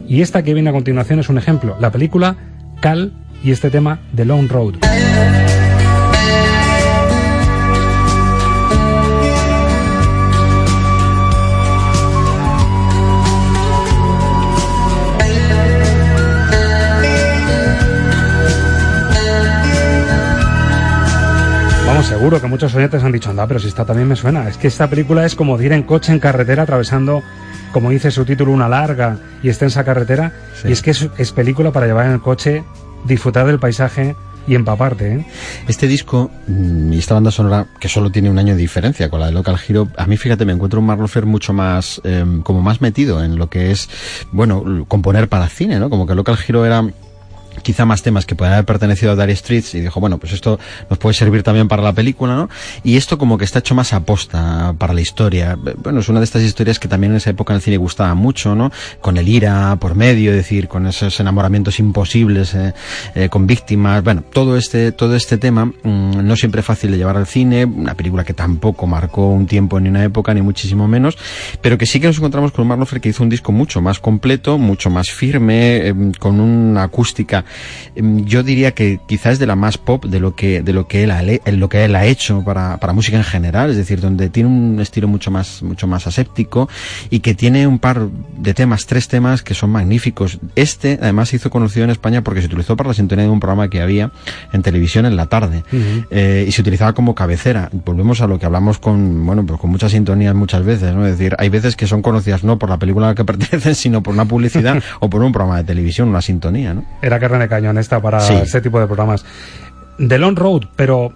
y 0.09 0.23
esta 0.23 0.43
que 0.43 0.55
viene 0.55 0.71
a 0.71 0.73
continuación 0.73 1.19
es 1.19 1.29
un 1.29 1.37
ejemplo. 1.37 1.77
La 1.79 1.91
película 1.91 2.35
Cal 2.81 3.13
y 3.43 3.51
este 3.51 3.69
tema 3.69 3.99
The 4.15 4.25
Lone 4.25 4.47
Road. 4.47 4.75
Vamos, 21.85 22.07
seguro 22.07 22.41
que 22.41 22.47
muchos 22.47 22.73
oyentes 22.73 23.03
han 23.03 23.11
dicho, 23.11 23.29
anda, 23.29 23.45
pero 23.45 23.59
si 23.59 23.67
esta 23.67 23.85
también 23.85 24.07
me 24.07 24.15
suena. 24.15 24.49
Es 24.49 24.57
que 24.57 24.67
esta 24.67 24.89
película 24.89 25.23
es 25.25 25.35
como 25.35 25.61
ir 25.61 25.71
en 25.71 25.83
coche 25.83 26.11
en 26.11 26.19
carretera 26.19 26.63
atravesando, 26.63 27.21
como 27.71 27.89
dice 27.89 28.11
su 28.11 28.25
título, 28.25 28.51
una 28.51 28.69
larga 28.69 29.17
y 29.43 29.49
extensa 29.49 29.83
carretera. 29.83 30.33
Y 30.63 30.71
es 30.71 30.81
que 30.81 30.91
es, 30.91 31.07
es 31.17 31.31
película 31.31 31.71
para 31.71 31.87
llevar 31.87 32.05
en 32.07 32.13
el 32.13 32.21
coche, 32.21 32.63
disfrutar 33.05 33.45
del 33.45 33.59
paisaje 33.59 34.15
y 34.47 34.55
empaparte. 34.55 35.15
¿eh? 35.15 35.25
Este 35.67 35.87
disco 35.87 36.31
mm, 36.47 36.93
y 36.93 36.97
esta 36.97 37.13
banda 37.13 37.31
sonora, 37.31 37.67
que 37.79 37.87
solo 37.87 38.11
tiene 38.11 38.29
un 38.29 38.39
año 38.39 38.55
de 38.55 38.61
diferencia 38.61 39.09
con 39.09 39.19
la 39.19 39.27
de 39.27 39.31
Local 39.31 39.57
Hero, 39.67 39.87
a 39.95 40.07
mí 40.07 40.17
fíjate, 40.17 40.45
me 40.45 40.53
encuentro 40.53 40.79
un 40.79 40.87
Mark 40.87 40.99
Knopfler 40.99 41.25
mucho 41.25 41.53
más, 41.53 42.01
eh, 42.03 42.25
como 42.43 42.61
más 42.61 42.81
metido 42.81 43.23
en 43.23 43.37
lo 43.37 43.49
que 43.49 43.71
es, 43.71 43.89
bueno, 44.31 44.85
componer 44.87 45.29
para 45.29 45.47
cine, 45.47 45.79
¿no? 45.79 45.89
Como 45.89 46.07
que 46.07 46.15
Local 46.15 46.37
Hero 46.47 46.65
era 46.65 46.83
quizá 47.61 47.85
más 47.85 48.01
temas 48.01 48.25
que 48.25 48.35
pueden 48.35 48.53
haber 48.53 48.65
pertenecido 48.65 49.11
a 49.11 49.15
Dire 49.15 49.35
Streets 49.35 49.75
y 49.75 49.81
dijo, 49.81 49.99
bueno, 49.99 50.17
pues 50.17 50.33
esto 50.33 50.59
nos 50.89 50.99
puede 50.99 51.13
servir 51.13 51.43
también 51.43 51.67
para 51.67 51.81
la 51.81 51.93
película, 51.93 52.35
¿no? 52.35 52.49
Y 52.83 52.97
esto 52.97 53.17
como 53.17 53.37
que 53.37 53.45
está 53.45 53.59
hecho 53.59 53.75
más 53.75 53.93
aposta 53.93 54.73
para 54.77 54.93
la 54.93 55.01
historia. 55.01 55.57
Bueno, 55.77 55.99
es 55.99 56.09
una 56.09 56.19
de 56.19 56.25
estas 56.25 56.43
historias 56.43 56.79
que 56.79 56.87
también 56.87 57.11
en 57.11 57.17
esa 57.17 57.31
época 57.31 57.53
en 57.53 57.57
el 57.57 57.61
cine 57.61 57.77
gustaba 57.77 58.13
mucho, 58.13 58.55
¿no? 58.55 58.71
Con 59.01 59.17
el 59.17 59.27
ira 59.27 59.75
por 59.79 59.95
medio, 59.95 60.31
es 60.31 60.37
decir, 60.37 60.67
con 60.67 60.87
esos 60.87 61.19
enamoramientos 61.19 61.79
imposibles, 61.79 62.53
eh, 62.55 62.73
eh, 63.15 63.29
con 63.29 63.47
víctimas, 63.47 64.03
bueno, 64.03 64.23
todo 64.31 64.57
este, 64.57 64.91
todo 64.91 65.15
este 65.15 65.37
tema, 65.37 65.65
mm, 65.65 66.25
no 66.25 66.35
siempre 66.35 66.61
fácil 66.61 66.91
de 66.91 66.97
llevar 66.97 67.17
al 67.17 67.27
cine, 67.27 67.65
una 67.65 67.95
película 67.95 68.23
que 68.23 68.33
tampoco 68.33 68.87
marcó 68.87 69.31
un 69.31 69.47
tiempo 69.47 69.79
ni 69.79 69.89
una 69.89 70.03
época, 70.03 70.33
ni 70.33 70.41
muchísimo 70.41 70.87
menos, 70.87 71.17
pero 71.61 71.77
que 71.77 71.85
sí 71.85 71.99
que 71.99 72.07
nos 72.07 72.17
encontramos 72.17 72.51
con 72.51 72.63
un 72.63 72.69
Mark 72.69 72.79
Knopfler 72.79 73.01
que 73.01 73.09
hizo 73.09 73.23
un 73.23 73.29
disco 73.29 73.51
mucho 73.51 73.81
más 73.81 73.99
completo, 73.99 74.57
mucho 74.57 74.89
más 74.89 75.09
firme, 75.09 75.87
eh, 75.87 75.93
con 76.19 76.39
una 76.39 76.83
acústica 76.83 77.38
em, 77.95 78.25
yo 78.25 78.43
diría 78.43 78.71
que 78.71 78.99
quizás 79.07 79.33
es 79.33 79.39
de 79.39 79.45
la 79.45 79.55
más 79.55 79.77
pop 79.77 80.05
de 80.05 80.19
lo 80.19 80.35
que 80.35 80.61
de 80.61 80.73
lo 80.73 80.87
que 80.87 81.03
él 81.03 81.11
ha, 81.11 81.21
lo 81.23 81.69
que 81.69 81.85
él 81.85 81.95
ha 81.95 82.05
hecho 82.05 82.43
para, 82.43 82.77
para 82.77 82.93
música 82.93 83.17
en 83.17 83.23
general 83.23 83.69
es 83.69 83.77
decir 83.77 84.01
donde 84.01 84.29
tiene 84.29 84.49
un 84.49 84.79
estilo 84.79 85.07
mucho 85.07 85.31
más 85.31 85.61
mucho 85.61 85.87
más 85.87 86.07
aséptico 86.07 86.69
y 87.09 87.19
que 87.19 87.35
tiene 87.35 87.67
un 87.67 87.79
par 87.79 88.07
de 88.37 88.53
temas 88.53 88.85
tres 88.85 89.07
temas 89.07 89.43
que 89.43 89.53
son 89.53 89.69
magníficos. 89.71 90.39
Este 90.55 90.99
además 91.01 91.29
se 91.29 91.37
hizo 91.37 91.49
conocido 91.49 91.83
en 91.83 91.89
España 91.89 92.23
porque 92.23 92.41
se 92.41 92.47
utilizó 92.47 92.75
para 92.75 92.89
la 92.89 92.93
sintonía 92.93 93.25
de 93.25 93.31
un 93.31 93.39
programa 93.39 93.69
que 93.69 93.81
había 93.81 94.11
en 94.51 94.61
televisión 94.61 95.05
en 95.05 95.15
la 95.15 95.27
tarde 95.27 95.63
eh, 96.09 96.45
y 96.47 96.51
se 96.51 96.61
utilizaba 96.61 96.93
como 96.93 97.15
cabecera. 97.15 97.69
Volvemos 97.85 98.21
a 98.21 98.27
lo 98.27 98.39
que 98.39 98.45
hablamos 98.45 98.79
con 98.79 99.25
bueno 99.25 99.45
pues 99.45 99.59
con 99.59 99.69
muchas 99.69 99.91
sintonías 99.91 100.33
muchas 100.35 100.63
veces 100.63 100.93
no 100.93 101.05
es 101.05 101.17
decir 101.17 101.35
hay 101.37 101.49
veces 101.49 101.75
que 101.75 101.87
son 101.87 102.01
conocidas 102.01 102.43
no 102.43 102.57
por 102.57 102.69
la 102.69 102.77
película 102.77 103.07
a 103.07 103.09
la 103.09 103.15
que 103.15 103.25
pertenecen 103.29 103.75
sino 103.75 104.01
por 104.03 104.13
una 104.13 104.25
publicidad 104.25 104.81
o 104.99 105.09
por 105.09 105.21
un 105.23 105.31
programa 105.31 105.57
de 105.57 105.63
televisión 105.63 106.09
una 106.09 106.21
sintonía 106.21 106.73
no 106.73 106.83
Era 107.01 107.19
carne 107.29 107.45
de 107.45 107.49
cañón 107.49 107.77
esta 107.77 108.01
para 108.01 108.19
Sí. 108.19 108.33
este 108.33 108.61
tipo 108.61 108.79
de 108.79 108.87
programas. 108.87 109.25
The 109.97 110.17
Long 110.17 110.37
Road, 110.37 110.63
pero 110.75 111.13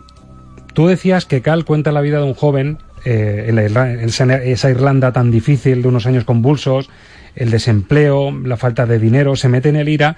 tú 0.73 0.87
decías 0.87 1.25
que 1.25 1.41
Cal 1.41 1.65
cuenta 1.65 1.91
la 1.91 2.01
vida 2.01 2.17
de 2.19 2.23
un 2.25 2.33
joven 2.33 2.77
eh, 3.05 3.45
en, 3.49 3.73
la 3.73 3.91
en 3.91 4.09
esa, 4.09 4.69
Irlanda 4.69 5.11
tan 5.11 5.29
difícil 5.29 5.81
de 5.81 5.87
unos 5.89 6.05
años 6.05 6.23
convulsos, 6.23 6.89
el 7.35 7.51
desempleo, 7.51 8.31
la 8.31 8.55
falta 8.57 8.85
de 8.85 8.99
dinero, 8.99 9.35
se 9.35 9.49
mete 9.49 9.69
en 9.69 9.75
el 9.75 9.89
ira. 9.89 10.15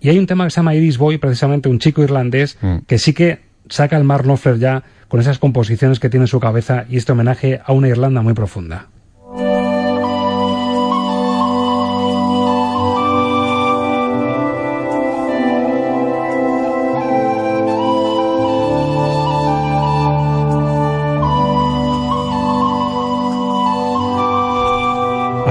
Y 0.00 0.08
hay 0.08 0.18
un 0.18 0.26
tema 0.26 0.44
que 0.44 0.50
se 0.50 0.56
llama 0.56 0.74
Iris 0.74 0.96
Boy, 0.96 1.18
precisamente 1.18 1.68
un 1.68 1.78
chico 1.78 2.02
irlandés, 2.02 2.56
que 2.86 2.98
sí 2.98 3.12
que 3.12 3.40
saca 3.68 3.96
al 3.96 4.04
Mark 4.04 4.24
Knopfler 4.24 4.58
ya 4.58 4.82
con 5.08 5.20
esas 5.20 5.38
composiciones 5.38 5.98
que 6.00 6.08
tiene 6.08 6.24
en 6.24 6.28
su 6.28 6.40
cabeza 6.40 6.84
y 6.88 6.96
este 6.96 7.12
homenaje 7.12 7.60
a 7.64 7.72
una 7.72 7.88
Irlanda 7.88 8.22
muy 8.22 8.32
profunda. 8.34 8.86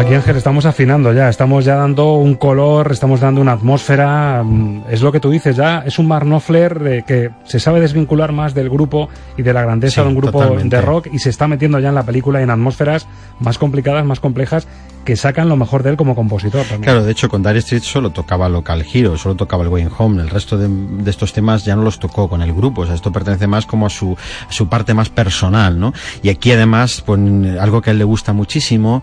Aquí 0.08 0.16
Ángel 0.16 0.38
estamos 0.38 0.66
afinando 0.66 1.12
ya, 1.12 1.28
estamos 1.28 1.66
ya 1.66 1.76
dando 1.76 2.14
un 2.14 2.36
color, 2.36 2.94
estamos 2.94 3.20
dando 3.20 3.42
una 3.42 3.52
atmósfera, 3.52 4.42
mm, 4.42 4.84
es 4.90 5.02
lo 5.02 5.12
que 5.12 5.20
tú 5.20 5.30
dices 5.30 5.58
ya, 5.58 5.84
es 5.86 6.00
un 6.00 6.08
Mark 6.08 6.24
Knopfler 6.26 6.82
eh, 6.88 7.04
que 7.06 7.32
se 7.44 7.60
sabe 7.60 7.82
desvincular 7.82 8.32
más 8.32 8.54
del 8.54 8.70
grupo 8.70 9.10
y 9.36 9.42
de 9.42 9.52
la 9.52 9.64
grandeza 9.64 9.96
Sí, 9.96 10.02
de 10.04 10.08
un 10.08 10.16
grupo 10.16 10.40
totalmente. 10.40 10.78
de 10.78 10.82
rock 10.82 11.08
y 11.12 11.20
se 11.20 11.30
está 11.30 11.50
metiendo 11.50 11.78
ya 11.80 11.90
en 11.90 11.96
la 11.96 12.04
película 12.04 12.42
en 12.42 12.50
atmósferas 12.50 13.06
más 13.42 13.58
complicadas, 13.58 14.06
más 14.06 14.22
complejas, 14.22 14.66
que 15.08 15.16
sacan 15.16 15.48
lo 15.48 15.56
mejor 15.56 15.84
de 15.84 15.92
él 15.92 15.96
como 15.96 16.16
compositor 16.16 16.64
también. 16.64 16.82
Claro, 16.82 17.06
de 17.06 17.14
hecho 17.14 17.30
con 17.30 17.42
Dire 17.42 17.60
Street 17.60 17.82
solo 17.82 18.10
tocaba 18.10 18.50
Local 18.50 18.86
Hero, 18.94 19.18
solo 19.18 19.36
tocaba 19.36 19.64
el 19.64 19.70
Going 19.70 19.88
Home, 19.98 20.22
el 20.22 20.30
resto 20.30 20.58
de, 20.58 20.68
de, 20.68 21.10
estos 21.10 21.32
temas 21.32 21.64
ya 21.64 21.78
no 21.78 21.82
los 21.82 21.98
tocó 21.98 22.28
con 22.28 22.42
el 22.42 22.54
grupo, 22.54 22.82
o 22.82 22.86
sea, 22.86 22.94
esto 22.94 23.10
pertenece 23.10 23.48
más 23.48 23.66
como 23.66 23.86
a 23.86 23.90
su, 23.90 24.18
a 24.50 24.52
su 24.52 24.68
parte 24.68 24.94
más 24.94 25.08
personal, 25.08 25.80
¿no? 25.80 25.94
Y 26.24 26.28
aquí 26.28 26.52
además, 26.52 27.02
pues 27.06 27.22
algo 27.58 27.82
que 27.82 27.90
a 27.90 27.94
él 27.94 28.00
le 28.00 28.04
gusta 28.04 28.34
muchísimo, 28.34 29.02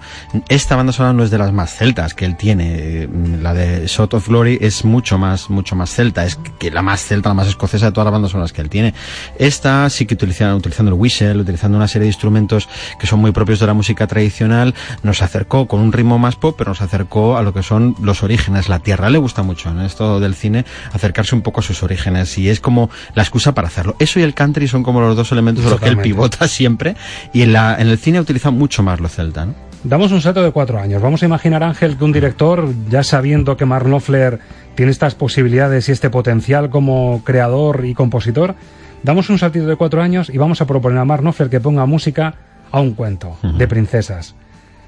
esta 0.51 0.77
banda 0.77 0.93
sonora 0.93 1.15
no 1.15 1.25
es 1.25 1.31
de 1.31 1.39
las 1.39 1.55
más 1.55 1.75
celtas 1.75 2.13
que 2.13 2.27
él 2.27 2.37
tiene, 2.37 3.09
la 3.41 3.55
de 3.55 3.87
Shot 3.87 4.13
of 4.13 4.29
Glory 4.29 4.59
es 4.61 4.85
mucho 4.85 5.17
más, 5.17 5.49
mucho 5.49 5.75
más 5.75 5.89
celta, 5.89 6.27
es 6.27 6.39
que 6.59 6.71
la 6.71 6.83
más 6.83 7.03
celta, 7.03 7.31
la 7.31 7.35
más 7.35 7.49
escocesa 7.49 7.87
de 7.87 7.93
todas 7.93 8.05
las 8.05 8.13
bandas 8.13 8.33
sonoras 8.33 8.53
que 8.53 8.61
él 8.61 8.69
tiene. 8.69 8.93
Esta 9.39 9.89
sí 9.89 10.05
que 10.05 10.13
utilizando, 10.13 10.59
utilizando 10.59 10.91
el 10.93 10.99
whistle, 11.01 11.39
utilizando 11.39 11.79
una 11.79 11.89
serie 11.89 12.05
de 12.05 12.09
instrumentos 12.09 12.69
que 13.01 13.07
son 13.07 13.21
muy 13.21 13.33
propios 13.33 13.59
de 13.59 13.67
la 13.67 13.73
música 13.73 14.07
tradicional, 14.07 14.75
nos 15.03 15.23
acercó 15.23 15.67
con 15.67 15.81
un 15.81 15.94
ritmo 15.95 16.19
más 16.19 16.37
pop, 16.37 16.55
pero 16.59 16.71
nos 16.71 16.83
acercó 16.83 17.37
a 17.37 17.43
lo 17.43 17.55
que 17.55 17.63
son 17.63 17.97
los 18.03 18.23
orígenes. 18.23 18.69
La 18.69 18.81
tierra 18.81 19.09
le 19.09 19.19
gusta 19.19 19.43
mucho 19.43 19.71
en 19.71 19.81
esto 19.81 20.21
del 20.21 20.35
cine 20.35 20.65
acercarse 20.93 21.35
un 21.35 21.43
poco 21.43 21.61
a 21.61 21.63
sus 21.63 21.83
orígenes 21.83 22.37
y 22.39 22.51
es 22.51 22.61
como 22.61 22.91
la 23.15 23.23
excusa 23.23 23.55
para 23.55 23.69
hacerlo. 23.69 23.97
Eso 23.99 24.21
y 24.21 24.23
el 24.23 24.35
country 24.35 24.69
son 24.69 24.83
como 24.83 25.01
los 25.01 25.17
dos 25.17 25.33
elementos 25.33 25.65
de 25.65 25.71
los 25.71 25.81
que 25.81 25.89
él 25.89 25.99
pivota 25.99 26.47
siempre 26.49 26.97
y 27.33 27.43
en, 27.43 27.53
la, 27.53 27.77
en 27.81 27.89
el 27.89 27.99
cine 27.99 28.21
utiliza 28.21 28.51
mucho 28.51 28.83
más 28.83 29.01
lo 29.01 29.09
celta. 29.09 29.47
¿no? 29.47 29.55
Damos 29.85 30.13
un 30.13 30.21
salto 30.21 30.43
de 30.43 30.51
cuatro 30.51 30.79
años. 30.81 31.03
Vamos 31.03 31.23
a 31.23 31.27
imaginar, 31.27 31.63
Ángel, 31.63 31.97
que 31.99 32.05
un 32.05 32.13
director, 32.13 32.69
ya 32.89 33.03
sabiendo 33.03 33.57
que 33.57 33.67
Mark 33.67 33.85
Knopfler 33.85 34.41
tiene 34.75 34.91
estas 34.91 35.15
posibilidades 35.15 35.89
y 35.89 35.93
este 35.93 36.11
potencial 36.11 36.71
como 36.71 37.23
creador 37.23 37.85
y 37.85 37.95
compositor, 37.95 38.55
damos 39.03 39.29
un 39.29 39.39
saltito 39.39 39.67
de 39.67 39.77
cuatro 39.77 40.01
años 40.03 40.31
y 40.31 40.39
vamos 40.39 40.61
a 40.61 40.67
proponer 40.67 40.99
a 40.99 41.05
Mark 41.05 41.23
Knopfler 41.23 41.51
que 41.51 41.61
ponga 41.61 41.85
música 41.87 42.35
a 42.73 42.81
un 42.81 42.95
cuento 42.95 43.37
uh 43.43 43.47
-huh. 43.47 43.57
de 43.57 43.69
princesas 43.69 44.35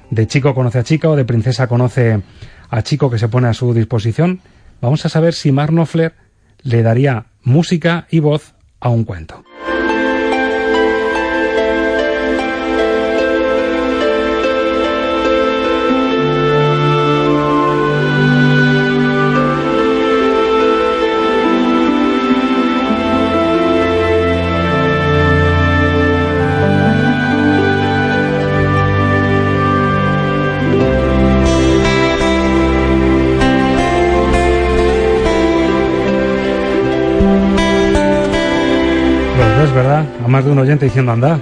de 0.09 0.27
chico 0.27 0.53
conoce 0.53 0.79
a 0.79 0.83
chica 0.83 1.09
o 1.09 1.15
de 1.15 1.25
princesa 1.25 1.67
conoce 1.67 2.21
a 2.69 2.81
chico 2.81 3.09
que 3.09 3.19
se 3.19 3.27
pone 3.27 3.47
a 3.47 3.53
su 3.53 3.73
disposición, 3.73 4.41
vamos 4.81 5.05
a 5.05 5.09
saber 5.09 5.33
si 5.33 5.51
Mark 5.51 5.71
Knopfler 5.71 6.13
le 6.63 6.83
daría 6.83 7.27
música 7.43 8.07
y 8.09 8.19
voz 8.19 8.53
a 8.79 8.89
un 8.89 9.03
cuento. 9.03 9.46
A 40.27 40.29
más 40.29 40.43
de 40.43 40.51
un 40.51 40.59
oyente 40.59 40.83
diciendo 40.83 41.13
anda. 41.13 41.39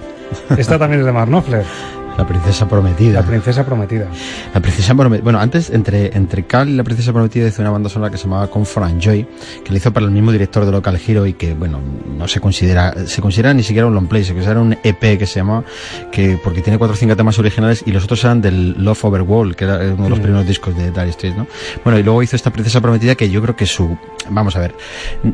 Esta 0.55 0.77
también 0.77 0.99
es 0.99 1.07
de 1.07 1.11
Mark. 1.11 1.31
La 2.17 2.25
princesa 2.25 2.67
prometida. 2.67 3.21
La 3.21 3.27
princesa 3.27 3.65
prometida. 3.65 4.07
La 4.53 4.61
princesa 4.61 4.95
prometida. 4.95 5.23
Bueno, 5.23 5.39
antes, 5.39 5.69
entre, 5.69 6.15
entre 6.15 6.45
Cal 6.45 6.69
y 6.69 6.75
la 6.75 6.83
princesa 6.83 7.11
prometida 7.11 7.47
hizo 7.47 7.61
una 7.61 7.71
banda 7.71 7.89
sonora 7.89 8.09
que 8.09 8.17
se 8.17 8.23
llamaba 8.23 8.47
Comfort 8.47 8.85
and 8.85 9.01
Joy, 9.01 9.27
que 9.63 9.71
le 9.71 9.77
hizo 9.77 9.91
para 9.91 10.05
el 10.05 10.11
mismo 10.11 10.31
director 10.31 10.65
de 10.65 10.71
Local 10.71 10.99
Hero 11.05 11.25
y 11.25 11.33
que, 11.33 11.53
bueno, 11.53 11.79
no 12.17 12.27
se 12.27 12.39
considera, 12.39 13.05
se 13.05 13.21
considera 13.21 13.53
ni 13.53 13.63
siquiera 13.63 13.87
un 13.87 13.93
long 13.93 14.07
play, 14.07 14.23
se 14.23 14.33
considera 14.33 14.61
un 14.61 14.77
EP 14.83 15.17
que 15.17 15.25
se 15.25 15.39
llamaba, 15.39 15.65
que, 16.11 16.39
porque 16.41 16.61
tiene 16.61 16.77
cuatro 16.77 16.93
o 16.93 16.97
cinco 16.97 17.15
temas 17.15 17.37
originales 17.37 17.83
y 17.85 17.91
los 17.91 18.05
otros 18.05 18.23
eran 18.23 18.41
del 18.41 18.83
Love 18.83 19.05
Over 19.05 19.21
Wall, 19.23 19.55
que 19.55 19.65
era 19.65 19.77
uno 19.77 20.03
de 20.03 20.09
los 20.09 20.19
mm. 20.19 20.21
primeros 20.21 20.47
discos 20.47 20.75
de 20.77 20.91
Dire 20.91 21.11
Straits, 21.11 21.37
¿no? 21.37 21.47
Bueno, 21.83 21.99
y 21.99 22.03
luego 22.03 22.23
hizo 22.23 22.35
esta 22.35 22.51
princesa 22.51 22.79
prometida 22.79 23.15
que 23.15 23.29
yo 23.29 23.41
creo 23.41 23.55
que 23.55 23.65
su, 23.65 23.97
vamos 24.29 24.55
a 24.55 24.59
ver, 24.59 24.75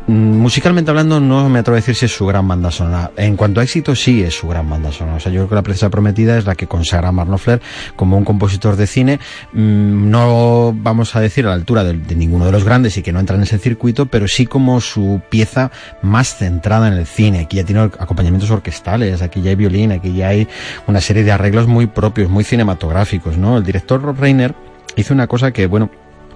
musicalmente 0.08 0.90
hablando 0.90 1.20
no 1.20 1.48
me 1.48 1.60
atrevo 1.60 1.76
a 1.76 1.80
decir 1.80 1.94
si 1.94 2.06
es 2.06 2.12
su 2.14 2.26
gran 2.26 2.46
banda 2.48 2.70
sonora. 2.70 3.12
En 3.16 3.36
cuanto 3.36 3.60
a 3.60 3.62
éxito, 3.62 3.94
sí 3.94 4.22
es 4.22 4.34
su 4.34 4.48
gran 4.48 4.68
banda 4.68 4.90
sonora. 4.90 5.16
O 5.16 5.20
sea, 5.20 5.30
yo 5.30 5.40
creo 5.40 5.48
que 5.48 5.54
la 5.54 5.62
princesa 5.62 5.90
prometida 5.90 6.36
es 6.38 6.44
la 6.44 6.54
que 6.54 6.66
consagra 6.72 7.10
a 7.10 7.58
como 7.96 8.16
un 8.16 8.24
compositor 8.24 8.76
de 8.76 8.86
cine, 8.86 9.20
mmm, 9.52 10.10
no 10.10 10.72
vamos 10.74 11.14
a 11.14 11.20
decir 11.20 11.44
a 11.44 11.50
la 11.50 11.54
altura 11.54 11.84
de, 11.84 11.92
de, 11.92 12.14
ninguno 12.14 12.46
de 12.46 12.52
los 12.52 12.64
grandes 12.64 12.96
y 12.96 13.02
que 13.02 13.12
no 13.12 13.20
entra 13.20 13.36
en 13.36 13.42
ese 13.42 13.58
circuito, 13.58 14.06
pero 14.06 14.26
sí 14.26 14.46
como 14.46 14.80
su 14.80 15.20
pieza 15.28 15.70
más 16.00 16.36
centrada 16.36 16.88
en 16.88 16.94
el 16.94 17.06
cine. 17.06 17.40
Aquí 17.40 17.58
ya 17.58 17.64
tiene 17.64 17.82
acompañamientos 17.82 18.50
orquestales, 18.50 19.20
aquí 19.20 19.42
ya 19.42 19.50
hay 19.50 19.56
violín, 19.56 19.92
aquí 19.92 20.14
ya 20.14 20.28
hay 20.28 20.48
una 20.86 21.02
serie 21.02 21.24
de 21.24 21.32
arreglos 21.32 21.66
muy 21.66 21.86
propios, 21.86 22.30
muy 22.30 22.44
cinematográficos, 22.44 23.36
¿no? 23.36 23.58
El 23.58 23.64
director 23.64 24.00
Rob 24.00 24.18
Reiner 24.18 24.54
hizo 24.96 25.12
una 25.12 25.26
cosa 25.26 25.52
que, 25.52 25.66
bueno, 25.66 25.90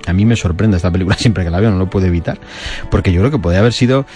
a 0.06 0.12
mí 0.12 0.24
me 0.24 0.36
sorprende 0.36 0.76
esta 0.76 0.90
película 0.90 1.16
siempre 1.18 1.44
que 1.44 1.50
la 1.50 1.60
veo, 1.60 1.70
no 1.70 1.78
lo 1.78 1.90
puedo 1.90 2.06
evitar, 2.06 2.38
porque 2.90 3.12
yo 3.12 3.20
creo 3.20 3.30
que 3.30 3.38
podría 3.38 3.60
haber 3.60 3.72
sido 3.72 4.06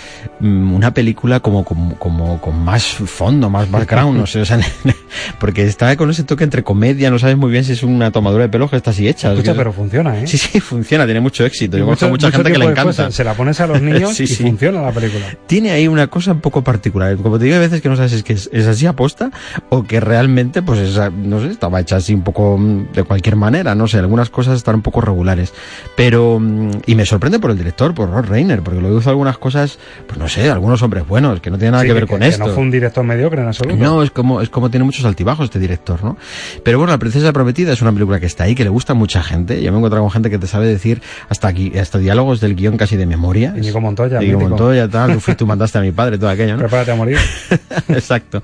um, 0.41 0.75
una 0.75 0.95
película 0.95 1.41
como, 1.41 1.65
como, 1.65 1.97
como, 1.99 2.41
con 2.41 2.63
más 2.65 2.85
fondo, 2.85 3.51
más 3.51 3.71
background, 3.71 4.19
no 4.19 4.27
sé, 4.27 4.41
o 4.41 4.45
sea, 4.45 4.61
porque 5.41 5.65
está 5.65 5.97
con 5.97 6.11
ese 6.11 6.25
toque 6.25 6.45
entre 6.45 6.63
comedia, 6.63 7.11
no 7.11 7.19
sabes 7.19 7.37
muy 7.37 7.51
bien 7.51 7.65
si 7.65 7.73
es 7.73 7.83
una 7.83 8.11
tomadura 8.11 8.45
de 8.45 8.49
pelo 8.49 8.69
que 8.69 8.77
está 8.77 8.91
así 8.91 9.09
hecha. 9.09 9.33
Escucha, 9.33 9.53
que... 9.53 9.59
pero 9.59 9.73
funciona, 9.73 10.19
¿eh? 10.19 10.27
Sí, 10.27 10.39
sí, 10.39 10.61
funciona, 10.61 11.05
tiene 11.05 11.21
mucho 11.21 11.45
éxito. 11.45 11.77
Yo 11.77 11.85
conozco 11.85 12.09
mucha 12.09 12.31
gente 12.31 12.53
que 12.53 12.59
le 12.59 12.67
encanta. 12.67 13.11
Se 13.11 13.25
la 13.25 13.35
pones 13.35 13.61
a 13.61 13.67
los 13.67 13.83
niños 13.83 14.15
sí, 14.15 14.25
y 14.25 14.27
sí. 14.27 14.43
funciona 14.43 14.83
la 14.83 14.93
película. 14.93 15.27
Tiene 15.47 15.73
ahí 15.73 15.89
una 15.89 16.07
cosa 16.07 16.33
un 16.33 16.41
poco 16.41 16.63
particular. 16.63 17.17
Como 17.17 17.39
te 17.39 17.45
digo, 17.45 17.57
hay 17.57 17.63
veces 17.63 17.81
que 17.81 17.89
no 17.89 17.97
sabes 17.97 18.13
si 18.13 18.19
es 18.19 18.23
que 18.23 18.33
es, 18.35 18.51
es 18.53 18.67
así 18.67 18.87
aposta 18.87 19.31
o 19.69 19.83
que 19.83 20.01
realmente, 20.01 20.63
pues, 20.63 20.99
no 21.13 21.41
sé, 21.41 21.49
estaba 21.49 21.81
hecha 21.81 21.97
así 21.97 22.15
un 22.15 22.23
poco 22.23 22.57
mm, 22.59 22.93
de 22.93 23.03
cualquier 23.03 23.37
manera, 23.37 23.75
no 23.75 23.87
sé, 23.89 23.99
algunas 23.99 24.31
cosas 24.31 24.57
están 24.57 24.77
un 24.77 24.83
poco 24.83 25.01
regulares. 25.01 25.53
Pero, 25.97 26.41
y 26.87 26.95
me 26.95 27.07
sorprende 27.07 27.39
por 27.39 27.51
el 27.51 27.59
director, 27.59 27.95
por 27.95 28.11
Rod 28.11 28.27
Reiner, 28.27 28.63
porque 28.63 28.81
luego 28.81 28.99
hizo 28.99 29.11
algunas 29.11 29.39
cosas, 29.39 29.79
pues 30.07 30.19
no 30.19 30.29
sé, 30.29 30.51
algunos 30.51 30.83
hombres 30.83 31.07
buenos, 31.07 31.41
que 31.41 31.51
no 31.51 31.59
tienen 31.59 31.73
nada 31.73 31.83
sí, 31.83 31.89
que 31.89 31.95
ver 31.95 32.05
que, 32.05 32.11
con 32.11 32.21
que 32.21 32.29
esto. 32.29 32.47
no 32.47 32.53
fue 32.53 32.63
un 32.63 32.71
director 32.71 33.05
mediocre 33.05 33.41
en 33.41 33.49
absoluto. 33.49 33.77
No, 33.77 34.03
es 34.03 34.11
como, 34.11 34.41
es 34.41 34.49
como 34.49 34.71
tiene 34.71 34.85
muchos 34.85 35.05
altibajos 35.05 35.45
este 35.45 35.59
director, 35.59 36.03
¿no? 36.03 36.17
Pero 36.65 36.79
bueno, 36.79 36.93
La 36.93 36.99
Princesa 36.99 37.33
Prometida 37.33 37.73
es 37.73 37.83
una 37.83 37.93
película 37.93 38.21
que 38.21 38.27
está 38.27 38.45
ahí, 38.45 38.55
que 38.55 38.65
le 38.65 38.71
gusta 38.71 38.93
a 38.93 38.97
mucha 38.97 39.23
gente. 39.23 39.63
Yo 39.63 39.71
me 39.73 39.77
he 39.77 39.79
encontrado 39.79 40.05
con 40.05 40.11
gente 40.11 40.31
que 40.31 40.39
te 40.39 40.47
sabe 40.47 40.67
decir 40.67 41.03
hasta 41.29 41.49
aquí, 41.49 41.77
hasta 41.79 41.99
diálogos 41.99 42.41
del 42.41 42.55
guion 42.55 42.77
casi 42.77 42.97
de 42.97 43.07
memoria. 43.07 43.55
Íñigo 43.57 43.81
Montoya. 43.81 44.23
Íñigo 44.23 44.41
Montoya, 44.41 44.89
tal, 44.89 45.19
tú, 45.19 45.35
tú 45.39 45.47
mandaste 45.47 45.79
a 45.79 45.81
mi 45.81 45.93
padre, 45.93 46.19
todo 46.19 46.31
aquello, 46.31 46.55
¿no? 46.55 46.59
Prepárate 46.61 46.93
a 46.93 46.97
morir. 46.97 47.19
Exacto. 47.89 48.43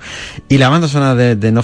Y 0.48 0.58
la 0.58 0.68
banda 0.68 0.88
sonora 0.88 1.14
de, 1.14 1.36
de 1.36 1.56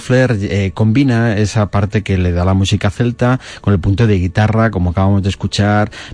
eh, 0.49 0.71
combina 0.73 1.37
esa 1.37 1.69
parte 1.69 2.01
que 2.01 2.17
le 2.17 2.31
da 2.31 2.45
la 2.45 2.53
música 2.53 2.89
celta 2.89 3.39
con 3.61 3.73
el 3.73 3.79
punto 3.79 4.07
de 4.07 4.17
guitarra, 4.19 4.71
como 4.71 4.91
acabamos 4.91 5.23
de 5.23 5.29
escuchar, 5.29 5.62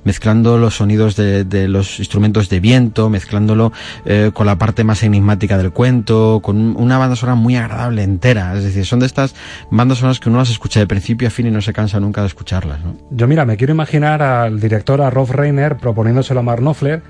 mezclando 0.04 0.58
los 0.58 0.76
sonidos 0.76 1.16
de, 1.16 1.44
de 1.44 1.68
los 1.68 2.00
instrumentos 2.00 2.50
de 2.50 2.60
viento, 2.60 3.10
mezclándolo 3.10 3.72
eh, 4.06 4.32
con 4.34 4.46
la 4.46 4.58
parte 4.58 4.84
más 4.84 5.04
enigmática 5.04 5.58
del 5.58 5.72
cuento, 5.72 6.40
con 6.44 6.76
una 6.76 6.98
banda 6.98 7.16
sonora 7.16 7.36
muy 7.36 7.56
agradable 7.56 8.04
entera. 8.04 8.56
Es 8.56 8.64
decir, 8.64 8.86
son 8.86 9.00
de 9.00 9.06
estas 9.06 9.36
bandas 9.72 10.00
sonoras 10.00 10.20
que 10.20 10.30
uno 10.30 10.40
las 10.40 10.50
escucha 10.50 10.80
de 10.80 10.88
principio 10.88 11.28
a 11.28 11.32
fin 11.32 11.48
y 11.48 11.52
no 11.52 11.62
se 11.62 11.74
cansa 11.74 12.00
nunca 12.00 12.22
de 12.22 12.28
escucharlas. 12.28 12.80
¿no? 12.84 12.96
Yo 13.12 13.28
mira, 13.28 13.46
me 13.46 13.58
quiero 13.58 13.74
imaginar 13.74 14.22
al 14.22 14.60
director, 14.60 15.02
a 15.02 15.10
Rolf 15.10 15.32
Reiner, 15.32 15.78
proponiéndoselo 15.78 16.40
a 16.40 16.44
Mark 16.44 16.62
Knopfler, 16.62 17.02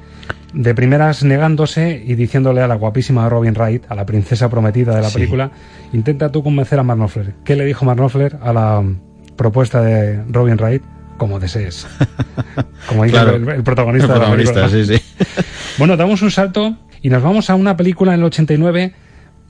de 0.54 0.74
primeras 0.76 1.24
negándose 1.24 2.04
y 2.06 2.16
diciéndole 2.16 2.62
a 2.62 2.68
la 2.68 2.76
guapísima 2.76 3.30
Robin 3.30 3.54
Wright, 3.56 3.84
a 3.90 3.96
la 3.96 4.06
princesa 4.06 4.50
prometida 4.50 4.96
de 4.96 5.02
la 5.02 5.10
Sí. 5.10 5.16
película, 5.16 5.52
intenta 5.94 6.32
tú 6.32 6.44
convencer 6.44 6.80
a 6.80 6.84
Mark 6.84 6.98
Knopfler. 7.00 7.34
¿Qué 7.44 7.56
le 7.56 7.66
dijo 7.66 7.86
Mark 7.86 7.98
Knopfler 8.00 8.38
a 8.42 8.54
la 8.54 8.84
propuesta 9.36 9.82
de 9.82 10.24
Robin 10.30 10.56
Wright? 10.58 10.82
Como 11.20 11.40
desees. 11.40 11.86
Como 12.88 13.04
dice 13.04 13.14
Claro. 13.14 13.36
el, 13.36 13.48
el 13.48 13.64
protagonista, 13.64 14.08
El 14.08 14.14
protagonista, 14.14 14.56
de 14.56 14.62
la 14.62 14.70
sí, 14.70 14.98
sí. 14.98 15.04
Bueno, 15.78 15.96
damos 15.98 16.24
un 16.24 16.32
salto 16.32 16.76
y 17.04 17.10
nos 17.10 17.22
vamos 17.22 17.52
a 17.52 17.56
una 17.56 17.78
película 17.78 18.14
en 18.16 18.22
el 18.22 18.26
89 18.26 18.94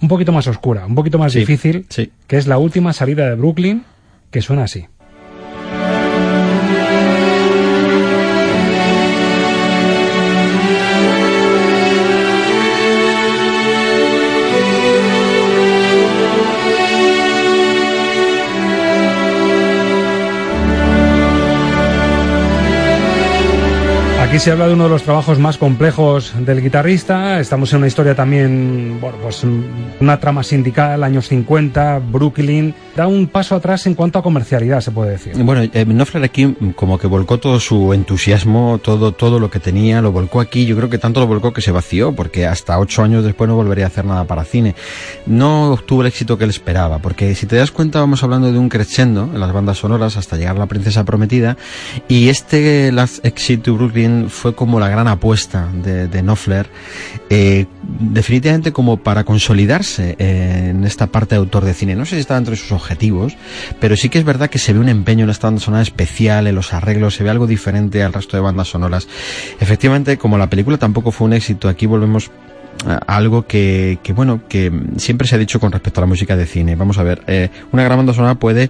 un 0.02 0.08
poquito 0.10 0.32
más 0.34 0.48
oscura, 0.48 0.86
un 0.86 0.96
poquito 0.96 1.18
más 1.20 1.32
Sí, 1.32 1.40
difícil, 1.40 1.86
que 2.28 2.38
es 2.38 2.48
la 2.48 2.58
última 2.58 2.92
salida 2.94 3.30
de 3.30 3.36
Brooklyn, 3.36 3.84
que 4.32 4.42
suena 4.42 4.64
así. 4.64 4.88
Aquí 24.30 24.38
se 24.38 24.52
habla 24.52 24.68
de 24.68 24.76
uno 24.76 24.84
de 24.84 24.92
los 24.92 25.02
trabajos 25.02 25.40
más 25.40 25.58
complejos 25.58 26.36
del 26.46 26.62
guitarrista. 26.62 27.40
Estamos 27.40 27.74
en 27.74 27.80
una 27.80 27.88
historia 27.88 28.14
también, 28.14 29.00
bueno, 29.02 29.18
pues 29.24 29.44
una 30.00 30.20
trama 30.20 30.44
sindical, 30.44 31.04
años 31.04 31.28
50, 31.30 31.98
Brooklyn. 31.98 32.76
Da 33.00 33.08
un 33.08 33.28
paso 33.28 33.56
atrás 33.56 33.88
en 33.88 33.94
cuanto 33.94 34.20
a 34.20 34.22
comercialidad, 34.22 34.82
se 34.82 34.92
puede 34.92 35.12
decir. 35.12 35.34
Bueno, 35.42 35.64
eh, 35.74 35.86
aquí 36.22 36.54
como 36.76 37.00
que 37.00 37.08
volcó 37.08 37.40
todo 37.40 37.58
su 37.62 37.94
entusiasmo, 37.94 38.82
todo, 38.84 39.14
todo 39.14 39.40
lo 39.40 39.50
que 39.50 39.62
tenía, 39.62 40.02
lo 40.02 40.12
volcó 40.12 40.42
aquí. 40.42 40.66
Yo 40.66 40.76
creo 40.76 40.90
que 40.90 40.98
tanto 40.98 41.22
lo 41.22 41.28
volcó 41.28 41.54
que 41.54 41.62
se 41.62 41.72
vació, 41.72 42.14
porque 42.14 42.46
hasta 42.46 42.78
ocho 42.78 43.02
años 43.02 43.24
después 43.24 43.48
no 43.48 43.56
volvería 43.56 43.86
a 43.86 43.88
hacer 43.88 44.04
nada 44.04 44.26
para 44.26 44.44
cine. 44.44 44.76
No 45.26 45.72
obtuvo 45.72 46.02
el 46.02 46.08
éxito 46.08 46.38
que 46.38 46.44
él 46.44 46.50
esperaba, 46.50 47.00
porque 47.00 47.36
si 47.36 47.46
te 47.46 47.56
das 47.56 47.72
cuenta 47.72 48.02
vamos 48.02 48.22
hablando 48.22 48.52
de 48.52 48.60
un 48.60 48.68
crescendo 48.68 49.30
en 49.34 49.40
las 49.40 49.54
bandas 49.54 49.78
sonoras 49.78 50.18
hasta 50.18 50.36
llegar 50.36 50.58
a 50.58 50.60
La 50.60 50.66
Princesa 50.66 51.06
Prometida, 51.06 51.56
y 52.10 52.28
este 52.28 52.92
Last 52.92 53.26
Exit 53.26 53.64
to 53.64 53.76
Brooklyn 53.76 54.30
fue 54.30 54.54
como 54.54 54.78
la 54.78 54.90
gran 54.90 55.08
apuesta 55.08 55.70
de, 55.72 56.10
de 56.10 56.20
eh, 57.30 57.66
definitivamente 58.00 58.72
como 58.72 58.98
para 58.98 59.24
consolidarse 59.24 60.16
eh, 60.20 60.68
en 60.70 60.84
esta 60.84 61.08
parte 61.08 61.36
de 61.36 61.40
autor 61.40 61.66
de 61.66 61.74
cine. 61.74 61.96
No 61.96 62.06
sé 62.06 62.16
si 62.16 62.22
estaba 62.22 62.38
entre 62.38 62.56
sus 62.56 62.72
objetivos, 62.72 63.38
pero 63.80 63.96
sí 63.96 64.10
que 64.10 64.20
es 64.20 64.26
verdad 64.26 64.50
que 64.50 64.60
se 64.60 64.74
ve 64.74 64.80
un 64.80 64.90
empeño 64.90 65.24
en 65.24 65.30
esta 65.30 65.48
banda 65.48 65.62
sonora 65.62 65.84
especial, 65.84 66.48
en 66.48 66.56
los 66.56 66.74
arreglos, 66.74 67.16
se 67.16 67.24
ve 67.24 67.30
algo 67.30 67.48
diferente 67.48 68.04
al 68.04 68.14
resto 68.14 68.38
de 68.38 68.42
bandas 68.42 68.70
sonoras. 68.70 69.08
Efectivamente, 69.60 70.18
como 70.18 70.38
la 70.38 70.50
película 70.50 70.78
tampoco 70.78 71.12
fue 71.12 71.28
un 71.28 71.34
éxito, 71.34 71.68
aquí 71.68 71.86
volvemos 71.86 72.32
algo 73.08 73.46
que, 73.46 74.00
que, 74.04 74.14
bueno, 74.14 74.42
que 74.48 74.72
siempre 74.98 75.28
se 75.28 75.36
ha 75.36 75.38
dicho 75.38 75.60
con 75.60 75.72
respecto 75.72 76.00
a 76.00 76.04
la 76.04 76.08
música 76.08 76.36
de 76.36 76.46
cine. 76.46 76.76
Vamos 76.76 76.98
a 76.98 77.04
ver, 77.04 77.24
eh, 77.28 77.50
una 77.72 77.84
gran 77.84 77.98
banda 77.98 78.14
sonora 78.14 78.36
puede 78.36 78.70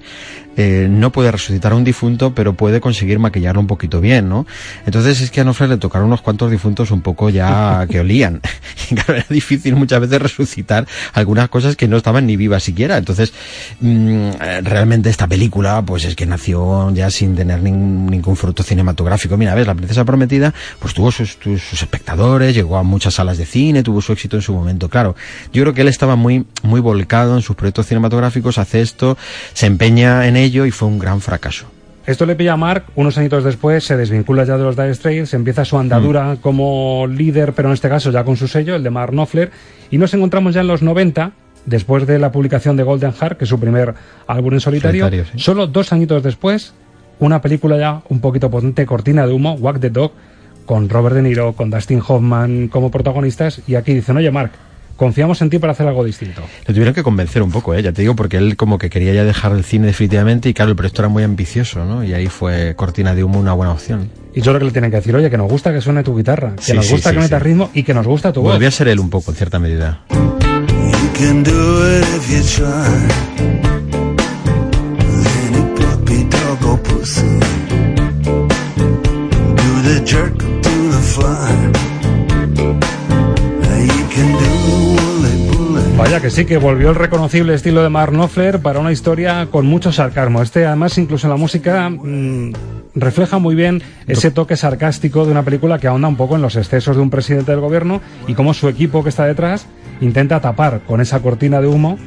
eh, 0.62 0.90
no 0.90 1.10
puede 1.14 1.32
resucitar 1.32 1.72
a 1.72 1.76
un 1.76 1.86
difunto, 1.86 2.36
pero 2.36 2.52
puede 2.52 2.82
conseguir 2.82 3.18
maquillarlo 3.18 3.62
un 3.62 3.68
poquito 3.68 4.02
bien, 4.02 4.28
¿no? 4.28 4.46
Entonces 4.86 5.22
es 5.22 5.32
que 5.32 5.40
a 5.40 5.46
Nofre 5.46 5.70
le 5.70 5.78
tocaron 5.78 6.08
unos 6.08 6.22
cuantos 6.22 6.52
difuntos 6.52 6.92
un 6.92 7.00
poco 7.00 7.30
ya 7.30 7.88
que 7.90 8.02
olían. 8.02 8.42
Y 8.92 8.96
claro, 8.96 9.16
era 9.16 9.26
difícil 9.30 9.76
muchas 9.76 10.02
veces 10.02 10.20
resucitar 10.20 10.88
algunas 11.14 11.48
cosas 11.50 11.76
que 11.76 11.88
no 11.88 11.96
estaban 11.96 12.26
ni 12.26 12.38
vivas 12.38 12.64
siquiera. 12.64 12.98
Entonces, 12.98 13.32
mmm, 13.80 14.32
realmente 14.64 15.10
esta 15.10 15.28
película, 15.28 15.84
pues 15.84 16.06
es 16.06 16.16
que 16.16 16.26
nació 16.26 16.92
ya 16.96 17.12
sin 17.12 17.36
tener 17.36 17.62
ningún, 17.62 18.08
ningún 18.08 18.36
fruto 18.36 18.64
cinematográfico. 18.64 19.38
Mira, 19.38 19.54
ves, 19.54 19.68
La 19.68 19.76
Princesa 19.76 20.06
Prometida, 20.06 20.56
pues 20.80 20.96
tuvo 20.96 21.12
sus, 21.12 21.38
sus 21.40 21.84
espectadores, 21.84 22.56
llegó 22.56 22.78
a 22.78 22.84
muchas 22.84 23.14
salas 23.14 23.38
de 23.38 23.46
cine, 23.46 23.84
tuvo 23.84 24.02
su 24.02 24.12
éxito 24.12 24.38
en 24.38 24.42
su 24.42 24.54
momento. 24.54 24.90
Claro, 24.90 25.16
yo 25.54 25.62
creo 25.62 25.74
que 25.76 25.82
él 25.82 25.88
estaba 25.88 26.16
muy, 26.16 26.46
muy 26.64 26.82
volcado 26.82 27.36
en 27.36 27.44
sus 27.44 27.56
proyectos 27.56 27.86
cinematográficos, 27.86 28.58
hace 28.58 28.82
esto, 28.82 29.18
se 29.54 29.68
empeña 29.68 30.26
en 30.28 30.36
ello 30.36 30.49
y 30.50 30.72
fue 30.72 30.88
un 30.88 31.00
gran 31.00 31.22
fracaso. 31.22 31.68
Esto 32.06 32.26
le 32.26 32.36
pilla 32.36 32.54
a 32.54 32.58
Mark, 32.58 32.86
unos 32.96 33.18
añitos 33.18 33.44
después 33.44 33.84
se 33.84 33.96
desvincula 33.96 34.44
ya 34.44 34.58
de 34.58 34.64
los 34.64 34.76
Dire 34.76 34.96
Straits, 34.96 35.34
empieza 35.36 35.64
su 35.64 35.78
andadura 35.78 36.34
mm. 36.34 36.38
como 36.38 37.06
líder, 37.08 37.54
pero 37.54 37.68
en 37.70 37.76
este 37.76 37.88
caso 37.88 38.10
ya 38.10 38.24
con 38.24 38.36
su 38.36 38.48
sello, 38.48 38.76
el 38.76 38.82
de 38.82 38.90
Mark 38.90 39.12
Knopfler, 39.12 39.52
y 39.92 40.00
nos 40.00 40.14
encontramos 40.14 40.56
ya 40.56 40.62
en 40.62 40.68
los 40.68 40.82
90, 40.82 41.34
después 41.66 42.08
de 42.08 42.18
la 42.18 42.32
publicación 42.32 42.78
de 42.78 42.84
Golden 42.84 43.14
Heart, 43.14 43.38
que 43.38 43.44
es 43.44 43.50
su 43.50 43.60
primer 43.60 43.94
álbum 44.26 44.54
en 44.54 44.60
solitario, 44.60 45.06
solitario 45.06 45.32
sí. 45.32 45.40
solo 45.40 45.68
dos 45.68 45.94
añitos 45.94 46.24
después, 46.24 46.74
una 47.20 47.42
película 47.42 47.78
ya 47.78 48.02
un 48.10 48.22
poquito 48.22 48.50
potente, 48.50 48.88
Cortina 48.88 49.28
de 49.28 49.34
Humo, 49.34 49.54
Walk 49.54 49.80
the 49.80 49.92
Dog, 49.92 50.14
con 50.66 50.90
Robert 50.90 51.16
De 51.16 51.22
Niro, 51.22 51.54
con 51.54 51.70
Dustin 51.70 52.02
Hoffman 52.08 52.70
como 52.70 52.90
protagonistas, 52.90 53.62
y 53.68 53.76
aquí 53.76 53.94
dicen, 53.94 54.18
oye 54.18 54.32
Mark, 54.32 54.52
confiamos 55.00 55.42
en 55.42 55.50
ti 55.50 55.58
para 55.58 55.72
hacer 55.72 55.88
algo 55.88 56.04
distinto. 56.04 56.44
Le 56.68 56.74
tuvieron 56.74 56.94
que 56.94 57.02
convencer 57.02 57.42
un 57.42 57.52
poco, 57.52 57.74
¿eh? 57.74 57.82
ya 57.82 57.94
te 57.94 58.02
digo, 58.02 58.16
porque 58.16 58.38
él 58.38 58.58
como 58.58 58.78
que 58.78 58.90
quería 58.90 59.14
ya 59.14 59.24
dejar 59.24 59.54
el 59.54 59.64
cine 59.64 59.88
definitivamente 59.88 60.50
y 60.50 60.54
claro, 60.54 60.70
el 60.72 60.76
proyecto 60.76 61.02
era 61.02 61.10
muy 61.10 61.24
ambicioso, 61.24 61.86
¿no? 61.86 62.04
Y 62.04 62.14
ahí 62.14 62.28
fue 62.28 62.76
Cortina 62.76 63.16
de 63.16 63.24
Humo 63.24 63.40
una 63.40 63.54
buena 63.54 63.72
opción. 63.72 64.12
Y 64.36 64.42
yo 64.42 64.52
creo 64.52 64.60
que 64.60 64.66
le 64.66 64.72
tienen 64.72 64.92
que 64.92 64.98
decir, 64.98 65.16
oye, 65.16 65.30
que 65.30 65.38
nos 65.38 65.50
gusta 65.50 65.74
que 65.74 65.82
suene 65.82 66.04
tu 66.04 66.16
guitarra, 66.16 66.56
que 66.58 66.64
sí, 66.64 66.74
nos 66.74 66.92
gusta 66.92 67.10
sí, 67.10 67.16
que 67.16 67.22
sí, 67.22 67.26
metas 67.26 67.42
ritmo 67.42 67.72
y 67.74 67.84
que 67.84 67.94
nos 67.94 68.06
gusta 68.06 68.34
tu 68.34 68.42
voz. 68.42 68.54
Volvía 68.54 68.68
a 68.68 68.72
ser 68.72 68.90
él 68.90 69.00
un 69.00 69.10
poco, 69.10 69.32
en 69.32 69.38
cierta 69.38 69.58
medida. 69.58 70.02
jerk 80.06 80.40
to 80.40 80.74
the 80.92 81.02
fly. 81.14 81.80
Vaya 86.00 86.22
que 86.22 86.30
sí, 86.30 86.46
que 86.46 86.58
volvió 86.58 86.92
el 86.92 86.96
reconocible 86.96 87.54
estilo 87.54 87.84
de 87.84 87.90
Mark 87.90 88.14
Knopfler 88.14 88.62
para 88.62 88.80
una 88.80 88.94
historia 88.94 89.50
con 89.52 89.66
mucho 89.66 89.92
sarcasmo. 89.92 90.42
Este, 90.42 90.66
además, 90.66 90.98
incluso 90.98 91.28
en 91.28 91.32
la 91.32 91.36
música, 91.36 91.90
mmm, 91.90 92.54
refleja 92.96 93.38
muy 93.38 93.54
bien 93.54 93.82
ese 94.08 94.32
toque 94.32 94.56
sarcástico 94.56 95.26
de 95.26 95.32
una 95.32 95.44
película 95.44 95.78
que 95.78 95.88
ahonda 95.88 96.08
un 96.08 96.16
poco 96.16 96.38
en 96.38 96.42
los 96.42 96.56
excesos 96.56 96.96
de 96.96 97.02
un 97.02 97.10
presidente 97.10 97.52
del 97.52 97.60
gobierno 97.60 98.00
y 98.28 98.34
cómo 98.34 98.54
su 98.54 98.70
equipo 98.70 99.04
que 99.04 99.10
está 99.10 99.26
detrás 99.26 99.68
intenta 100.00 100.40
tapar 100.40 100.84
con 100.88 101.02
esa 101.02 101.20
cortina 101.20 101.60
de 101.60 101.68
humo 101.68 101.98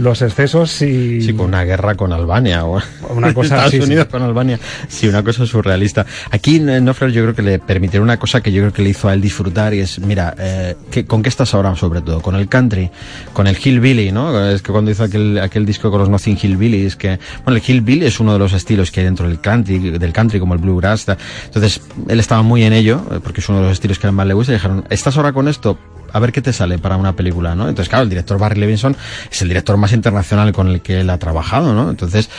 los 0.00 0.22
excesos 0.22 0.82
y... 0.82 1.20
Sí, 1.20 1.32
con 1.34 1.46
una 1.46 1.64
guerra 1.64 1.94
con 1.94 2.12
Albania 2.12 2.64
o 2.64 2.80
una 3.10 3.32
cosa 3.34 3.54
Estados 3.56 3.72
sí, 3.72 3.80
Unidos 3.80 4.06
sí. 4.06 4.12
con 4.12 4.22
Albania. 4.22 4.58
Sí, 4.88 5.08
una 5.08 5.22
cosa 5.22 5.46
surrealista. 5.46 6.06
Aquí 6.30 6.58
Knopfler 6.60 7.10
yo 7.10 7.22
creo 7.22 7.34
que 7.34 7.42
le 7.42 7.58
permitieron 7.58 8.04
una 8.04 8.18
cosa 8.18 8.40
que 8.40 8.52
yo 8.52 8.62
creo 8.62 8.72
que 8.72 8.82
le 8.82 8.90
hizo 8.90 9.08
a 9.08 9.14
él 9.14 9.20
disfrutar 9.20 9.74
y 9.74 9.80
es, 9.80 9.98
mira, 9.98 10.34
eh, 10.38 10.76
¿qué, 10.90 11.04
¿con 11.04 11.22
qué 11.22 11.28
estás 11.28 11.54
ahora 11.54 11.74
sobre 11.76 12.00
todo? 12.00 12.20
Con 12.20 12.34
el 12.34 12.48
country, 12.48 12.90
con 13.32 13.46
el 13.46 13.56
hillbilly, 13.56 14.12
¿no? 14.12 14.48
Es 14.48 14.62
que 14.62 14.72
cuando 14.72 14.90
hizo 14.90 15.04
aquel, 15.04 15.38
aquel 15.38 15.66
disco 15.66 15.90
con 15.90 16.00
los 16.00 16.08
Nothing 16.08 16.38
Hillbillies, 16.40 16.96
que, 16.96 17.18
bueno, 17.44 17.58
el 17.58 17.62
hillbilly 17.62 18.06
es 18.06 18.20
uno 18.20 18.32
de 18.32 18.38
los 18.38 18.52
estilos 18.52 18.90
que 18.90 19.00
hay 19.00 19.06
dentro 19.06 19.28
del 19.28 19.40
country, 19.40 19.78
del 19.78 20.12
country 20.12 20.40
como 20.40 20.54
el 20.54 20.60
bluegrass. 20.60 21.06
Entonces, 21.46 21.80
él 22.08 22.20
estaba 22.20 22.42
muy 22.42 22.64
en 22.64 22.72
ello, 22.72 23.02
porque 23.22 23.40
es 23.40 23.48
uno 23.48 23.58
de 23.58 23.64
los 23.64 23.72
estilos 23.72 23.98
que 23.98 24.06
a 24.06 24.10
él 24.10 24.16
más 24.16 24.26
le 24.26 24.34
gusta 24.34 24.52
y 24.52 24.56
dijeron, 24.56 24.84
¿estás 24.90 25.16
ahora 25.16 25.32
con 25.32 25.48
esto? 25.48 25.78
A 26.12 26.18
ver 26.18 26.32
qué 26.32 26.42
te 26.42 26.52
sale 26.52 26.78
para 26.78 26.96
una 26.96 27.14
película, 27.14 27.54
¿no? 27.54 27.68
Entonces, 27.68 27.88
claro, 27.88 28.04
el 28.04 28.10
director 28.10 28.38
Barry 28.38 28.60
Levinson 28.60 28.96
es 29.30 29.42
el 29.42 29.48
director 29.48 29.76
más 29.76 29.92
internacional 29.92 30.52
con 30.52 30.68
el 30.68 30.80
que 30.80 31.00
él 31.00 31.10
ha 31.10 31.18
trabajado, 31.18 31.74
¿no? 31.74 31.90
Entonces, 31.90 32.30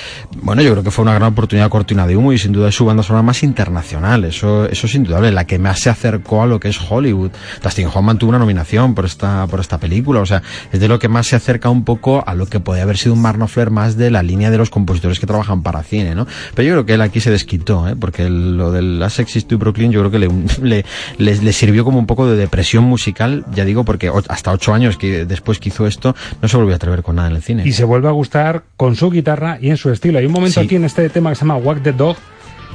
bueno, 0.42 0.62
yo 0.62 0.72
creo 0.72 0.84
que 0.84 0.92
fue 0.92 1.04
una 1.04 1.14
gran 1.14 1.30
oportunidad 1.32 1.70
cortina 1.70 2.08
de 2.08 2.16
humo 2.16 2.34
y 2.34 2.38
sin 2.38 2.52
duda 2.52 2.70
es 2.70 2.76
su 2.76 2.86
banda 2.86 3.04
sonora 3.04 3.24
más 3.24 3.44
internacional, 3.44 4.26
eso, 4.26 4.66
eso 4.66 4.88
es 4.88 4.96
indudable, 4.96 5.32
la 5.32 5.46
que 5.46 5.60
más 5.60 5.80
se 5.80 5.90
acercó 5.90 6.44
a 6.44 6.46
lo 6.46 6.60
que 6.60 6.70
es 6.70 6.80
Hollywood. 6.90 7.32
Dustin 7.64 7.88
Hoffman 7.88 8.18
tuvo 8.18 8.30
una 8.30 8.40
nominación 8.40 8.96
por 8.96 9.06
esta, 9.06 9.48
por 9.48 9.60
esta 9.60 9.78
película, 9.78 10.22
o 10.22 10.26
sea, 10.26 10.42
es 10.72 10.80
de 10.80 10.88
lo 10.88 11.00
que 11.00 11.08
más 11.08 11.28
se 11.28 11.36
acerca 11.36 11.70
un 11.70 11.84
poco 11.84 12.24
a 12.26 12.34
lo 12.36 12.48
que 12.48 12.60
podía 12.60 12.84
haber 12.84 12.98
sido 12.98 13.14
un 13.14 13.22
Mark 13.22 13.38
Knopfler 13.38 13.70
más 13.70 13.98
de 13.98 14.12
la 14.12 14.24
línea 14.24 14.52
de 14.52 14.58
los 14.58 14.70
compositores 14.70 15.20
que 15.20 15.28
trabajan 15.28 15.64
para 15.64 15.84
cine, 15.84 16.16
¿no? 16.16 16.28
Pero 16.56 16.68
yo 16.68 16.74
creo 16.76 16.86
que 16.86 16.94
él 16.96 17.02
aquí 17.02 17.20
se 17.20 17.32
desquitó, 17.32 17.88
¿eh? 17.88 17.96
Porque 17.96 18.30
lo 18.30 18.72
del 18.72 19.00
Last 19.00 19.20
Exit 19.20 19.48
to 19.48 19.58
Brooklyn 19.58 19.92
yo 19.92 20.00
creo 20.02 20.12
que 20.12 20.20
le, 20.20 20.30
le, 20.62 20.86
le, 21.18 21.36
le 21.36 21.54
sirvió 21.54 21.84
como 21.84 22.00
un 22.00 22.06
poco 22.06 22.28
de 22.28 22.36
depresión 22.36 22.84
musical, 22.84 23.46
ya 23.54 23.61
digo, 23.66 23.84
porque 23.84 24.12
hasta 24.28 24.52
ocho 24.52 24.74
años 24.74 24.98
que 24.98 25.26
después 25.26 25.60
que 25.60 25.70
hizo 25.70 25.88
esto 25.88 26.16
no 26.42 26.48
se 26.48 26.58
volvió 26.58 26.74
a 26.74 26.76
atrever 26.78 27.04
con 27.04 27.16
nada 27.16 27.30
en 27.30 27.36
el 27.36 27.42
cine. 27.42 27.64
Y 27.66 27.72
se 27.72 27.84
vuelve 27.84 28.08
a 28.08 28.12
gustar 28.12 28.64
con 28.78 28.96
su 28.96 29.10
guitarra 29.10 29.58
y 29.62 29.70
en 29.70 29.78
su 29.78 29.90
estilo. 29.90 30.20
Hay 30.20 30.26
un 30.26 30.32
momento 30.32 30.60
sí. 30.60 30.66
aquí 30.66 30.76
en 30.76 30.86
este 30.86 31.10
tema 31.10 31.30
que 31.30 31.36
se 31.36 31.42
llama 31.42 31.58
Walk 31.58 31.84
the 31.84 31.94
Dog 31.94 32.18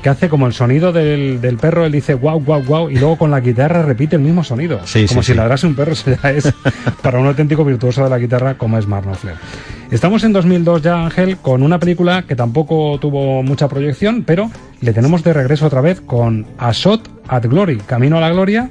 que 0.03 0.11
hace 0.11 0.29
como 0.29 0.47
el 0.47 0.53
sonido 0.53 0.93
del, 0.93 1.41
del 1.41 1.57
perro, 1.57 1.85
él 1.85 1.91
dice 1.91 2.15
wow, 2.15 2.41
wow, 2.41 2.63
wow, 2.63 2.91
y 2.91 2.97
luego 2.97 3.17
con 3.17 3.31
la 3.31 3.41
guitarra 3.41 3.83
repite 3.83 4.17
el 4.17 4.23
mismo 4.23 4.45
sonido. 4.45 4.81
Sí, 4.85 5.07
como 5.07 5.23
sí, 5.23 5.27
si 5.27 5.33
sí. 5.33 5.37
ladrase 5.37 5.67
un 5.67 5.75
perro, 5.75 5.93
eso 5.95 6.11
ya 6.23 6.31
es 6.31 6.53
para 7.03 7.19
un 7.19 7.27
auténtico 7.27 7.65
virtuoso 7.65 8.05
de 8.05 8.11
la 8.11 8.19
guitarra 8.19 8.57
como 8.57 8.79
es 8.79 8.87
Mark 8.87 9.05
Knopfler. 9.05 9.35
Estamos 9.91 10.25
en 10.25 10.33
2002 10.33 10.83
ya, 10.83 11.05
Ángel, 11.05 11.39
con 11.39 11.63
una 11.63 11.79
película 11.79 12.23
que 12.23 12.37
tampoco 12.37 12.99
tuvo 13.01 13.43
mucha 13.43 13.69
proyección, 13.69 14.25
pero 14.25 14.51
le 14.81 14.93
tenemos 14.93 15.23
de 15.25 15.33
regreso 15.33 15.67
otra 15.67 15.81
vez 15.81 16.01
con 16.01 16.47
A 16.59 16.73
Shot 16.73 17.09
at 17.29 17.45
Glory, 17.47 17.79
Camino 17.79 18.19
a 18.19 18.21
la 18.21 18.31
Gloria, 18.31 18.71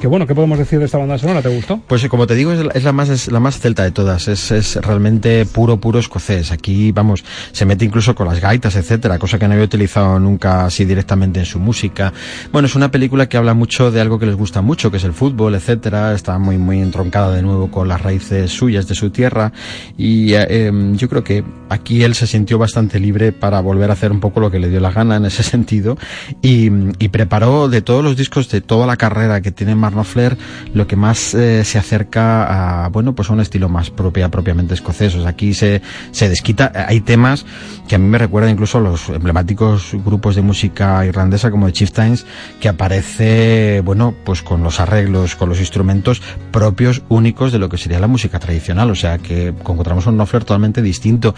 que 0.00 0.06
bueno, 0.06 0.26
¿qué 0.26 0.34
podemos 0.34 0.58
decir 0.58 0.78
de 0.78 0.84
esta 0.84 0.98
banda 0.98 1.16
sonora? 1.16 1.40
¿Te 1.40 1.48
gustó? 1.48 1.80
Pues 1.86 2.06
como 2.08 2.26
te 2.26 2.34
digo, 2.34 2.52
es 2.52 2.84
la, 2.84 2.92
más 2.92 3.08
es 3.08 3.30
la 3.32 3.40
más 3.40 3.58
celta 3.58 3.82
de 3.82 3.90
todas. 3.90 4.28
Es, 4.28 4.50
es, 4.50 4.76
realmente 4.76 5.46
puro, 5.46 5.78
puro 5.78 5.98
escocés. 5.98 6.52
Aquí, 6.52 6.92
vamos, 6.92 7.24
se 7.52 7.64
mete 7.64 7.84
incluso 7.84 8.14
con 8.14 8.26
las 8.26 8.40
gaitas, 8.40 8.76
etcétera, 8.76 9.18
cosa 9.18 9.38
que 9.38 9.46
no 9.48 9.54
había 9.54 9.64
utilizado 9.64 10.18
nunca 10.18 10.66
así 10.66 10.84
directamente 10.84 11.40
en 11.40 11.46
su 11.46 11.58
música. 11.58 12.12
Bueno, 12.52 12.66
es 12.66 12.74
una 12.74 12.90
película 12.90 13.28
que 13.28 13.36
habla 13.36 13.54
mucho 13.54 13.90
de 13.90 14.00
algo 14.00 14.18
que 14.18 14.26
les 14.26 14.34
gusta 14.34 14.60
mucho, 14.60 14.90
que 14.90 14.98
es 14.98 15.04
el 15.04 15.12
fútbol, 15.12 15.54
etcétera. 15.54 16.12
Está 16.12 16.38
muy, 16.38 16.58
muy 16.58 16.80
entroncada 16.80 17.32
de 17.32 17.42
nuevo 17.42 17.70
con 17.70 17.88
las 17.88 18.00
raíces 18.00 18.50
suyas 18.50 18.86
de 18.88 18.94
su 18.94 19.10
tierra. 19.10 19.52
Y 19.96 20.34
eh, 20.34 20.70
yo 20.92 21.08
creo 21.08 21.24
que 21.24 21.42
aquí 21.70 22.02
él 22.02 22.14
se 22.14 22.26
sintió 22.26 22.58
bastante 22.58 23.00
libre 23.00 23.32
para 23.32 23.60
volver 23.60 23.90
a 23.90 23.94
hacer 23.94 24.12
un 24.12 24.20
poco 24.20 24.40
lo 24.40 24.50
que 24.50 24.58
le 24.58 24.68
dio 24.68 24.80
la 24.80 24.90
gana 24.90 25.16
en 25.16 25.24
ese 25.24 25.42
sentido. 25.44 25.96
Y, 26.42 26.70
y 26.98 27.08
preparó 27.08 27.68
de 27.68 27.80
todos 27.80 28.04
los 28.04 28.16
discos 28.16 28.50
de 28.50 28.60
toda 28.60 28.86
la 28.86 28.96
carrera 28.96 29.40
que 29.40 29.52
tiene 29.52 29.74
Knopfler 29.90 30.36
lo 30.74 30.86
que 30.86 30.96
más 30.96 31.34
eh, 31.34 31.64
se 31.64 31.78
acerca 31.78 32.84
a, 32.84 32.88
bueno, 32.88 33.14
pues 33.14 33.30
a 33.30 33.32
un 33.32 33.40
estilo 33.40 33.68
más 33.68 33.90
propia, 33.90 34.30
propiamente 34.30 34.74
escocés. 34.74 35.14
O 35.14 35.20
sea, 35.20 35.30
aquí 35.30 35.54
se, 35.54 35.82
se 36.10 36.28
desquita. 36.28 36.72
Hay 36.88 37.00
temas 37.00 37.44
que 37.88 37.94
a 37.94 37.98
mí 37.98 38.06
me 38.06 38.18
recuerdan 38.18 38.52
incluso 38.52 38.78
a 38.78 38.80
los 38.80 39.08
emblemáticos 39.08 39.92
grupos 40.04 40.36
de 40.36 40.42
música 40.42 41.04
irlandesa 41.06 41.50
como 41.50 41.66
The 41.66 41.72
Chieftains, 41.72 42.26
que 42.60 42.68
aparece, 42.68 43.82
bueno, 43.84 44.14
pues 44.24 44.42
con 44.42 44.62
los 44.62 44.80
arreglos, 44.80 45.36
con 45.36 45.48
los 45.48 45.60
instrumentos 45.60 46.20
propios, 46.50 47.02
únicos 47.08 47.52
de 47.52 47.58
lo 47.58 47.68
que 47.68 47.78
sería 47.78 48.00
la 48.00 48.06
música 48.06 48.38
tradicional. 48.38 48.90
O 48.90 48.94
sea, 48.94 49.18
que 49.18 49.48
encontramos 49.48 50.06
un 50.06 50.16
Knopfler 50.16 50.44
totalmente 50.44 50.82
distinto. 50.82 51.34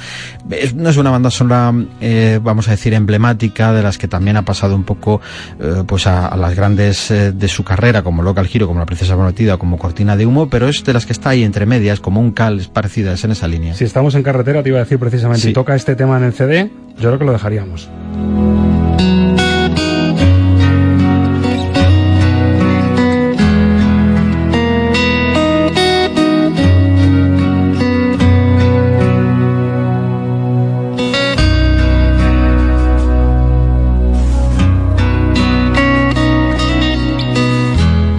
No 0.75 0.89
es 0.89 0.97
una 0.97 1.11
banda 1.11 1.31
sonora, 1.31 1.73
eh, 2.01 2.41
vamos 2.43 2.69
a 2.69 2.73
decir, 2.73 2.95
emblemática, 2.95 3.73
de 3.73 3.83
las 3.83 3.99
que 3.99 4.09
también 4.09 4.37
ha 4.37 4.43
pasado 4.43 4.75
un 4.75 4.85
poco, 4.85 5.21
eh, 5.61 5.85
pues 5.87 6.07
a, 6.07 6.29
a, 6.29 6.37
las 6.37 6.55
grandes 6.55 7.09
de 7.09 7.49
su 7.49 7.65
carrera, 7.65 8.03
como 8.03 8.23
Local 8.39 8.49
Giro, 8.53 8.67
como 8.69 8.79
La 8.79 8.87
Princesa 8.87 9.17
Prometida, 9.17 9.57
como 9.57 9.79
Cortina 9.79 10.17
de 10.17 10.25
Humo, 10.25 10.49
pero 10.49 10.69
es 10.69 10.85
de 10.85 10.93
las 10.93 11.07
que 11.07 11.13
está 11.13 11.31
ahí 11.31 11.43
entre 11.43 11.67
medias, 11.67 11.99
como 11.99 12.21
un 12.21 12.31
cal, 12.31 12.61
es 12.61 12.69
parecida, 12.69 13.13
es 13.13 13.25
en 13.25 13.33
esa 13.33 13.49
línea. 13.49 13.75
Si 13.75 13.83
estamos 13.85 14.15
en 14.15 14.23
carretera, 14.23 14.63
te 14.63 14.69
iba 14.69 14.79
a 14.79 14.85
decir 14.85 14.97
precisamente, 15.01 15.43
Sí. 15.43 15.51
y 15.51 15.53
toca 15.53 15.75
este 15.75 15.97
tema 15.97 16.17
en 16.19 16.23
el 16.25 16.33
CD, 16.33 16.71
yo 17.01 17.09
creo 17.09 17.19
que 17.19 17.25
lo 17.25 17.33
dejaríamos. 17.33 17.89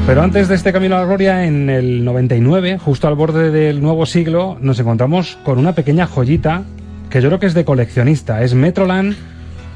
Pero 0.10 0.24
antes 0.24 0.47
de 0.47 0.55
este 0.55 0.74
camino 0.74 0.95
a 0.95 1.01
la 1.01 1.05
gloria, 1.05 1.45
en 1.45 1.70
el 1.70 2.03
99, 2.03 2.80
justo 2.80 3.07
al 3.07 3.14
borde 3.14 3.51
del 3.51 3.80
nuevo 3.80 4.07
siglo, 4.07 4.57
nos 4.60 4.80
encontramos 4.80 5.38
con 5.45 5.60
una 5.60 5.76
pequeña 5.76 6.07
joyita 6.07 6.64
que 7.12 7.22
yo 7.22 7.30
creo 7.30 7.39
que 7.39 7.45
es 7.45 7.53
de 7.53 7.64
coleccionista. 7.64 8.41
Es 8.41 8.55
Metroland, 8.55 9.16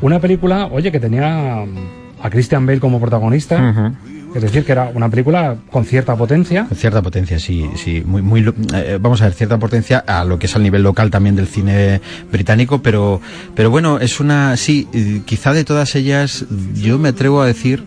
una 0.01 0.19
película, 0.19 0.69
oye, 0.71 0.91
que 0.91 0.99
tenía 0.99 1.59
a 1.59 2.29
Christian 2.31 2.65
Bale 2.65 2.79
como 2.79 2.99
protagonista. 2.99 3.93
Es 4.34 4.41
decir, 4.41 4.65
que 4.65 4.71
era 4.71 4.89
una 4.91 5.07
película 5.07 5.55
con 5.69 5.86
cierta 5.86 6.15
potencia. 6.15 6.65
Con 6.67 6.77
cierta 6.79 7.03
potencia, 7.03 7.38
sí, 7.38 7.69
sí, 7.75 8.01
muy, 8.03 8.23
muy, 8.23 8.43
eh, 8.73 8.97
vamos 8.99 9.21
a 9.21 9.25
ver, 9.25 9.36
cierta 9.36 9.59
potencia 9.59 9.99
a 9.99 10.25
lo 10.25 10.39
que 10.39 10.47
es 10.47 10.55
al 10.55 10.63
nivel 10.63 10.81
local 10.81 11.11
también 11.11 11.36
del 11.36 11.45
cine 11.45 12.01
británico, 12.31 12.81
pero, 12.81 13.21
pero 13.53 13.69
bueno, 13.69 13.99
es 13.99 14.19
una, 14.19 14.57
sí, 14.57 14.88
eh, 14.93 15.21
quizá 15.25 15.53
de 15.53 15.63
todas 15.63 15.93
ellas, 15.93 16.45
yo 16.73 16.97
me 16.97 17.09
atrevo 17.09 17.39
a 17.39 17.45
decir 17.45 17.84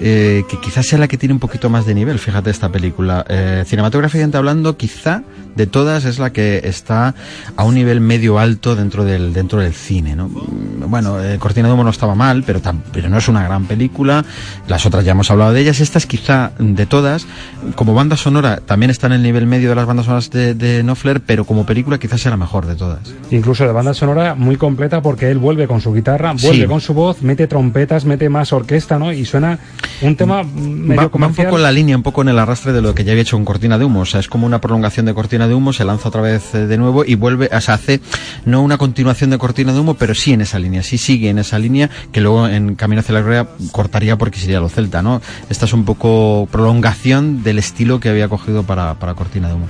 eh, 0.00 0.44
que 0.48 0.58
quizás 0.60 0.86
sea 0.86 0.98
la 0.98 1.08
que 1.08 1.16
tiene 1.18 1.32
un 1.32 1.40
poquito 1.40 1.70
más 1.70 1.86
de 1.86 1.94
nivel, 1.94 2.18
fíjate 2.18 2.50
esta 2.50 2.70
película. 2.70 3.24
Eh, 3.28 3.64
cinematográficamente 3.66 4.36
hablando, 4.36 4.76
quizá 4.76 5.22
de 5.54 5.66
todas 5.68 6.04
es 6.04 6.18
la 6.18 6.30
que 6.32 6.62
está 6.64 7.14
a 7.56 7.62
un 7.64 7.74
nivel 7.76 8.00
medio 8.00 8.38
alto 8.40 8.74
dentro 8.74 9.04
del, 9.04 9.32
dentro 9.32 9.60
del 9.60 9.72
cine, 9.72 10.16
¿no? 10.16 10.28
Mm, 10.28 10.90
Bueno, 10.90 11.22
eh, 11.22 11.38
Cortina 11.38 11.68
de 11.68 11.74
Humo 11.74 11.84
no 11.84 11.90
estaba 11.90 12.14
mal, 12.14 12.42
pero, 12.44 12.60
tam- 12.60 12.80
pero 12.92 13.08
no 13.08 13.18
es 13.18 13.28
una 13.28 13.42
gran 13.44 13.64
película. 13.66 14.24
Las 14.68 14.84
otras 14.86 15.04
ya 15.04 15.12
hemos 15.12 15.30
hablado 15.30 15.52
de 15.52 15.60
ellas. 15.60 15.80
Esta 15.80 15.98
es 15.98 16.06
quizá 16.06 16.50
de 16.58 16.86
todas. 16.86 17.26
Como 17.76 17.94
banda 17.94 18.16
sonora 18.16 18.58
también 18.64 18.90
está 18.90 19.06
en 19.06 19.14
el 19.14 19.22
nivel 19.22 19.46
medio 19.46 19.68
de 19.70 19.74
las 19.76 19.86
bandas 19.86 20.06
sonoras 20.06 20.30
de, 20.30 20.54
de 20.54 20.82
Knopfler, 20.82 21.20
pero 21.20 21.44
como 21.44 21.64
película 21.66 21.98
quizás 21.98 22.20
sea 22.20 22.30
la 22.32 22.36
mejor 22.36 22.66
de 22.66 22.74
todas. 22.74 23.00
Incluso 23.30 23.64
de 23.64 23.72
banda 23.72 23.94
sonora 23.94 24.34
muy 24.34 24.56
completa 24.56 25.00
porque 25.02 25.30
él 25.30 25.38
vuelve 25.38 25.66
con 25.68 25.80
su 25.80 25.92
guitarra, 25.94 26.32
vuelve 26.32 26.62
Sí. 26.62 26.66
con 26.68 26.80
su 26.80 26.94
voz, 26.94 27.22
mete 27.22 27.46
trompetas, 27.46 28.04
mete 28.04 28.28
más 28.28 28.52
orquesta, 28.52 28.98
¿no? 28.98 29.12
Y 29.12 29.24
suena 29.24 29.58
un 30.02 30.16
tema 30.16 30.34
Va, 30.34 30.44
medio 30.44 31.10
va 31.10 31.26
un 31.26 31.34
poco 31.34 31.56
en 31.56 31.62
la 31.62 31.72
línea, 31.72 31.96
un 31.96 32.02
poco 32.02 32.22
en 32.22 32.28
el 32.28 32.38
arrastre 32.38 32.72
de 32.72 32.82
lo 32.82 32.94
que 32.94 33.04
ya 33.04 33.12
había 33.12 33.22
hecho 33.22 33.36
con 33.36 33.44
Cortina 33.44 33.78
de 33.78 33.84
Humo. 33.84 34.00
O 34.00 34.04
sea, 34.04 34.20
es 34.20 34.28
como 34.28 34.46
una 34.46 34.60
prolongación 34.60 35.06
de 35.06 35.14
Cortina 35.14 35.48
de 35.48 35.54
Humo, 35.54 35.72
se 35.72 35.84
lanza 35.84 36.08
otra 36.08 36.20
vez 36.20 36.54
eh, 36.54 36.66
de 36.66 36.76
nuevo 36.76 37.04
y 37.04 37.14
vuelve, 37.14 37.48
o 37.52 37.60
sea, 37.60 37.74
hace 37.74 38.00
no 38.44 38.62
una 38.62 38.78
continuación 38.78 39.30
de 39.30 39.38
Cortina 39.38 39.72
de 39.72 39.80
Humo, 39.80 39.94
pero 39.94 40.14
sí 40.14 40.32
en 40.32 40.40
esa 40.40 40.58
línea, 40.58 40.82
sí 40.82 40.98
sigue 40.98 41.30
en 41.30 41.38
esa 41.38 41.58
línea, 41.58 41.90
que 42.12 42.20
luego 42.20 42.48
en 42.48 42.74
Camino 42.74 43.00
hacia 43.00 43.14
la 43.14 43.20
Gloria 43.20 43.48
cortaría 43.72 44.16
porque 44.16 44.38
sería 44.38 44.60
lo 44.60 44.68
celta, 44.68 45.02
¿no? 45.02 45.20
Esta 45.48 45.66
es 45.66 45.72
un 45.72 45.84
poco 45.84 46.48
prolongación 46.50 47.42
del 47.42 47.58
estilo 47.58 48.00
que 48.00 48.08
había 48.08 48.28
cogido 48.28 48.64
para, 48.64 48.94
para 48.94 49.14
Cortina 49.14 49.48
de 49.48 49.54
Humo. 49.54 49.66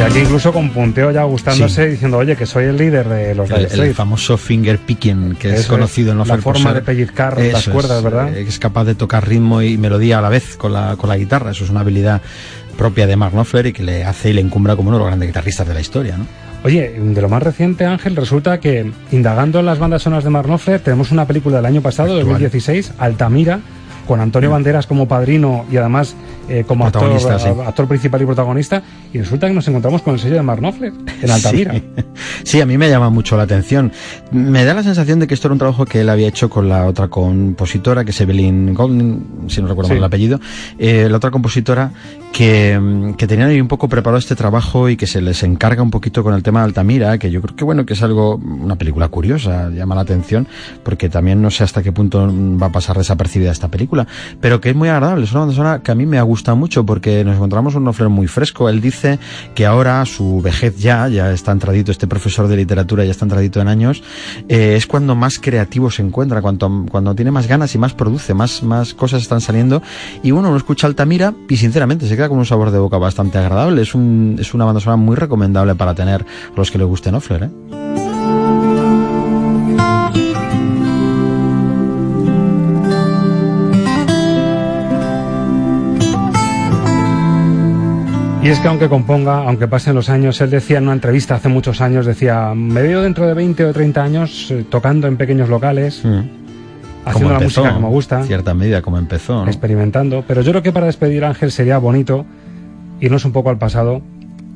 Y 0.00 0.02
aquí 0.02 0.18
incluso 0.20 0.50
con 0.50 0.70
punteo 0.70 1.10
ya 1.10 1.24
gustándose, 1.24 1.86
diciendo, 1.88 2.16
oye, 2.16 2.34
que 2.34 2.46
soy 2.46 2.64
el 2.64 2.78
líder 2.78 3.06
de 3.06 3.34
los 3.34 3.50
El, 3.50 3.56
Dire 3.56 3.66
el 3.68 3.70
Straits. 3.72 3.96
famoso 3.96 4.38
finger 4.38 4.78
picking, 4.78 5.36
que 5.36 5.54
es 5.54 5.66
conocido 5.66 6.12
en 6.12 6.18
la 6.18 6.24
Knopfler 6.24 6.42
por 6.42 6.54
forma 6.56 6.72
de 6.72 6.80
pellizcar 6.80 7.36
las 7.36 7.46
Eso 7.46 7.58
es, 7.58 7.68
cuerdas, 7.68 8.02
¿verdad? 8.02 8.34
eh, 8.34 8.46
Es 8.48 8.58
capaz 8.58 8.84
de 8.84 8.94
tocar 8.94 9.28
ritmo 9.28 9.60
y 9.60 9.76
melodía 9.76 10.18
a 10.18 10.22
la 10.22 10.30
vez 10.30 10.56
con 10.56 10.72
la, 10.72 10.96
con 10.96 11.10
la 11.10 11.18
guitarra. 11.18 11.50
Eso 11.50 11.64
es 11.64 11.70
una 11.70 11.80
habilidad 11.80 12.22
propia 12.78 13.06
de 13.06 13.16
Mark 13.16 13.32
Knopfler 13.34 13.66
y 13.66 13.72
que 13.74 13.82
le 13.82 14.04
hace 14.04 14.30
y 14.30 14.32
le 14.32 14.40
encumbra 14.40 14.74
como 14.74 14.88
uno 14.88 14.96
de 14.96 15.00
los 15.00 15.08
grandes 15.08 15.28
guitarristas 15.28 15.68
de 15.68 15.74
la 15.74 15.80
historia, 15.80 16.16
¿no? 16.16 16.26
Oye, 16.64 16.90
de 16.98 17.20
lo 17.20 17.28
más 17.28 17.42
reciente, 17.42 17.84
Ángel, 17.84 18.16
resulta 18.16 18.58
que 18.60 18.90
indagando 19.12 19.60
en 19.60 19.66
las 19.66 19.78
bandas 19.78 20.02
sonoras 20.02 20.24
de 20.24 20.30
Mark 20.30 20.46
Knopfler, 20.46 20.80
tenemos 20.80 21.10
una 21.10 21.26
película 21.26 21.56
del 21.56 21.66
año 21.66 21.82
pasado, 21.82 22.08
Actual. 22.12 22.26
2016, 22.26 22.92
Altamira, 22.98 23.60
con 24.06 24.20
Antonio 24.20 24.50
Banderas 24.50 24.86
como 24.86 25.06
padrino 25.08 25.66
y 25.70 25.76
además 25.76 26.16
eh, 26.50 26.64
como 26.66 26.84
actor, 26.86 27.18
sí. 27.18 27.48
actor 27.66 27.86
principal 27.88 28.20
y 28.22 28.26
protagonista, 28.26 28.82
y 29.12 29.18
resulta 29.18 29.46
que 29.48 29.54
nos 29.54 29.66
encontramos 29.68 30.02
con 30.02 30.14
el 30.14 30.20
sello 30.20 30.34
de 30.34 30.42
Mark 30.42 30.60
Knopfler 30.60 30.92
en 31.22 31.30
Altamira. 31.30 31.72
Sí. 31.74 31.82
Sí, 32.42 32.60
a 32.60 32.66
mí 32.66 32.76
me 32.78 32.88
llama 32.88 33.10
mucho 33.10 33.36
la 33.36 33.44
atención. 33.44 33.92
Me 34.32 34.64
da 34.64 34.74
la 34.74 34.82
sensación 34.82 35.20
de 35.20 35.26
que 35.26 35.34
esto 35.34 35.46
era 35.48 35.52
un 35.52 35.58
trabajo 35.58 35.84
que 35.84 36.00
él 36.00 36.08
había 36.08 36.26
hecho 36.26 36.48
con 36.50 36.68
la 36.68 36.86
otra 36.86 37.08
compositora, 37.08 38.04
que 38.04 38.10
es 38.10 38.20
Evelyn 38.20 38.74
Golding, 38.74 39.44
si 39.48 39.60
no 39.62 39.68
recuerdo 39.68 39.88
Sí. 39.88 39.92
mal 39.94 39.98
el 39.98 40.04
apellido, 40.04 40.40
eh, 40.78 41.06
la 41.08 41.16
otra 41.18 41.30
compositora 41.30 41.92
que, 42.32 43.12
que 43.16 43.26
tenían 43.26 43.50
ahí 43.50 43.60
un 43.60 43.68
poco 43.68 43.88
preparado 43.88 44.18
este 44.18 44.34
trabajo 44.36 44.88
y 44.88 44.96
que 44.96 45.06
se 45.06 45.20
les 45.20 45.42
encarga 45.42 45.82
un 45.82 45.90
poquito 45.90 46.22
con 46.24 46.34
el 46.34 46.42
tema 46.42 46.60
de 46.60 46.66
Altamira, 46.66 47.18
que 47.18 47.30
yo 47.30 47.40
creo 47.42 47.54
que 47.56 47.64
bueno, 47.64 47.84
que 47.86 47.92
es 47.92 48.02
algo, 48.02 48.36
una 48.36 48.76
película 48.76 49.08
curiosa, 49.08 49.68
llama 49.70 49.94
la 49.94 50.00
atención, 50.02 50.48
porque 50.82 51.08
también 51.08 51.42
no 51.42 51.50
sé 51.50 51.62
hasta 51.64 51.82
qué 51.82 51.92
punto 51.92 52.32
va 52.60 52.66
a 52.66 52.72
pasar 52.72 52.96
desapercibida 52.96 53.50
esta 53.52 53.68
película, 53.68 54.06
pero 54.40 54.60
que 54.60 54.70
es 54.70 54.76
muy 54.76 54.88
agradable, 54.88 55.24
es 55.24 55.30
una 55.32 55.40
banda 55.40 55.54
sonora 55.54 55.78
que 55.82 55.92
a 55.92 55.94
mí 55.94 56.06
me 56.06 56.18
ha 56.18 56.22
gustado 56.22 56.39
mucho 56.54 56.84
porque 56.84 57.24
nos 57.24 57.36
encontramos 57.36 57.74
un 57.74 57.84
Knopfler 57.84 58.08
muy 58.08 58.26
fresco, 58.26 58.68
él 58.68 58.80
dice 58.80 59.18
que 59.54 59.66
ahora 59.66 60.04
su 60.06 60.40
vejez 60.40 60.78
ya, 60.78 61.08
ya 61.08 61.32
está 61.32 61.52
entradito, 61.52 61.92
este 61.92 62.06
profesor 62.06 62.48
de 62.48 62.56
literatura 62.56 63.04
ya 63.04 63.10
está 63.10 63.24
entradito 63.24 63.60
en 63.60 63.68
años, 63.68 64.02
eh, 64.48 64.74
es 64.76 64.86
cuando 64.86 65.14
más 65.14 65.38
creativo 65.38 65.90
se 65.90 66.02
encuentra, 66.02 66.42
cuando, 66.42 66.86
cuando 66.90 67.14
tiene 67.14 67.30
más 67.30 67.46
ganas 67.46 67.74
y 67.74 67.78
más 67.78 67.94
produce, 67.94 68.34
más, 68.34 68.62
más 68.62 68.94
cosas 68.94 69.22
están 69.22 69.40
saliendo, 69.40 69.82
y 70.22 70.32
uno 70.32 70.56
escucha 70.56 70.86
Altamira 70.86 71.34
y 71.48 71.56
sinceramente 71.56 72.08
se 72.08 72.16
queda 72.16 72.28
con 72.28 72.38
un 72.38 72.46
sabor 72.46 72.70
de 72.70 72.78
boca 72.78 72.98
bastante 72.98 73.38
agradable, 73.38 73.82
es, 73.82 73.94
un, 73.94 74.36
es 74.40 74.54
una 74.54 74.64
banda 74.64 74.80
sonora 74.80 74.96
muy 74.96 75.16
recomendable 75.16 75.74
para 75.74 75.94
tener 75.94 76.24
los 76.56 76.70
que 76.70 76.78
le 76.78 76.84
guste 76.84 77.10
Knopfler, 77.10 77.44
¿eh? 77.44 78.09
Y 88.42 88.48
es 88.48 88.58
que 88.58 88.68
aunque 88.68 88.88
componga, 88.88 89.44
aunque 89.46 89.68
pasen 89.68 89.94
los 89.94 90.08
años, 90.08 90.40
él 90.40 90.48
decía 90.50 90.78
en 90.78 90.84
una 90.84 90.94
entrevista 90.94 91.34
hace 91.34 91.48
muchos 91.48 91.80
años, 91.82 92.06
decía, 92.06 92.54
me 92.54 92.80
veo 92.80 93.02
dentro 93.02 93.26
de 93.26 93.34
20 93.34 93.66
o 93.66 93.72
30 93.72 94.02
años 94.02 94.50
eh, 94.50 94.64
tocando 94.68 95.06
en 95.08 95.16
pequeños 95.18 95.48
locales, 95.50 96.02
Mm. 96.04 96.20
haciendo 97.04 97.32
la 97.34 97.40
música 97.40 97.74
que 97.74 97.80
me 97.80 97.88
gusta, 97.88 98.20
en 98.20 98.26
cierta 98.26 98.54
medida 98.54 98.80
como 98.82 98.96
empezó, 98.98 99.44
¿no? 99.44 99.46
experimentando. 99.46 100.24
Pero 100.26 100.40
yo 100.40 100.52
creo 100.52 100.62
que 100.62 100.72
para 100.72 100.86
despedir 100.86 101.24
a 101.24 101.28
Ángel 101.28 101.50
sería 101.50 101.76
bonito 101.78 102.24
irnos 103.00 103.24
un 103.26 103.32
poco 103.32 103.50
al 103.50 103.58
pasado 103.58 104.00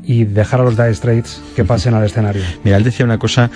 y 0.07 0.25
dejar 0.25 0.61
a 0.61 0.65
los 0.65 0.77
Dire 0.77 0.95
Straits 0.95 1.41
que 1.57 1.65
pasen 1.65 1.95
al 1.95 2.05
escenario. 2.05 2.43
Mira, 2.65 2.77
él 2.77 2.85
decía 2.85 3.05
una 3.05 3.19
cosa, 3.19 3.51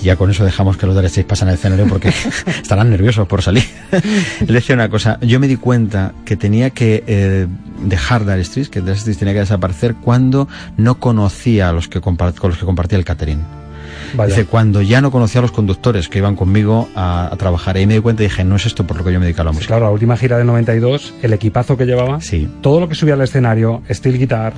y 0.00 0.04
ya 0.04 0.16
con 0.16 0.30
eso 0.30 0.44
dejamos 0.44 0.76
que 0.76 0.86
los 0.86 0.94
Dire 0.94 1.08
Straits 1.08 1.28
pasen 1.28 1.48
al 1.48 1.54
escenario 1.54 1.86
porque 1.88 2.08
estarán 2.62 2.90
nerviosos 2.90 3.26
por 3.26 3.42
salir. 3.42 3.64
él 3.92 4.46
decía 4.54 4.74
una 4.74 4.88
cosa, 4.88 5.18
yo 5.20 5.40
me 5.40 5.48
di 5.48 5.56
cuenta 5.56 6.12
que 6.24 6.36
tenía 6.36 6.70
que 6.70 7.02
eh, 7.06 7.46
dejar 7.84 8.24
Dire 8.26 8.44
Straits, 8.44 8.68
que 8.68 8.80
Dire 8.80 8.96
Straits 8.96 9.18
tenía 9.18 9.34
que 9.34 9.40
desaparecer 9.40 9.94
cuando 9.94 10.48
no 10.76 10.96
conocía 11.00 11.68
a 11.68 11.72
los 11.72 11.88
que 11.88 12.00
con 12.00 12.16
los 12.18 12.58
que 12.58 12.64
compartía 12.64 12.98
el 12.98 13.04
catering. 13.04 13.40
Vaya. 14.14 14.34
Dice, 14.34 14.46
cuando 14.46 14.82
ya 14.82 15.00
no 15.00 15.10
conocía 15.10 15.40
a 15.40 15.42
los 15.42 15.50
conductores 15.52 16.08
que 16.08 16.18
iban 16.18 16.36
conmigo 16.36 16.88
a, 16.94 17.28
a 17.32 17.36
trabajar. 17.36 17.76
Ahí 17.76 17.86
me 17.86 17.94
di 17.94 18.00
cuenta 18.00 18.22
y 18.22 18.26
dije, 18.26 18.44
no 18.44 18.56
es 18.56 18.64
esto 18.66 18.86
por 18.86 18.96
lo 18.96 19.04
que 19.04 19.12
yo 19.12 19.18
me 19.18 19.26
dedico 19.26 19.40
a 19.42 19.44
la 19.44 19.52
música. 19.52 19.68
Claro, 19.68 19.86
la 19.86 19.90
última 19.90 20.16
gira 20.16 20.38
del 20.38 20.46
92, 20.46 21.14
el 21.22 21.32
equipazo 21.32 21.76
que 21.76 21.86
llevaba, 21.86 22.20
Sí. 22.20 22.48
todo 22.62 22.78
lo 22.80 22.88
que 22.88 22.94
subía 22.94 23.14
al 23.14 23.20
escenario, 23.22 23.82
steel 23.90 24.18
guitar, 24.18 24.52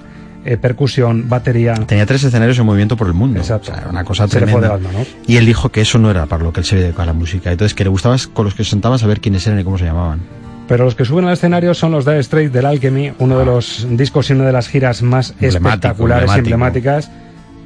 eh, 0.45 0.57
percusión, 0.57 1.29
batería. 1.29 1.75
Tenía 1.75 2.07
tres 2.07 2.25
escenarios 2.25 2.59
en 2.59 2.67
movimiento 2.67 2.97
por 2.97 3.07
el 3.07 3.15
mundo. 3.15 3.41
Exacto. 3.41 3.73
O 3.73 3.75
sea, 3.75 3.87
una 3.89 4.05
cosa 4.05 4.27
Se 4.29 4.41
le 4.41 4.47
fue 4.47 4.61
tremenda. 4.61 4.77
del 4.79 4.87
alma, 4.87 4.99
¿no? 5.01 5.07
Y 5.27 5.37
él 5.37 5.47
dijo 5.47 5.69
que 5.71 5.81
eso 5.81 5.99
no 5.99 6.11
era 6.11 6.27
para 6.27 6.43
lo 6.45 6.53
que 6.53 6.61
él 6.61 6.67
se 6.67 6.77
dedicaba 6.77 7.03
a 7.05 7.07
la 7.07 7.13
música. 7.13 7.51
Entonces, 7.51 7.75
que 7.75 7.85
le 7.85 7.91
gustaba 7.91 8.17
con 8.33 8.45
los 8.45 8.55
que 8.55 8.65
se 8.65 8.71
sentaba 8.71 8.99
saber 8.99 9.21
quiénes 9.21 9.47
eran 9.47 9.59
y 9.61 9.65
cómo 9.65 9.79
se 9.79 9.85
llamaban. 9.85 10.21
Pero 10.69 10.85
los 10.85 10.95
que 10.95 11.05
suben 11.07 11.25
al 11.25 11.33
escenario 11.33 11.73
son 11.75 11.93
los 11.93 12.05
Dire 12.05 12.23
Straits 12.23 12.53
del 12.53 12.67
Alchemy, 12.67 13.13
uno 13.19 13.39
de 13.39 13.47
los 13.47 13.87
discos 13.91 14.29
y 14.29 14.35
una 14.35 14.45
de 14.45 14.53
las 14.53 14.69
giras 14.69 15.01
más 15.03 15.35
espectaculares 15.41 16.31
y 16.35 16.39
emblemáticas. 16.41 17.11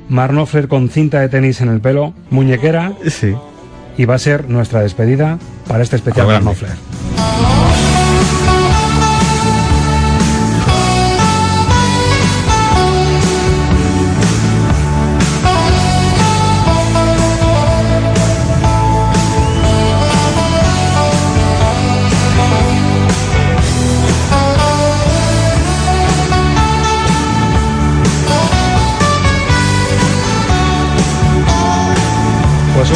Marnofler 0.08 0.68
con 0.68 0.88
cinta 0.88 1.20
de 1.20 1.28
tenis 1.28 1.60
en 1.60 1.68
el 1.68 1.80
pelo, 1.80 2.14
muñequera. 2.30 2.92
Sí. 3.08 3.34
Y 3.98 4.04
va 4.04 4.14
a 4.14 4.18
ser 4.18 4.48
nuestra 4.48 4.80
despedida 4.80 5.38
para 5.68 5.82
este 5.82 5.96
especial 5.96 6.26
Marnofler. 6.26 6.70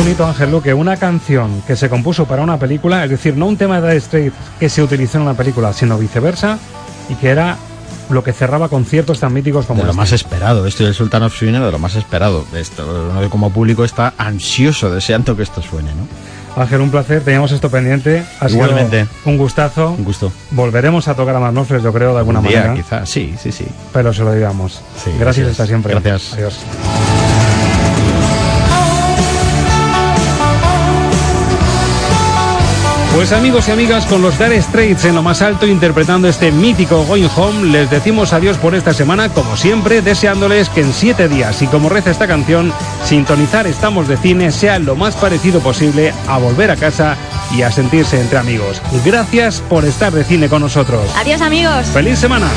Hito, 0.04 0.24
Ángel 0.26 0.50
Luque, 0.52 0.72
una 0.72 0.96
canción 0.96 1.62
que 1.66 1.74
se 1.76 1.88
compuso 1.88 2.26
para 2.26 2.42
una 2.42 2.58
película, 2.58 3.02
es 3.04 3.10
decir, 3.10 3.36
no 3.36 3.46
un 3.46 3.56
tema 3.56 3.80
de 3.80 3.88
Dire 3.88 4.00
Straits 4.00 4.34
que 4.60 4.68
se 4.68 4.82
utilizó 4.82 5.18
en 5.18 5.22
una 5.24 5.34
película, 5.34 5.72
sino 5.72 5.98
viceversa, 5.98 6.58
y 7.08 7.14
que 7.16 7.28
era 7.30 7.56
lo 8.08 8.22
que 8.22 8.32
cerraba 8.32 8.68
conciertos 8.68 9.18
tan 9.20 9.32
míticos 9.32 9.66
como 9.66 9.80
de 9.80 9.86
lo 9.86 9.90
este. 9.90 9.98
más 10.00 10.12
esperado. 10.12 10.66
Esto 10.66 10.84
del 10.84 10.94
Sultan 10.94 11.24
of 11.24 11.36
Swing 11.36 11.52
de 11.54 11.72
lo 11.72 11.78
más 11.80 11.96
esperado. 11.96 12.44
Esto, 12.54 13.10
uno 13.12 13.28
como 13.30 13.50
público 13.50 13.84
está 13.84 14.14
ansioso, 14.16 14.90
deseando 14.94 15.36
que 15.36 15.42
esto 15.42 15.60
suene, 15.60 15.90
¿no? 15.94 16.62
Ángel, 16.62 16.80
un 16.80 16.90
placer, 16.90 17.22
teníamos 17.22 17.50
esto 17.52 17.68
pendiente. 17.68 18.24
Ha 18.40 18.48
sido 18.48 18.62
Igualmente. 18.64 19.06
un 19.24 19.36
gustazo. 19.36 19.90
Un 19.90 20.04
gusto. 20.04 20.32
Volveremos 20.52 21.08
a 21.08 21.14
tocar 21.14 21.34
a 21.36 21.40
Marnofres, 21.40 21.82
yo 21.82 21.92
creo, 21.92 22.12
de 22.12 22.18
alguna 22.20 22.38
Un 22.40 22.46
día, 22.48 22.62
manera. 22.62 22.74
quizá, 22.82 23.04
sí, 23.04 23.34
sí, 23.42 23.50
sí. 23.52 23.66
Pero 23.92 24.12
se 24.14 24.22
lo 24.22 24.32
digamos. 24.32 24.74
Sí, 24.74 25.10
Gracias 25.18 25.18
gracias. 25.18 25.48
hasta 25.48 25.66
siempre. 25.66 25.92
Gracias. 25.92 26.32
Adiós. 26.34 26.58
Pues 33.16 33.32
amigos 33.32 33.66
y 33.68 33.70
amigas, 33.70 34.04
con 34.04 34.20
los 34.20 34.38
Dire 34.38 34.60
Straits 34.60 35.06
en 35.06 35.14
lo 35.14 35.22
más 35.22 35.40
alto 35.40 35.66
interpretando 35.66 36.28
este 36.28 36.52
mítico 36.52 37.02
Going 37.06 37.30
Home, 37.34 37.68
les 37.68 37.88
decimos 37.88 38.34
adiós 38.34 38.58
por 38.58 38.74
esta 38.74 38.92
semana, 38.92 39.30
como 39.30 39.56
siempre, 39.56 40.02
deseándoles 40.02 40.68
que 40.68 40.82
en 40.82 40.92
siete 40.92 41.26
días, 41.26 41.62
y 41.62 41.66
como 41.66 41.88
reza 41.88 42.10
esta 42.10 42.26
canción, 42.26 42.74
sintonizar 43.06 43.66
Estamos 43.66 44.06
de 44.06 44.18
Cine 44.18 44.52
sea 44.52 44.78
lo 44.78 44.96
más 44.96 45.16
parecido 45.16 45.60
posible 45.60 46.12
a 46.28 46.36
volver 46.36 46.70
a 46.70 46.76
casa 46.76 47.16
y 47.56 47.62
a 47.62 47.72
sentirse 47.72 48.20
entre 48.20 48.36
amigos. 48.36 48.82
Gracias 49.02 49.62
por 49.62 49.86
estar 49.86 50.12
de 50.12 50.22
cine 50.22 50.50
con 50.50 50.60
nosotros. 50.60 51.10
Adiós 51.16 51.40
amigos. 51.40 51.86
¡Feliz 51.86 52.18
semana! 52.18 52.50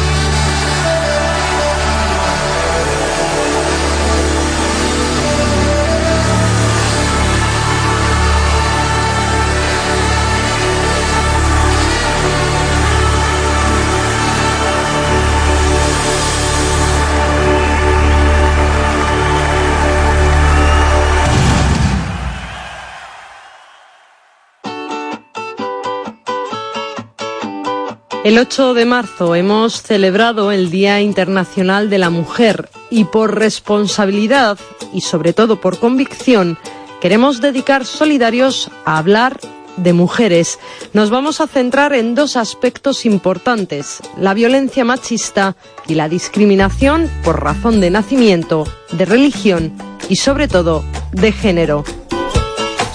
El 28.26 28.38
8 28.38 28.74
de 28.74 28.84
marzo 28.84 29.34
hemos 29.34 29.82
celebrado 29.82 30.52
el 30.52 30.70
Día 30.70 31.00
Internacional 31.00 31.90
de 31.90 32.00
la 32.00 32.10
Mujer 32.10 32.70
y 32.90 33.06
por 33.06 33.40
responsabilidad 33.40 34.60
y 34.94 35.02
sobre 35.02 35.32
todo 35.32 35.62
por 35.62 35.80
convicción 35.80 36.58
queremos 37.00 37.40
dedicar 37.40 37.86
solidarios 37.86 38.70
a 38.84 38.98
hablar 38.98 39.40
de 39.78 39.94
mujeres. 39.94 40.60
Nos 40.92 41.10
vamos 41.10 41.40
a 41.40 41.48
centrar 41.48 41.94
en 41.94 42.14
dos 42.14 42.36
aspectos 42.36 43.06
importantes, 43.06 44.02
la 44.18 44.34
violencia 44.34 44.84
machista 44.84 45.56
y 45.88 45.96
la 45.96 46.10
discriminación 46.10 47.10
por 47.24 47.42
razón 47.42 47.80
de 47.80 47.90
nacimiento, 47.90 48.66
de 48.92 49.06
religión 49.06 49.72
y 50.10 50.18
sobre 50.18 50.50
todo 50.50 50.84
de 51.14 51.32
género. 51.32 51.86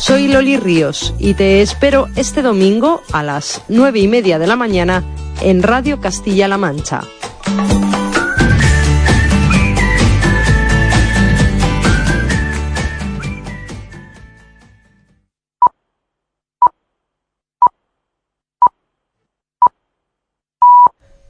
Soy 0.06 0.28
Loli 0.28 0.58
Ríos 0.58 1.14
y 1.18 1.32
te 1.32 1.62
espero 1.62 2.08
este 2.14 2.42
domingo 2.42 3.00
a 3.10 3.22
las 3.22 3.62
nueve 3.68 4.00
y 4.00 4.06
media 4.06 4.38
de 4.38 4.46
la 4.46 4.54
mañana 4.54 5.02
en 5.40 5.62
Radio 5.62 5.98
Castilla-La 5.98 6.58
Mancha. 6.58 7.00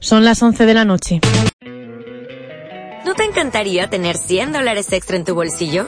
Son 0.01 0.25
las 0.25 0.43
11 0.43 0.65
de 0.65 0.73
la 0.73 0.83
noche. 0.83 1.21
¿No 3.05 3.13
te 3.15 3.23
encantaría 3.23 3.89
tener 3.89 4.17
100 4.17 4.51
dólares 4.51 4.91
extra 4.91 5.15
en 5.15 5.23
tu 5.23 5.33
bolsillo? 5.33 5.87